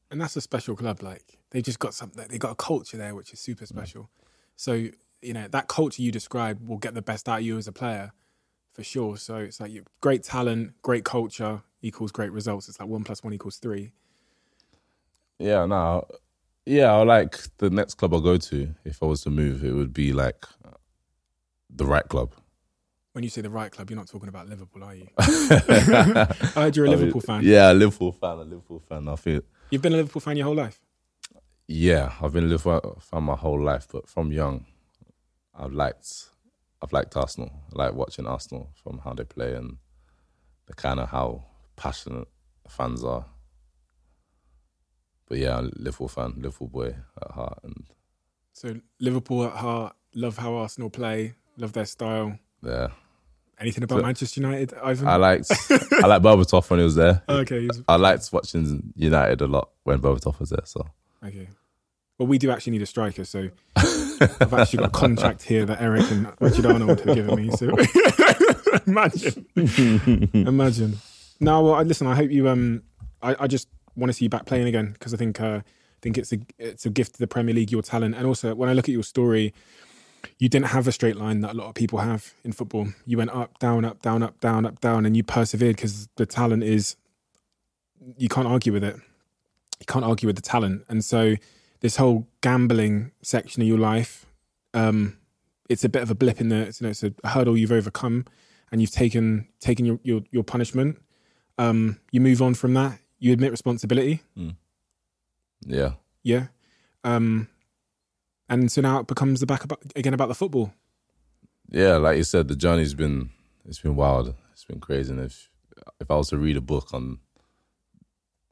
[0.09, 1.01] And that's a special club.
[1.01, 2.25] Like they just got something.
[2.29, 3.69] They got a culture there which is super mm.
[3.69, 4.09] special.
[4.55, 4.87] So
[5.21, 7.71] you know that culture you described will get the best out of you as a
[7.71, 8.11] player,
[8.71, 9.17] for sure.
[9.17, 9.71] So it's like
[10.01, 12.69] great talent, great culture equals great results.
[12.69, 13.91] It's like one plus one equals three.
[15.39, 16.07] Yeah, no,
[16.67, 18.75] yeah, I like the next club I go to.
[18.83, 20.45] If I was to move, it would be like
[21.69, 22.33] the right club.
[23.13, 25.07] When you say the right club, you're not talking about Liverpool, are you?
[25.17, 27.41] I heard you're a I mean, Liverpool fan.
[27.43, 29.07] Yeah, a Liverpool fan, a Liverpool fan.
[29.07, 30.79] I feel You've been a Liverpool fan your whole life.
[31.67, 34.65] yeah, I've been a Liverpool fan my whole life, but from young,
[35.53, 36.29] I've liked,
[36.81, 37.51] I've liked Arsenal.
[37.73, 39.77] I like watching Arsenal from how they play and
[40.67, 41.43] the kind of how
[41.75, 42.27] passionate
[42.63, 43.25] the fans are.
[45.27, 47.85] But yeah, I'm a Liverpool fan, Liverpool boy at heart, and
[48.53, 52.39] So Liverpool at heart, love how Arsenal play, love their style.
[52.63, 52.87] yeah,
[53.59, 55.07] Anything about So- Manchester United, Ivan?
[55.07, 57.23] I liked, I liked Berbatov when he was there.
[57.29, 60.61] okay, he's- I liked watching United a lot when Berbatov was there.
[60.65, 60.87] So
[61.25, 61.47] okay.
[62.19, 65.79] Well, we do actually need a striker, so I've actually got a contract here that
[65.81, 67.51] Erik and Richard Arnold have given me.
[67.51, 67.67] So
[68.87, 69.45] imagine,
[70.33, 70.97] imagine.
[71.39, 72.07] No, well, I- listen.
[72.07, 72.47] I hope you.
[72.49, 72.83] Um,
[73.21, 75.99] I, I just want to see you back playing again because I think uh, I
[76.01, 78.69] think it's a it's a gift to the Premier League, your talent, and also when
[78.69, 79.53] I look at your story,
[80.39, 82.87] you didn't have a straight line that a lot of people have in football.
[83.05, 86.25] You went up, down, up, down, up, down, up, down, and you persevered because the
[86.25, 86.95] talent is.
[88.17, 88.95] You can't argue with it.
[89.79, 91.35] You can't argue with the talent, and so
[91.81, 94.25] this whole gambling section of your life,
[94.73, 95.17] um,
[95.69, 96.57] it's a bit of a blip in the.
[96.57, 98.25] You know, it's a hurdle you've overcome,
[98.71, 101.01] and you've taken taken your your, your punishment.
[101.57, 102.99] Um, you move on from that.
[103.19, 104.21] You admit responsibility.
[105.65, 106.47] yeah, Yeah.
[107.03, 107.47] Um,
[108.49, 110.73] and so now it becomes the back about, again about the football.
[111.69, 111.97] yeah.
[111.97, 113.29] Like you said, the journey's been
[113.65, 114.33] it's been wild.
[114.53, 115.11] It's been crazy.
[115.11, 115.49] And if
[115.99, 117.19] if I was to read a book on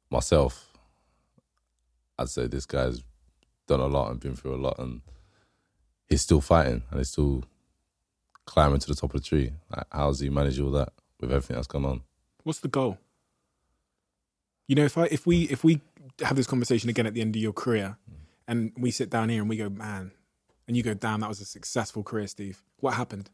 [0.10, 0.72] myself,
[2.18, 3.04] I'd say this guy's
[3.68, 5.02] done a lot and been through a lot, and
[6.08, 7.44] he's still fighting and he's still
[8.46, 9.52] climbing to the top of the tree.
[9.76, 10.90] Like, how's he manage all that
[11.20, 12.02] with everything that's gone on?
[12.44, 13.00] What's the goal?
[14.68, 15.82] You know, if I if we if we
[16.22, 18.16] have this conversation again at the end of your career, mm.
[18.48, 20.12] And we sit down here and we go, man,
[20.68, 22.62] and you go, damn, that was a successful career, Steve.
[22.80, 23.30] What happened?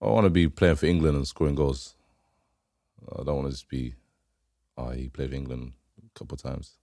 [0.00, 1.94] I want to be playing for England and scoring goals.
[3.10, 3.94] I don't want to just be,
[4.76, 6.74] oh, he played for England a couple of times.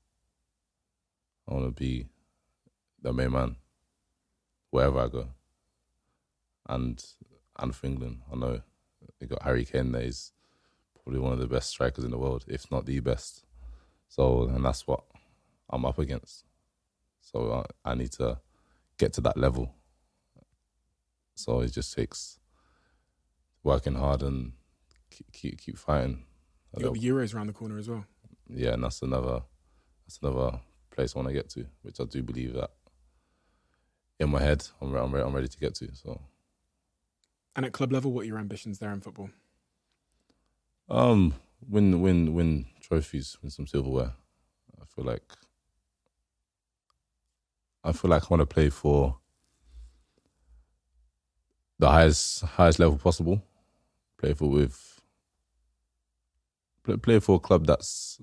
[1.47, 2.07] I want to be
[3.01, 3.57] the main man
[4.71, 5.27] wherever I go.
[6.67, 7.03] And
[7.59, 8.61] and for England, I know
[9.19, 10.01] you got Harry Kane there.
[10.01, 10.31] He's
[11.03, 13.43] probably one of the best strikers in the world, if not the best.
[14.07, 15.03] So, and that's what
[15.69, 16.45] I'm up against.
[17.21, 18.39] So I, I need to
[18.97, 19.73] get to that level.
[21.35, 22.39] So it just takes
[23.63, 24.53] working hard and
[25.09, 26.23] keep keep, keep fighting.
[26.77, 28.05] You got the Euros around the corner as well.
[28.49, 29.41] yeah, and that's another
[30.05, 30.59] that's another
[30.91, 32.71] place I want to get to, which I do believe that
[34.19, 35.89] in my head I'm re- I'm, re- I'm ready to get to.
[35.95, 36.21] So,
[37.55, 39.29] And at club level, what are your ambitions there in football?
[40.89, 41.33] um,
[41.67, 44.13] win win win trophies, win some silverware.
[44.81, 45.23] I feel like
[47.83, 49.17] I feel like I want to play for
[51.79, 53.43] the highest highest level possible.
[54.17, 55.01] Play for with
[56.83, 58.19] play, play for a club that's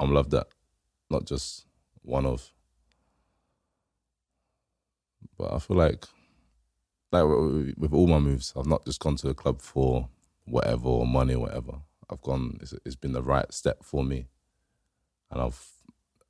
[0.00, 0.46] I'm loved at,
[1.10, 1.66] not just
[2.02, 2.52] one of.
[5.36, 6.04] But I feel like,
[7.12, 10.08] like with all my moves, I've not just gone to a club for
[10.44, 11.74] whatever or money or whatever.
[12.10, 12.58] I've gone.
[12.60, 14.26] It's, it's been the right step for me,
[15.30, 15.60] and I've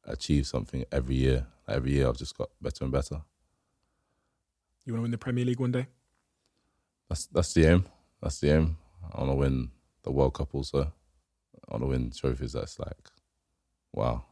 [0.05, 1.47] achieved something every year.
[1.69, 3.21] Every year, I've just got better and better.
[4.87, 5.87] You want to win the Premier League one day?
[7.09, 7.85] That's that's the aim.
[8.23, 8.79] That's the aim.
[9.13, 9.71] I want to win
[10.03, 10.81] the World Cup also.
[10.83, 12.55] I want to win trophies.
[12.55, 13.11] That's like,
[13.93, 14.25] wow.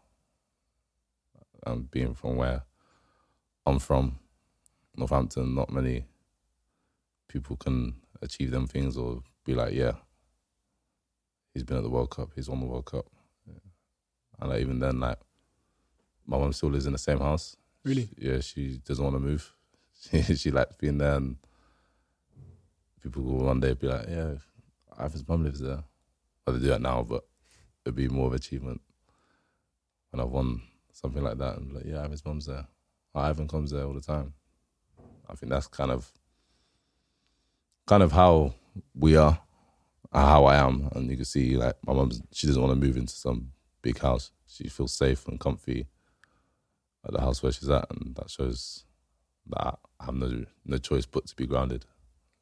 [1.66, 2.62] And being from where
[3.66, 4.18] I'm from,
[4.96, 6.06] Northampton, not many
[7.28, 9.92] people can achieve them things or be like, yeah,
[11.52, 12.30] he's been at the World Cup.
[12.34, 13.06] He's won the World Cup.
[14.40, 15.18] And like, even then, like,
[16.26, 17.56] my mum still lives in the same house.
[17.84, 18.08] Really?
[18.18, 19.52] Yeah, she doesn't want to move.
[19.98, 21.36] She, she likes being there and
[23.02, 24.34] people will one day be like, yeah,
[25.00, 25.82] Ivan's mum lives there.
[26.46, 27.24] Well, they do that now, but
[27.84, 28.82] it'd be more of an achievement
[30.10, 30.60] when I've won
[30.92, 31.56] something like that.
[31.56, 32.66] And like, yeah, Ivan's mum's there.
[33.14, 34.34] Ivan comes there all the time.
[35.28, 36.10] I think that's kind of
[37.86, 38.54] kind of how
[38.94, 39.40] we are,
[40.12, 42.20] how I am, and you can see like my mum's.
[42.32, 44.30] She doesn't want to move into some big house.
[44.46, 45.86] She feels safe and comfy
[47.06, 48.84] at the house where she's at, and that shows
[49.48, 51.84] that I have no no choice but to be grounded.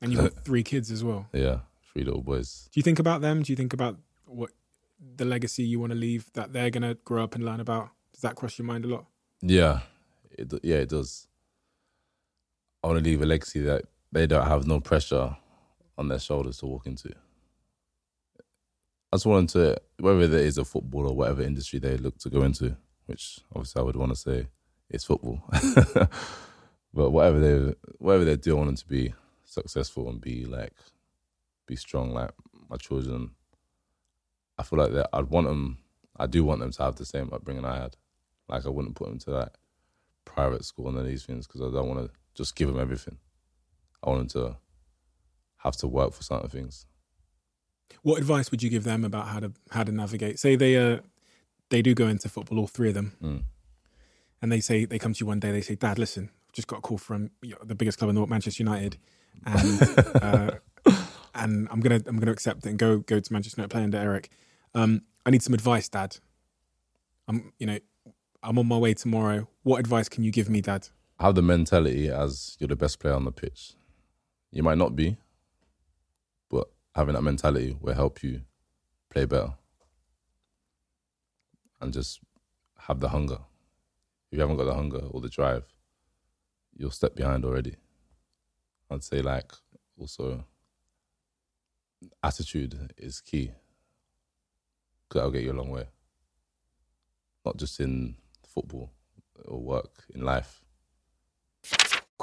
[0.01, 1.27] And you've got three kids as well.
[1.33, 1.61] Yeah,
[1.93, 2.69] three little boys.
[2.73, 3.43] Do you think about them?
[3.43, 4.51] Do you think about what
[5.17, 7.91] the legacy you want to leave that they're going to grow up and learn about?
[8.13, 9.07] Does that cross your mind a lot?
[9.43, 9.81] Yeah,
[10.31, 11.29] it, yeah, it does.
[12.83, 15.37] I want to leave a legacy that they don't have no pressure
[15.97, 17.11] on their shoulders to walk into.
[19.13, 22.31] I just want to, whether it is a football or whatever industry they look to
[22.31, 22.77] go into,
[23.07, 24.49] which obviously I would want to say
[24.91, 25.43] it's football,
[26.95, 30.73] but whatever they whatever they do, I want them to be successful and be like,
[31.67, 32.13] be strong.
[32.13, 32.31] Like
[32.69, 33.31] my children,
[34.59, 35.79] I feel like that I'd want them.
[36.17, 37.97] I do want them to have the same upbringing I had.
[38.49, 39.53] Like I wouldn't put them to like
[40.25, 43.19] private school and all these things because I don't want to just give them everything.
[44.03, 44.57] I want them to
[45.59, 46.87] have to work for certain things.
[48.03, 50.39] What advice would you give them about how to how to navigate?
[50.39, 51.01] Say they uh
[51.71, 53.43] they do go into football, all three of them, Mm.
[54.43, 55.53] And they say they come to you one day.
[55.53, 58.11] They say, "Dad, listen, I've just got a call from you know, the biggest club
[58.11, 58.99] in the world, Manchester United,
[59.47, 59.83] and
[60.23, 60.51] uh,
[61.35, 63.99] and I'm gonna I'm gonna accept it and go go to Manchester United, play under
[63.99, 64.31] Erik.
[64.75, 66.19] Um, I need some advice, Dad.
[67.27, 67.79] I'm you know
[68.43, 69.49] I'm on my way tomorrow.
[69.63, 70.89] What advice can you give me, Dad?
[71.19, 73.75] Have the mentality as you're the best player on the pitch.
[74.51, 75.17] You might not be,
[76.51, 78.43] but having that mentality will help you
[79.09, 79.55] play better.
[81.81, 82.21] And just
[82.81, 83.39] have the hunger.
[84.35, 85.63] If you haven't got the hunger or the drive,
[86.77, 87.77] you'll step behind already.
[88.91, 89.53] I'd say like
[89.97, 90.45] also
[92.21, 93.53] attitude is key.
[95.09, 95.85] Cause that'll get you a long way.
[97.47, 98.91] Not just in football
[99.45, 100.64] or work, in life.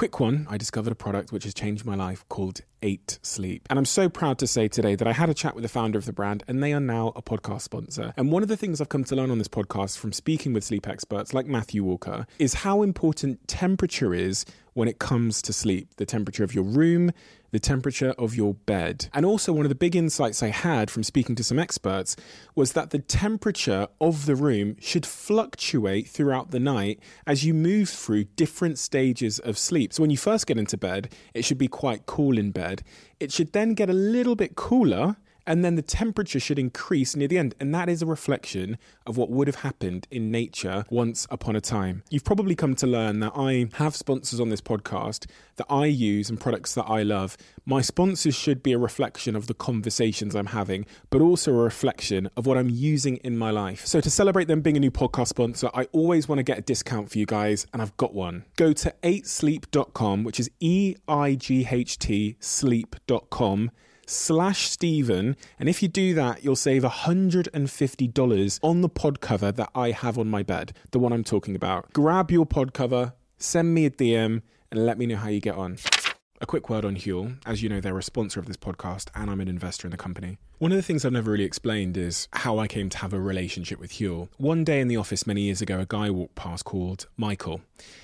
[0.02, 3.68] Quick one, I discovered a product which has changed my life called 8 Sleep.
[3.70, 6.00] And I'm so proud to say today that I had a chat with the founder
[6.00, 8.12] of the brand and they are now a podcast sponsor.
[8.18, 10.64] And one of the things I've come to learn on this podcast from speaking with
[10.64, 15.96] sleep experts like Matthew Walker is how important temperature is when it comes to sleep.
[15.98, 17.12] The temperature of your room,
[17.52, 19.10] the temperature of your bed.
[19.14, 22.16] And also, one of the big insights I had from speaking to some experts
[22.56, 27.90] was that the temperature of the room should fluctuate throughout the night as you move
[27.90, 29.94] through different stages of sleep.
[29.94, 32.84] So, when you first get into bed, it should be quite cool in bed.
[33.20, 35.18] It should then get a little bit cooler.
[35.46, 37.56] And then the temperature should increase near the end.
[37.60, 41.62] And that is a reflection of what would have happened in nature once upon a
[41.62, 42.04] time.
[42.10, 46.30] You've probably come to learn that I have sponsors on this podcast that I use
[46.30, 47.38] and products that I love.
[47.66, 52.30] My sponsors should be a reflection of the conversations I'm having, but also a reflection
[52.36, 53.86] of what I'm using in my life.
[53.86, 56.62] So to celebrate them being a new podcast sponsor, I always want to get a
[56.62, 58.46] discount for you guys, and I've got one.
[58.56, 63.72] Go to 8sleep.com, which is E I G H T sleep.com
[64.12, 65.36] slash Steven.
[65.60, 70.18] And if you do that, you'll save $150 on the pod cover that I have
[70.18, 71.94] on my bed, the one I'm talking about.
[71.94, 75.56] Grab your pod cover, send me a DM, and let me know how you get
[75.56, 75.78] on.
[76.42, 77.38] A quick word on Huel.
[77.46, 79.98] As you know, they're a sponsor of this podcast, and I'm an investor in the
[79.98, 80.40] company.
[80.58, 83.20] One of the things I've never really explained is how I came to have a
[83.20, 84.28] relationship with Huel.
[84.38, 87.62] One day in the office many years ago, a guy walked past called Michael,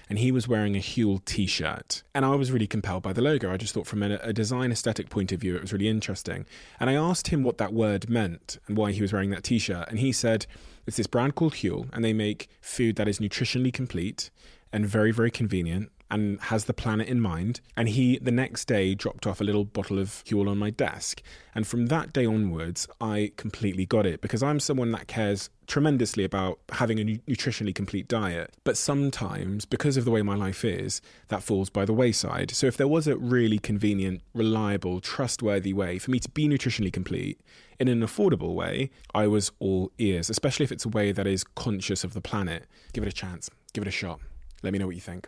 [0.07, 2.03] and he was wearing a Huel t shirt.
[2.13, 3.51] And I was really compelled by the logo.
[3.51, 6.45] I just thought, from a, a design aesthetic point of view, it was really interesting.
[6.79, 9.57] And I asked him what that word meant and why he was wearing that t
[9.57, 9.89] shirt.
[9.89, 10.45] And he said,
[10.85, 14.29] It's this brand called Huel, and they make food that is nutritionally complete
[14.71, 17.61] and very, very convenient and has the planet in mind.
[17.75, 21.21] And he, the next day, dropped off a little bottle of Huel on my desk.
[21.53, 26.23] And from that day onwards, I completely got it because I'm someone that cares tremendously
[26.23, 28.55] about having a nutritionally complete diet.
[28.63, 32.51] But sometimes, because of the way my life is, that falls by the wayside.
[32.51, 36.93] So if there was a really convenient, reliable, trustworthy way for me to be nutritionally
[36.93, 37.39] complete,
[37.79, 41.43] in an affordable way, I was all ears, especially if it's a way that is
[41.43, 42.65] conscious of the planet.
[42.93, 44.19] Give it a chance, give it a shot.
[44.63, 45.27] Let me know what you think.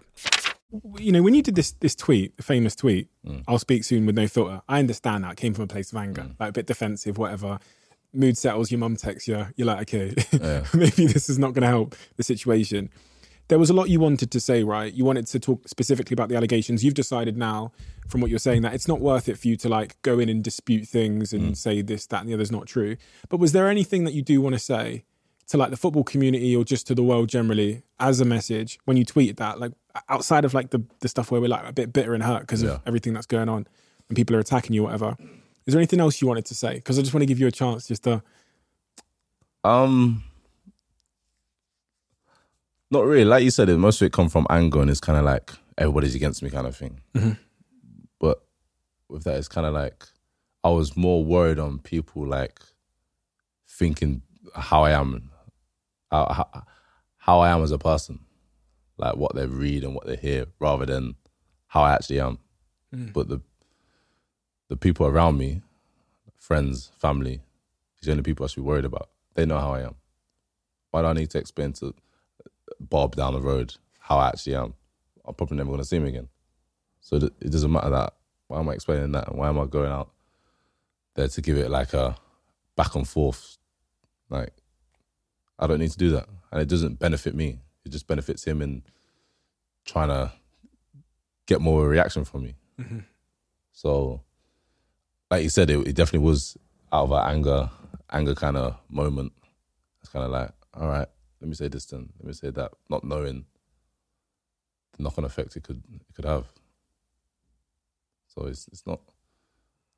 [1.00, 3.44] You know, when you did this this tweet, the famous tweet, mm.
[3.48, 4.62] I'll speak soon with no filter.
[4.70, 6.36] I understand that it came from a place of anger, mm.
[6.40, 7.60] like a bit defensive, whatever.
[8.14, 10.16] Mood settles, your mum texts you, you're like, okay,
[10.74, 12.90] maybe this is not going to help the situation.
[13.50, 14.92] There was a lot you wanted to say, right?
[14.92, 16.84] You wanted to talk specifically about the allegations.
[16.84, 17.72] You've decided now,
[18.08, 20.30] from what you're saying, that it's not worth it for you to like go in
[20.30, 21.58] and dispute things and mm.
[21.58, 22.96] say this, that, and the other's not true.
[23.30, 25.04] But was there anything that you do want to say
[25.50, 28.98] to like the football community or just to the world generally as a message when
[28.98, 29.72] you tweeted that like
[30.08, 32.64] outside of like the, the stuff where we're like a bit bitter and hurt because
[32.64, 32.72] Yeah.
[32.76, 33.68] of everything that's going on
[34.08, 35.16] and people are attacking you or whatever
[35.66, 37.48] is there anything else you wanted to say because i just want to give you
[37.48, 38.22] a chance just to
[39.64, 40.24] Um,
[42.92, 43.26] Not really.
[43.26, 46.16] Like you said, most of it come from anger and it's kind of like everybody's
[46.16, 47.02] against me kind of thing.
[48.20, 48.42] But
[49.10, 50.06] with that, it's kind of like
[50.64, 52.60] I was more worried on people like
[53.68, 54.22] thinking
[54.56, 55.30] how I am,
[56.10, 56.64] how, how,
[57.18, 58.20] how I am as a person,
[59.00, 61.16] like what they read and what they hear, rather than
[61.68, 62.40] how I actually am.
[62.94, 63.14] Mm.
[63.14, 63.42] But the
[64.68, 65.62] the people around me,
[66.38, 67.42] friends, family,
[68.00, 69.10] these are the only people I should be worried about.
[69.34, 69.96] They know how I am.
[70.92, 71.94] Why do I need to explain to
[72.80, 74.74] Bob down the road how I actually am?
[75.26, 76.30] I'm probably never going to see him again.
[77.02, 78.14] So th- it doesn't matter that.
[78.48, 79.28] Why am I explaining that?
[79.28, 80.10] And why am I going out
[81.16, 82.16] there to give it like a
[82.76, 83.58] back and forth?
[84.30, 84.54] Like,
[85.58, 86.28] I don't need to do that.
[86.52, 87.60] And it doesn't benefit me.
[87.86, 88.84] It just benefits him in
[89.86, 90.32] trying to
[91.46, 92.56] get more reaction from me.
[92.80, 93.00] Mm-hmm.
[93.72, 94.22] So,
[95.32, 96.58] like you said, it, it definitely was
[96.92, 97.70] out of an anger,
[98.12, 99.34] anger kind of moment.
[100.02, 101.08] It's kind of like, all right,
[101.42, 103.46] let me say this then, let me say that, not knowing
[104.98, 106.46] the knock-on effect it could it could have.
[108.28, 109.00] So it's it's not.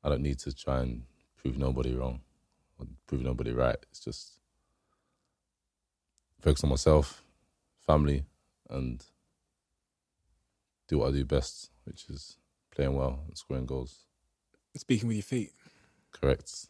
[0.04, 1.02] I don't need to try and
[1.36, 2.20] prove nobody wrong
[2.78, 3.76] or prove nobody right.
[3.90, 4.32] It's just
[6.40, 7.21] focus on myself,
[7.86, 8.24] family,
[8.70, 9.04] and
[10.88, 12.36] do what I do best, which is
[12.74, 14.04] playing well and scoring goals.
[14.76, 15.52] Speaking with your feet.
[16.12, 16.66] Correct.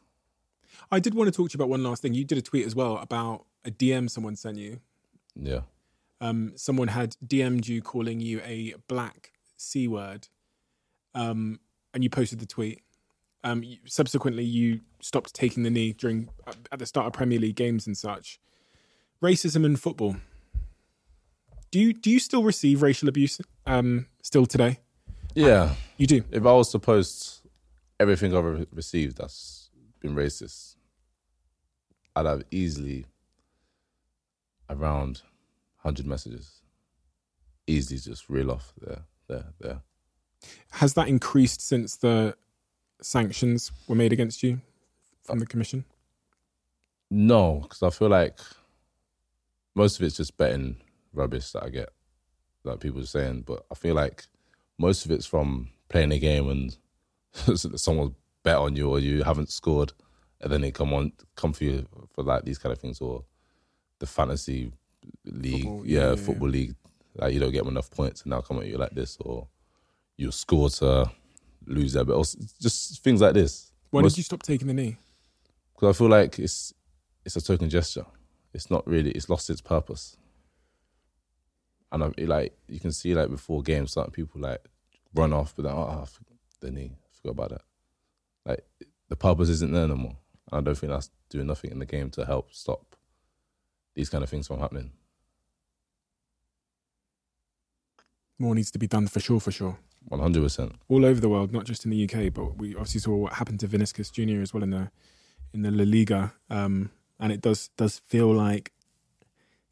[0.91, 2.15] I did want to talk to you about one last thing.
[2.15, 4.81] You did a tweet as well about a DM someone sent you.
[5.35, 5.61] Yeah.
[6.21, 10.29] Um, someone had DM'd you calling you a black C word,
[11.15, 11.61] um,
[11.95, 12.83] and you posted the tweet.
[13.45, 16.29] Um, you- subsequently, you stopped taking the knee during
[16.71, 18.41] at the start of Premier League games and such.
[19.21, 20.17] Racism in football.
[21.73, 24.79] Do you do you still receive racial abuse um, still today?
[25.35, 25.75] Yeah.
[25.97, 26.23] You do.
[26.31, 27.41] If I was to post
[27.99, 30.77] everything I've re- received that's been racist,
[32.15, 33.07] I'd have easily
[34.69, 35.23] around
[35.81, 36.61] 100 messages.
[37.67, 39.81] Easily just reel off there, there, there.
[40.73, 42.37] Has that increased since the
[43.01, 44.61] sanctions were made against you
[45.25, 45.87] from the commission?
[47.11, 48.39] No, because I feel like
[49.75, 50.77] most of it's just betting
[51.13, 51.91] rubbish that I get,
[52.65, 53.45] that people are saying.
[53.47, 54.25] But I feel like
[54.79, 56.77] most of it's from playing a game and
[57.79, 59.93] someone's bet on you or you haven't scored,
[60.41, 63.25] and then they come on, come for you for like these kind of things or
[63.99, 64.73] the fantasy
[65.25, 66.75] league, Football, yeah, yeah, yeah, football league.
[67.15, 69.47] Like you don't get enough points, and now come at you like this, or
[70.17, 71.11] you score to
[71.67, 73.71] lose that, but also just things like this.
[73.91, 74.97] Why Most- did you stop taking the knee?
[75.83, 76.73] because I feel like it's
[77.25, 78.07] it's a token gesture.
[78.55, 79.11] It's not really.
[79.11, 80.17] It's lost its purpose.
[81.93, 84.65] And I it, like you can see like before games, certain people like
[85.15, 87.63] run off, but then oh, forgot the knee, forgot about that.
[88.45, 88.65] Like
[89.09, 90.17] the purpose isn't there no more.
[90.51, 92.97] And I don't think that's doing nothing in the game to help stop
[93.95, 94.93] these kind of things from happening.
[98.39, 99.79] More needs to be done for sure, for sure.
[100.09, 100.73] One hundred percent.
[100.89, 103.61] all over the world, not just in the UK, but we obviously saw what happened
[103.61, 104.91] to Vinicius Junior as well in the
[105.55, 106.91] in the La Liga, um,
[107.21, 108.73] and it does does feel like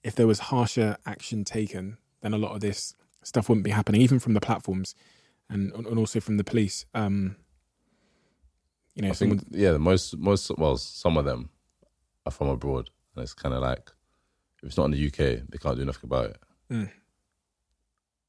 [0.05, 4.01] if there was harsher action taken, then a lot of this stuff wouldn't be happening,
[4.01, 4.95] even from the platforms
[5.51, 6.87] and and also from the police.
[6.95, 7.37] Um,
[8.95, 11.51] you know, I someone, think yeah, the most most well, some of them
[12.25, 13.91] are from abroad, and it's kind of like
[14.63, 16.37] if it's not in the UK, they can't do nothing about it.
[16.71, 16.91] Mm.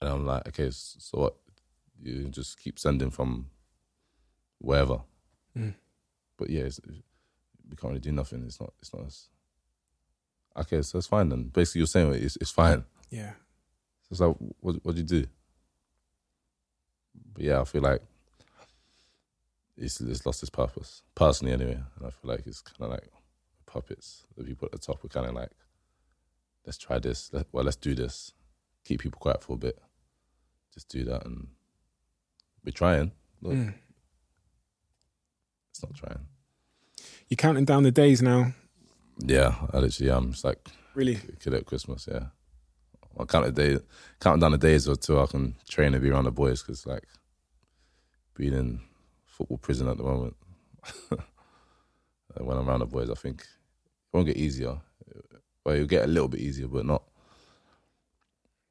[0.01, 1.35] And I'm like, okay, so what?
[2.01, 3.47] You just keep sending from
[4.57, 5.01] wherever.
[5.55, 5.75] Mm.
[6.37, 8.43] But yeah, it's, we can't really do nothing.
[8.45, 8.73] It's not.
[8.79, 9.05] It's not.
[9.05, 9.27] As,
[10.57, 11.43] okay, so it's fine then.
[11.43, 12.83] Basically, you're saying it's it's fine.
[13.11, 13.33] yeah,
[14.11, 15.25] it's like, what what do you do?
[17.33, 18.01] But yeah, I feel like
[19.77, 21.79] it's it's lost its purpose personally, anyway.
[21.97, 23.09] And I feel like it's kind of like
[23.65, 24.25] puppets.
[24.37, 25.51] The people at the top are kind of like,
[26.65, 27.29] let's try this.
[27.33, 28.33] Let, well, let's do this.
[28.83, 29.79] Keep people quiet for a bit.
[30.73, 31.47] Just do that, and
[32.63, 33.11] we're trying.
[33.41, 33.73] Look, Mm.
[35.71, 36.27] it's not trying.
[37.27, 38.53] you're counting down the days now.
[39.25, 40.29] Yeah, I literally am.
[40.31, 40.59] It's like
[40.95, 42.07] Really, kid at Christmas.
[42.11, 42.27] Yeah,
[43.19, 43.83] I count the day,
[44.19, 46.85] counting down the days or two I can train and be around the boys because
[46.85, 47.07] like
[48.35, 48.81] being in
[49.25, 50.35] football prison at the moment.
[52.37, 53.47] when I'm around the boys, I think it
[54.13, 54.79] won't get easier.
[55.65, 57.03] Well, it'll get a little bit easier, but not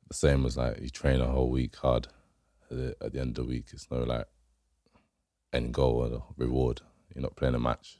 [0.08, 2.08] the same as like you train a whole week hard.
[2.70, 4.26] At the end of the week, it's no like
[5.52, 6.80] end goal or reward.
[7.14, 7.98] You're not playing a match.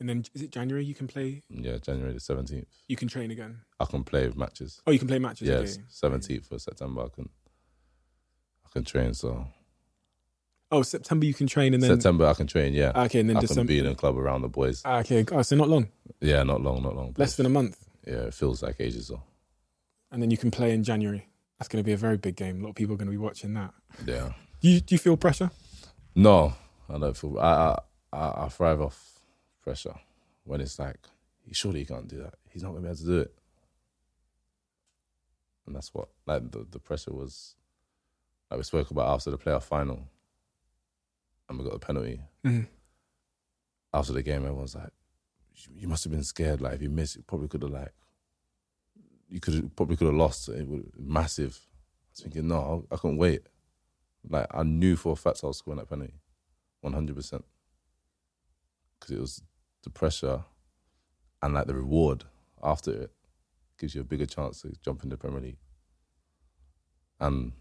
[0.00, 0.84] And then is it January?
[0.84, 1.42] You can play.
[1.48, 3.60] Yeah, January the seventeenth, You can train again.
[3.80, 4.80] I can play matches.
[4.86, 5.48] Oh, you can play matches.
[5.48, 5.84] Yes, okay.
[5.88, 7.02] seventeenth of September.
[7.02, 7.28] I can,
[8.64, 9.14] I can train.
[9.14, 9.46] So
[10.72, 12.72] Oh, September you can train, and then September I can train.
[12.74, 14.82] Yeah, okay, and then I can be in a club around the boys.
[14.84, 15.88] Ah, okay, oh, so not long,
[16.20, 17.14] Yeah, not long, not long.
[17.16, 17.88] less than a month.
[18.06, 19.22] Yeah, it feels like ages though.
[20.10, 21.28] and then you can play in January.
[21.58, 22.60] That's going to be a very big game.
[22.60, 23.72] A lot of people are going to be watching that.
[24.04, 24.32] Yeah.
[24.60, 25.50] Do you, do you feel pressure?
[26.14, 26.52] No,
[26.88, 27.38] I don't feel.
[27.38, 27.78] I
[28.12, 29.15] I, I thrive off
[29.66, 29.98] pressure
[30.44, 31.00] when it's like,
[31.50, 32.34] surely he can't do that.
[32.50, 33.34] He's not gonna be able to do it.
[35.66, 37.56] And that's what like the the pressure was.
[38.50, 39.98] Like we spoke about after the playoff final,
[41.48, 42.20] and we got the penalty.
[42.44, 42.68] Mhm.
[43.92, 44.92] After the game, everyone's like,
[45.56, 46.60] "You- "You must have been scared.
[46.60, 47.92] Like if you missed, you probably could have like,
[49.28, 50.48] you could probably could have lost.
[50.48, 53.42] It would massive." I was thinking, no, I, I couldn't wait.
[54.28, 56.14] Like I knew for a fact I was scoring that penalty,
[56.82, 57.44] one hundred percent,
[59.00, 59.42] because it was
[59.86, 60.40] the pressure
[61.42, 62.24] and like the reward
[62.62, 63.10] after it
[63.78, 65.58] gives you a bigger chance to jump into Premier League
[67.20, 67.52] and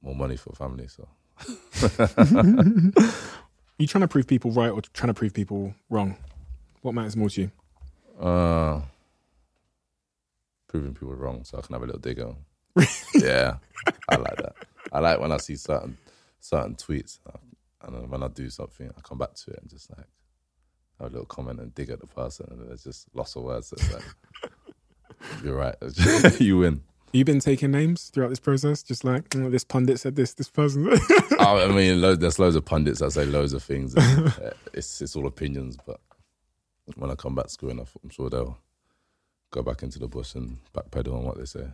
[0.00, 0.86] more money for family.
[0.86, 1.08] So
[3.78, 6.16] you trying to prove people right or trying to prove people wrong?
[6.82, 7.50] What matters more to you?
[8.20, 8.80] uh,
[10.68, 12.36] proving people wrong, so I can have a little dig on.
[13.14, 13.56] yeah,
[14.08, 14.54] I like that.
[14.92, 15.96] I like when I see certain
[16.40, 17.18] certain tweets,
[17.82, 20.06] and when I do something, I come back to it and just like
[21.04, 23.72] a little comment and dig at the person, and there's just lots of words.
[23.92, 24.02] Like,
[25.44, 25.76] you're right,
[26.40, 26.82] you win.
[27.12, 28.82] You been taking names throughout this process?
[28.82, 30.90] Just like "Oh, this pundit said this, this person.
[31.38, 33.94] Oh, I mean, there's loads of pundits that say loads of things.
[33.94, 36.00] And, uh, it's it's all opinions, but
[36.96, 38.58] when I come back screwing up, I'm sure they'll
[39.50, 41.66] go back into the bush and backpedal on what they say.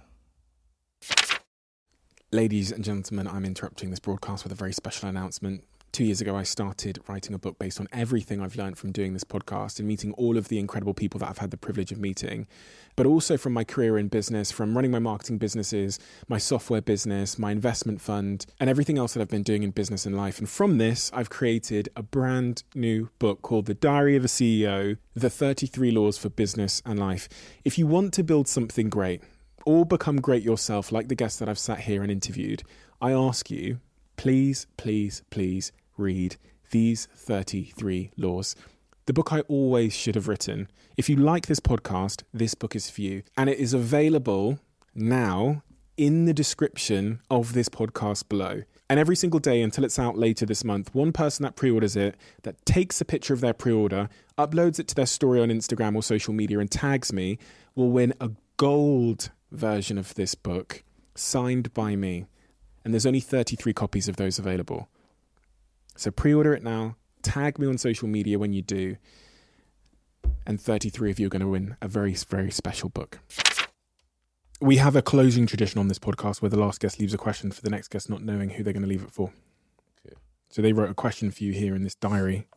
[2.32, 5.64] Ladies and gentlemen, I'm interrupting this broadcast with a very special announcement.
[5.92, 9.12] Two years ago, I started writing a book based on everything I've learned from doing
[9.12, 11.98] this podcast and meeting all of the incredible people that I've had the privilege of
[11.98, 12.46] meeting,
[12.94, 15.98] but also from my career in business, from running my marketing businesses,
[16.28, 20.06] my software business, my investment fund, and everything else that I've been doing in business
[20.06, 20.38] and life.
[20.38, 24.96] And from this, I've created a brand new book called The Diary of a CEO
[25.14, 27.28] The 33 Laws for Business and Life.
[27.64, 29.22] If you want to build something great,
[29.66, 32.62] or become great yourself, like the guests that I've sat here and interviewed,
[33.00, 33.80] I ask you,
[34.16, 36.36] please, please, please read
[36.70, 38.56] these 33 laws.
[39.06, 40.68] The book I always should have written.
[40.96, 43.22] If you like this podcast, this book is for you.
[43.36, 44.58] And it is available
[44.94, 45.62] now
[45.96, 48.62] in the description of this podcast below.
[48.88, 51.94] And every single day until it's out later this month, one person that pre orders
[51.94, 54.08] it, that takes a picture of their pre order,
[54.38, 57.38] uploads it to their story on Instagram or social media, and tags me,
[57.74, 60.82] will win a gold version of this book
[61.14, 62.26] signed by me.
[62.84, 64.88] And there's only 33 copies of those available.
[66.00, 68.96] So pre order it now, tag me on social media when you do,
[70.46, 73.18] and 33 of you are going to win a very, very special book.
[74.62, 77.50] We have a closing tradition on this podcast where the last guest leaves a question
[77.50, 79.30] for the next guest, not knowing who they're going to leave it for.
[80.06, 80.16] Okay.
[80.48, 82.48] So they wrote a question for you here in this diary.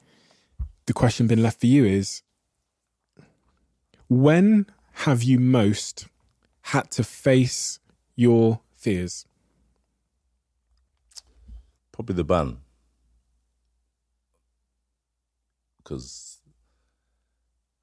[0.86, 2.24] The question been left for you is
[4.07, 4.68] When
[5.03, 6.07] have you most
[6.61, 7.80] had to face
[8.15, 9.26] your fears?
[11.91, 12.60] Probably the ban.
[15.84, 16.39] Because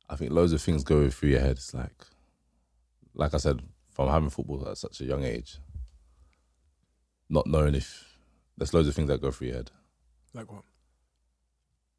[0.08, 1.52] I think loads of things go through your head.
[1.52, 2.04] It's like,
[3.14, 3.60] like I said,
[3.92, 5.58] from having football at such a young age,
[7.28, 8.18] not knowing if
[8.56, 9.70] there's loads of things that go through your head.
[10.34, 10.62] Like what?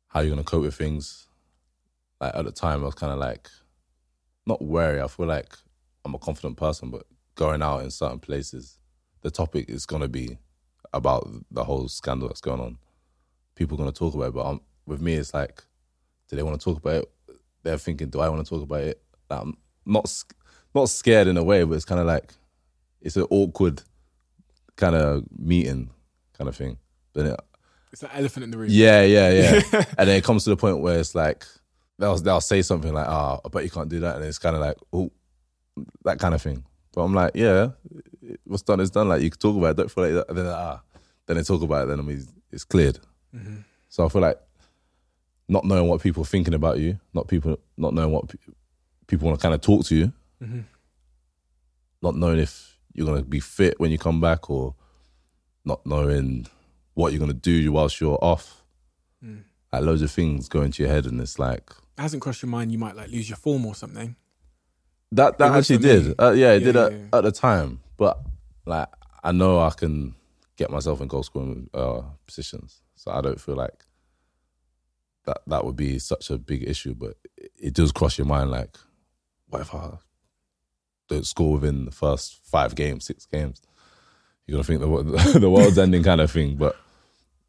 [0.07, 1.27] How you're gonna cope with things.
[2.19, 3.49] Like at the time, I was kind of like,
[4.45, 5.01] not wary.
[5.01, 5.55] I feel like
[6.03, 7.05] I'm a confident person, but
[7.35, 8.79] going out in certain places,
[9.21, 10.37] the topic is gonna be
[10.93, 12.77] about the whole scandal that's going on.
[13.55, 15.63] People are gonna talk about it, but um with me, it's like,
[16.31, 17.11] do they want to talk about it?
[17.63, 19.01] They're thinking, do I want to talk about it?
[19.29, 20.23] Like, I'm not
[20.73, 22.33] not scared in a way, but it's kind of like
[23.01, 23.81] it's an awkward
[24.77, 25.89] kind of meeting
[26.37, 26.77] kind of thing.
[27.13, 27.39] Then it,
[27.91, 28.69] It's that elephant in the room.
[28.71, 29.61] yeah, yeah, yeah.
[29.97, 31.45] and then it comes to the point where it's like
[31.99, 34.55] they'll they'll say something like, "Ah, I bet you can't do that," and it's kind
[34.55, 35.11] of like, "Oh,
[36.05, 36.63] that kind of thing."
[36.93, 37.71] But I'm like, "Yeah,
[38.45, 39.09] what's done is done.
[39.09, 39.77] Like you can talk about it.
[39.77, 40.81] Don't feel like that." And then ah,
[41.25, 41.87] then they talk about it.
[41.89, 42.97] Then I mean, it's cleared.
[43.89, 44.39] So I feel like
[45.51, 48.53] not knowing what people are thinking about you, not people, not knowing what pe-
[49.07, 50.13] people want to kind of talk to you,
[52.01, 54.73] not knowing if you're gonna be fit when you come back, or
[55.65, 56.47] not knowing
[56.93, 58.63] what you're gonna do whilst you're off.
[59.73, 62.49] Like loads of things go into your head, and it's like It hasn't crossed your
[62.49, 64.15] mind you might like lose your form or something.
[65.13, 65.37] that.
[65.37, 66.15] That It actually did.
[66.19, 67.05] Uh, yeah, it Yeah, did yeah, at, yeah.
[67.13, 67.79] at the time.
[67.97, 68.19] But
[68.65, 68.87] like,
[69.23, 70.15] I know I can
[70.57, 73.85] get myself in goal scoring uh, positions, so I don't feel like
[75.25, 76.93] that that would be such a big issue.
[76.93, 78.77] But it, does cross your mind, like,
[79.47, 79.97] what if I
[81.07, 83.61] don't score within the first five games, six games?
[84.45, 86.55] You're gonna think the the world's ending, kind of thing.
[86.57, 86.75] But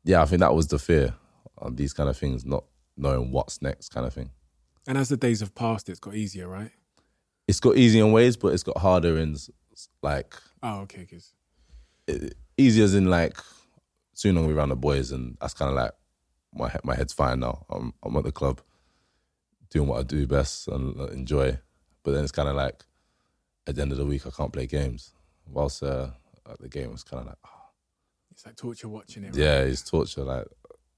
[0.04, 1.14] yeah, I think that was the fear
[1.58, 2.64] on these kind of things, not
[2.96, 4.30] knowing what's next, kind of thing.
[4.86, 6.72] And as the days have passed, it's got easier, right?
[7.48, 9.36] it's got easier in ways, but it's got harder in
[10.02, 11.32] like Oh, okay, because
[12.56, 13.36] easy as in like
[14.14, 15.92] soon I'm gonna be around the boys, and that's kind of like
[16.54, 17.66] my he- my head's fine now.
[17.70, 18.60] I'm I'm at the club,
[19.70, 21.58] doing what I do best and uh, enjoy.
[22.02, 22.84] But then it's kind of like
[23.66, 25.12] at the end of the week I can't play games.
[25.46, 26.08] Whilst uh,
[26.50, 27.70] at the game, it's kind of like oh,
[28.30, 29.36] it's like torture watching it.
[29.36, 30.24] yeah, it's torture.
[30.24, 30.46] Like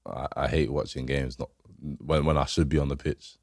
[0.05, 1.39] I, I hate watching games.
[1.39, 1.49] Not
[1.99, 3.37] when when I should be on the pitch.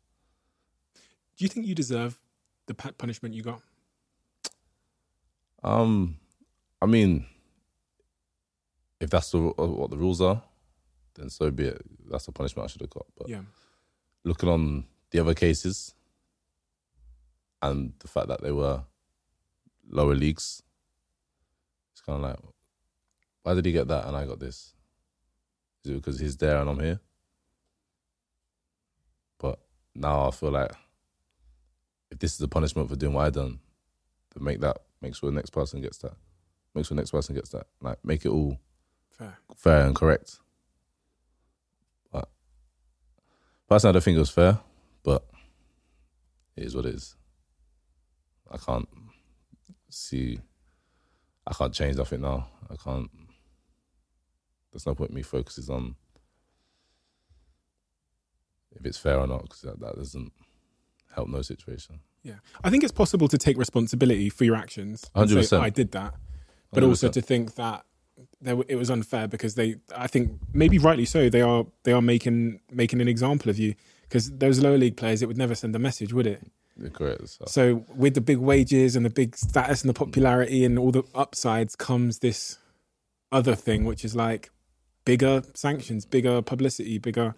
[1.37, 2.19] Do you think you deserve
[2.67, 3.61] the punishment you got?
[5.65, 6.19] Um,
[6.81, 7.27] I mean,
[9.01, 10.43] if that's the, what the rules are,
[11.15, 11.83] then so be it.
[12.11, 13.07] That's the punishment I should have got.
[13.17, 13.43] But Yeah.
[14.25, 15.95] looking on the other cases
[17.61, 18.85] and the fact that they were
[19.89, 20.63] lower leagues,
[21.93, 22.39] it's kind of like,
[23.43, 24.75] why did he get that and I got this?
[25.85, 27.01] Is it because he's there and I'm here?
[29.39, 29.59] But
[29.95, 30.71] now I feel like
[32.11, 33.59] if this is the punishment for doing what I done,
[34.35, 36.15] then make that make sure the next person gets that.
[36.75, 37.67] Make sure the next person gets that.
[37.81, 38.59] Like make it all
[39.11, 39.37] Fair.
[39.57, 40.39] fair and correct.
[42.13, 42.29] But
[43.73, 44.59] personally, I don't think it was fair,
[45.03, 45.25] but
[46.57, 47.17] it is what it is.
[48.51, 48.89] I can't
[49.89, 50.41] see,
[51.47, 52.49] I can't change nothing now.
[52.71, 53.11] I can't,
[54.71, 55.95] there's no point in me focuses on
[58.73, 60.33] if it's fair or not, because that, that doesn't
[61.15, 62.01] help no situation.
[62.23, 62.37] Yeah.
[62.63, 65.11] I think it's possible to take responsibility for your actions.
[65.15, 65.61] and say, 100%.
[65.61, 66.15] I did that.
[66.73, 67.13] But also 100%.
[67.13, 67.85] to think that
[68.45, 72.61] it was unfair because they, I think maybe rightly so, they are they are making
[72.71, 75.79] making an example of you because those lower league players, it would never send a
[75.79, 76.43] message, would it?
[76.93, 77.29] Correct.
[77.29, 80.91] So, So with the big wages and the big status and the popularity and all
[80.91, 82.59] the upsides comes this
[83.31, 84.51] other thing, which is like
[85.05, 87.35] bigger sanctions, bigger publicity, bigger.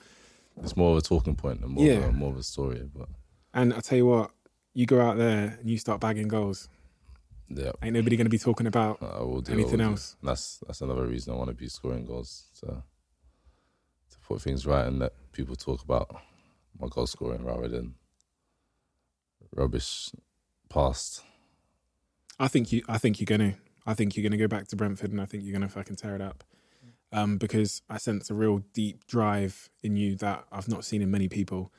[0.62, 1.94] it's more of a talking point and more, Yeah.
[1.94, 2.88] of, a, more of a story.
[2.94, 3.08] But
[3.52, 4.30] And I tell you what,
[4.72, 6.68] you go out there and you start bagging goals.
[7.48, 10.16] Yeah, Ain't nobody going to be talking about I will do anything else.
[10.22, 14.86] That's that's another reason I want to be scoring goals to to put things right
[14.86, 16.14] and let people talk about
[16.80, 17.94] my goal scoring rather than
[19.54, 20.10] rubbish
[20.68, 21.22] past.
[22.38, 22.82] I think you.
[22.88, 23.54] I think you're gonna.
[23.86, 26.14] I think you're gonna go back to Brentford, and I think you're gonna fucking tear
[26.14, 26.44] it up.
[27.12, 31.10] Um, because I sense a real deep drive in you that I've not seen in
[31.10, 31.72] many people.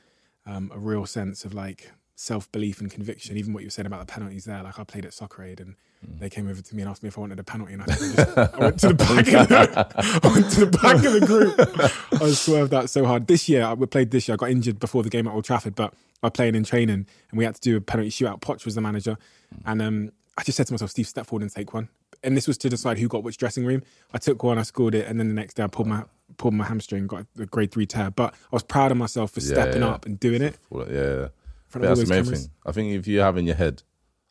[0.46, 3.36] Um, a real sense of like self belief and conviction.
[3.36, 4.62] Even what you were saying about the penalties there.
[4.62, 5.76] Like I played at Soccer Aid, and
[6.18, 7.86] they came over to me and asked me if I wanted a penalty, and I,
[7.86, 9.26] just, I went to the back.
[9.28, 12.22] Of the, I went to the back of the group.
[12.22, 13.26] I swerved that so hard.
[13.26, 14.34] This year, I we played this year.
[14.34, 17.38] I got injured before the game at Old Trafford, but I played in training, and
[17.38, 18.40] we had to do a penalty shootout.
[18.40, 19.16] Poch was the manager,
[19.64, 21.88] and um, I just said to myself, "Steve, step forward and take one."
[22.24, 23.82] And this was to decide who got which dressing room.
[24.12, 26.04] I took one, I scored it, and then the next day I pulled my
[26.38, 28.10] pulled my hamstring, got a grade three tear.
[28.10, 29.88] But I was proud of myself for Yeah, stepping yeah.
[29.88, 30.56] up and doing it.
[30.72, 31.28] Yeah,
[31.68, 32.42] front that's the main cameras.
[32.46, 32.50] thing.
[32.66, 33.82] I think if you have in your head,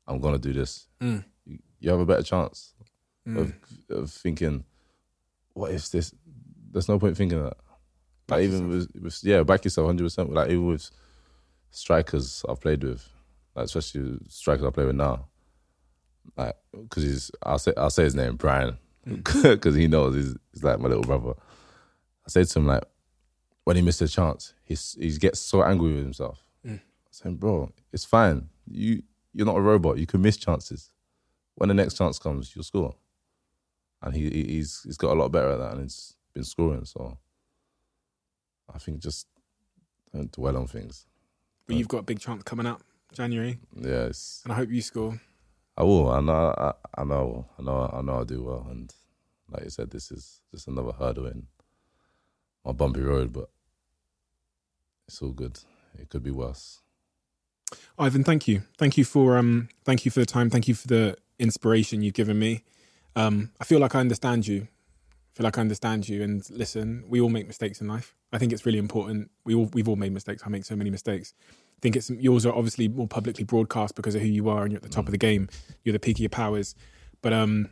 [0.07, 1.23] I'm gonna do this, Mm.
[1.45, 2.73] you, you have a better chance
[3.27, 3.53] of
[3.89, 4.63] of thinking,
[5.53, 6.13] what if this?
[6.71, 7.57] There's no point thinking that.
[8.27, 10.03] Like even with, with yeah, back yourself 100.
[10.03, 10.89] percent Like even with
[11.71, 13.07] strikers I've played with,
[13.55, 15.27] like especially strikers I play with now,
[16.37, 20.63] like because he's I'll say I'll say his name Bryan because he knows he's, he's
[20.63, 21.33] like my little brother.
[22.25, 22.83] I said to him like
[23.63, 26.44] when he missed a chance, he's he gets so angry with himself.
[27.15, 28.49] Said, bro, it's fine.
[28.69, 29.01] You
[29.33, 29.97] you're not a robot.
[29.97, 30.91] You can miss chances.
[31.55, 32.93] When the next chance comes, you'll score.
[34.01, 36.83] And he he- he's he's got a lot better at that, and he's been scoring.
[36.83, 37.17] So
[38.73, 39.27] I think just
[40.13, 41.05] don't dwell on things.
[41.65, 42.81] But you've got a big chance coming up
[43.13, 45.21] January, Yes, and I hope you score.
[45.77, 46.09] I will.
[46.11, 46.53] I know.
[46.57, 47.45] I, I know.
[47.57, 47.89] I know.
[47.93, 48.13] I know.
[48.13, 48.67] I'll do well.
[48.69, 48.93] And
[49.49, 51.47] like you said, this is just another hurdle in
[52.65, 53.49] my bumpy road, but
[55.07, 55.59] it's all good.
[55.97, 56.81] It could be worse.
[57.97, 58.63] Ivan, thank you.
[58.77, 60.49] Thank you for um thank you for the time.
[60.49, 62.63] Thank you for the inspiration you've given me.
[63.15, 64.67] Um I feel like I understand you.
[64.67, 68.15] I feel like I understand you and listen, we all make mistakes in life.
[68.31, 69.31] I think it's really important.
[69.45, 70.43] We all we've all made mistakes.
[70.45, 71.33] I make so many mistakes.
[71.41, 74.71] I think it's yours are obviously more publicly broadcast because of who you are and
[74.71, 75.49] you're at the top of the game.
[75.83, 76.75] You're the peak of your powers.
[77.21, 77.69] But um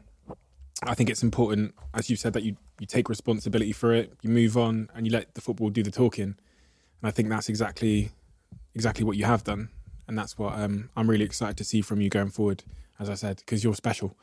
[0.86, 4.30] I think it's important, as you said, that you, you take responsibility for it, you
[4.30, 6.24] move on and you let the football do the talking.
[6.24, 6.36] And
[7.04, 8.10] I think that's exactly
[8.76, 9.70] exactly what you have done,
[10.08, 12.64] and that's what um, I'm really excited to see from you going forward.
[13.00, 14.18] As I said, because you're special,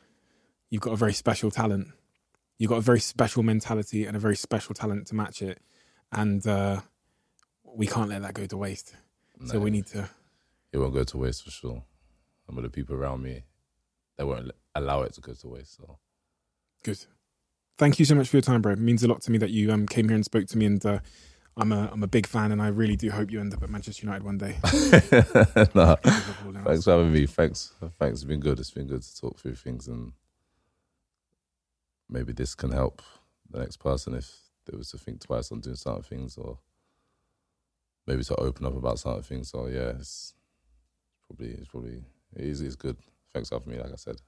[0.69, 1.87] you've got a very special talent,
[2.57, 5.59] you've got a very special mentality and a very special talent to match it,
[6.11, 6.81] and uh,
[7.63, 8.95] we can't let that go to waste.
[9.45, 10.07] So we need to.
[10.71, 11.83] it won't go to waste for sure.
[12.45, 13.43] Some of the people around me,
[14.17, 15.77] they won't allow it to go to waste.
[15.77, 15.97] So
[16.83, 17.05] Good.
[17.77, 18.73] Thank you so much for your time, bro.
[18.73, 20.65] It means a lot to me that you um, came here and spoke to me,
[20.65, 20.99] and uh,
[21.57, 23.69] I'm a I'm a big fan, and I really do hope you end up at
[23.69, 24.57] Manchester United one day.
[25.75, 25.95] now.
[25.95, 27.25] thanks for having me.
[27.25, 28.19] Thanks, thanks.
[28.19, 28.59] It's been good.
[28.59, 30.13] It's been good to talk through things, and
[32.09, 33.01] maybe this can help
[33.49, 34.31] the next person if
[34.65, 36.59] they was to think twice on doing certain things, or
[38.07, 39.49] maybe to open up about certain things.
[39.49, 40.33] So yeah, it's
[41.27, 42.03] probably it's probably
[42.35, 42.97] it is it's good.
[43.33, 43.79] Thanks for having me.
[43.79, 44.21] Like I said.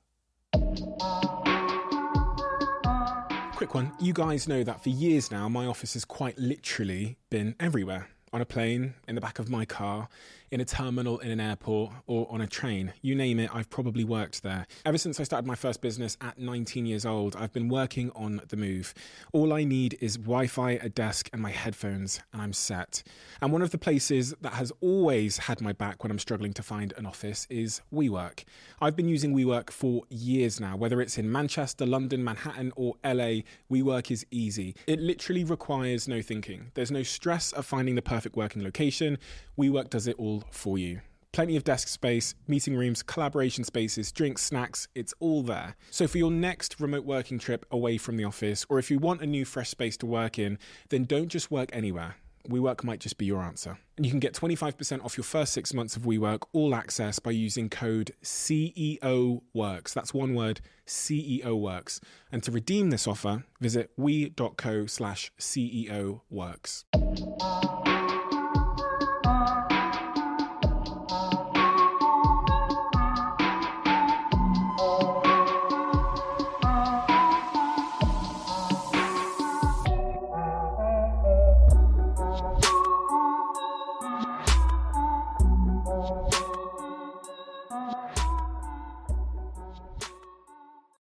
[3.56, 3.94] Quick one.
[4.00, 8.42] You guys know that for years now, my office has quite literally been everywhere on
[8.42, 10.10] a plane, in the back of my car,
[10.54, 12.94] in a terminal in an airport, or on a train.
[13.02, 14.68] You name it, I've probably worked there.
[14.86, 18.40] Ever since I started my first business at 19 years old, I've been working on
[18.50, 18.94] the move.
[19.32, 23.02] All I need is Wi Fi, a desk, and my headphones, and I'm set.
[23.42, 26.62] And one of the places that has always had my back when I'm struggling to
[26.62, 28.44] find an office is WeWork.
[28.80, 33.42] I've been using WeWork for years now, whether it's in Manchester, London, Manhattan, or LA,
[33.72, 34.76] WeWork is easy.
[34.86, 36.70] It literally requires no thinking.
[36.76, 39.18] There's no stress of finding the perfect working location.
[39.58, 40.16] WeWork does it
[40.52, 41.02] for you.
[41.32, 45.76] Plenty of desk space, meeting rooms, collaboration spaces, drinks, snacks, it's all there.
[45.90, 49.22] So, for your next remote working trip away from the office, or if you want
[49.22, 50.60] a new fresh space to work in,
[50.90, 52.18] then don't just work anywhere.
[52.49, 53.78] WeWork might just be your answer.
[53.95, 57.32] And you can get 25% off your first six months of WeWork All Access by
[57.32, 59.94] using code CEO Works.
[59.94, 62.02] That's one word, CEO Works.
[62.32, 66.22] And to redeem this offer, visit we.co slash CEO.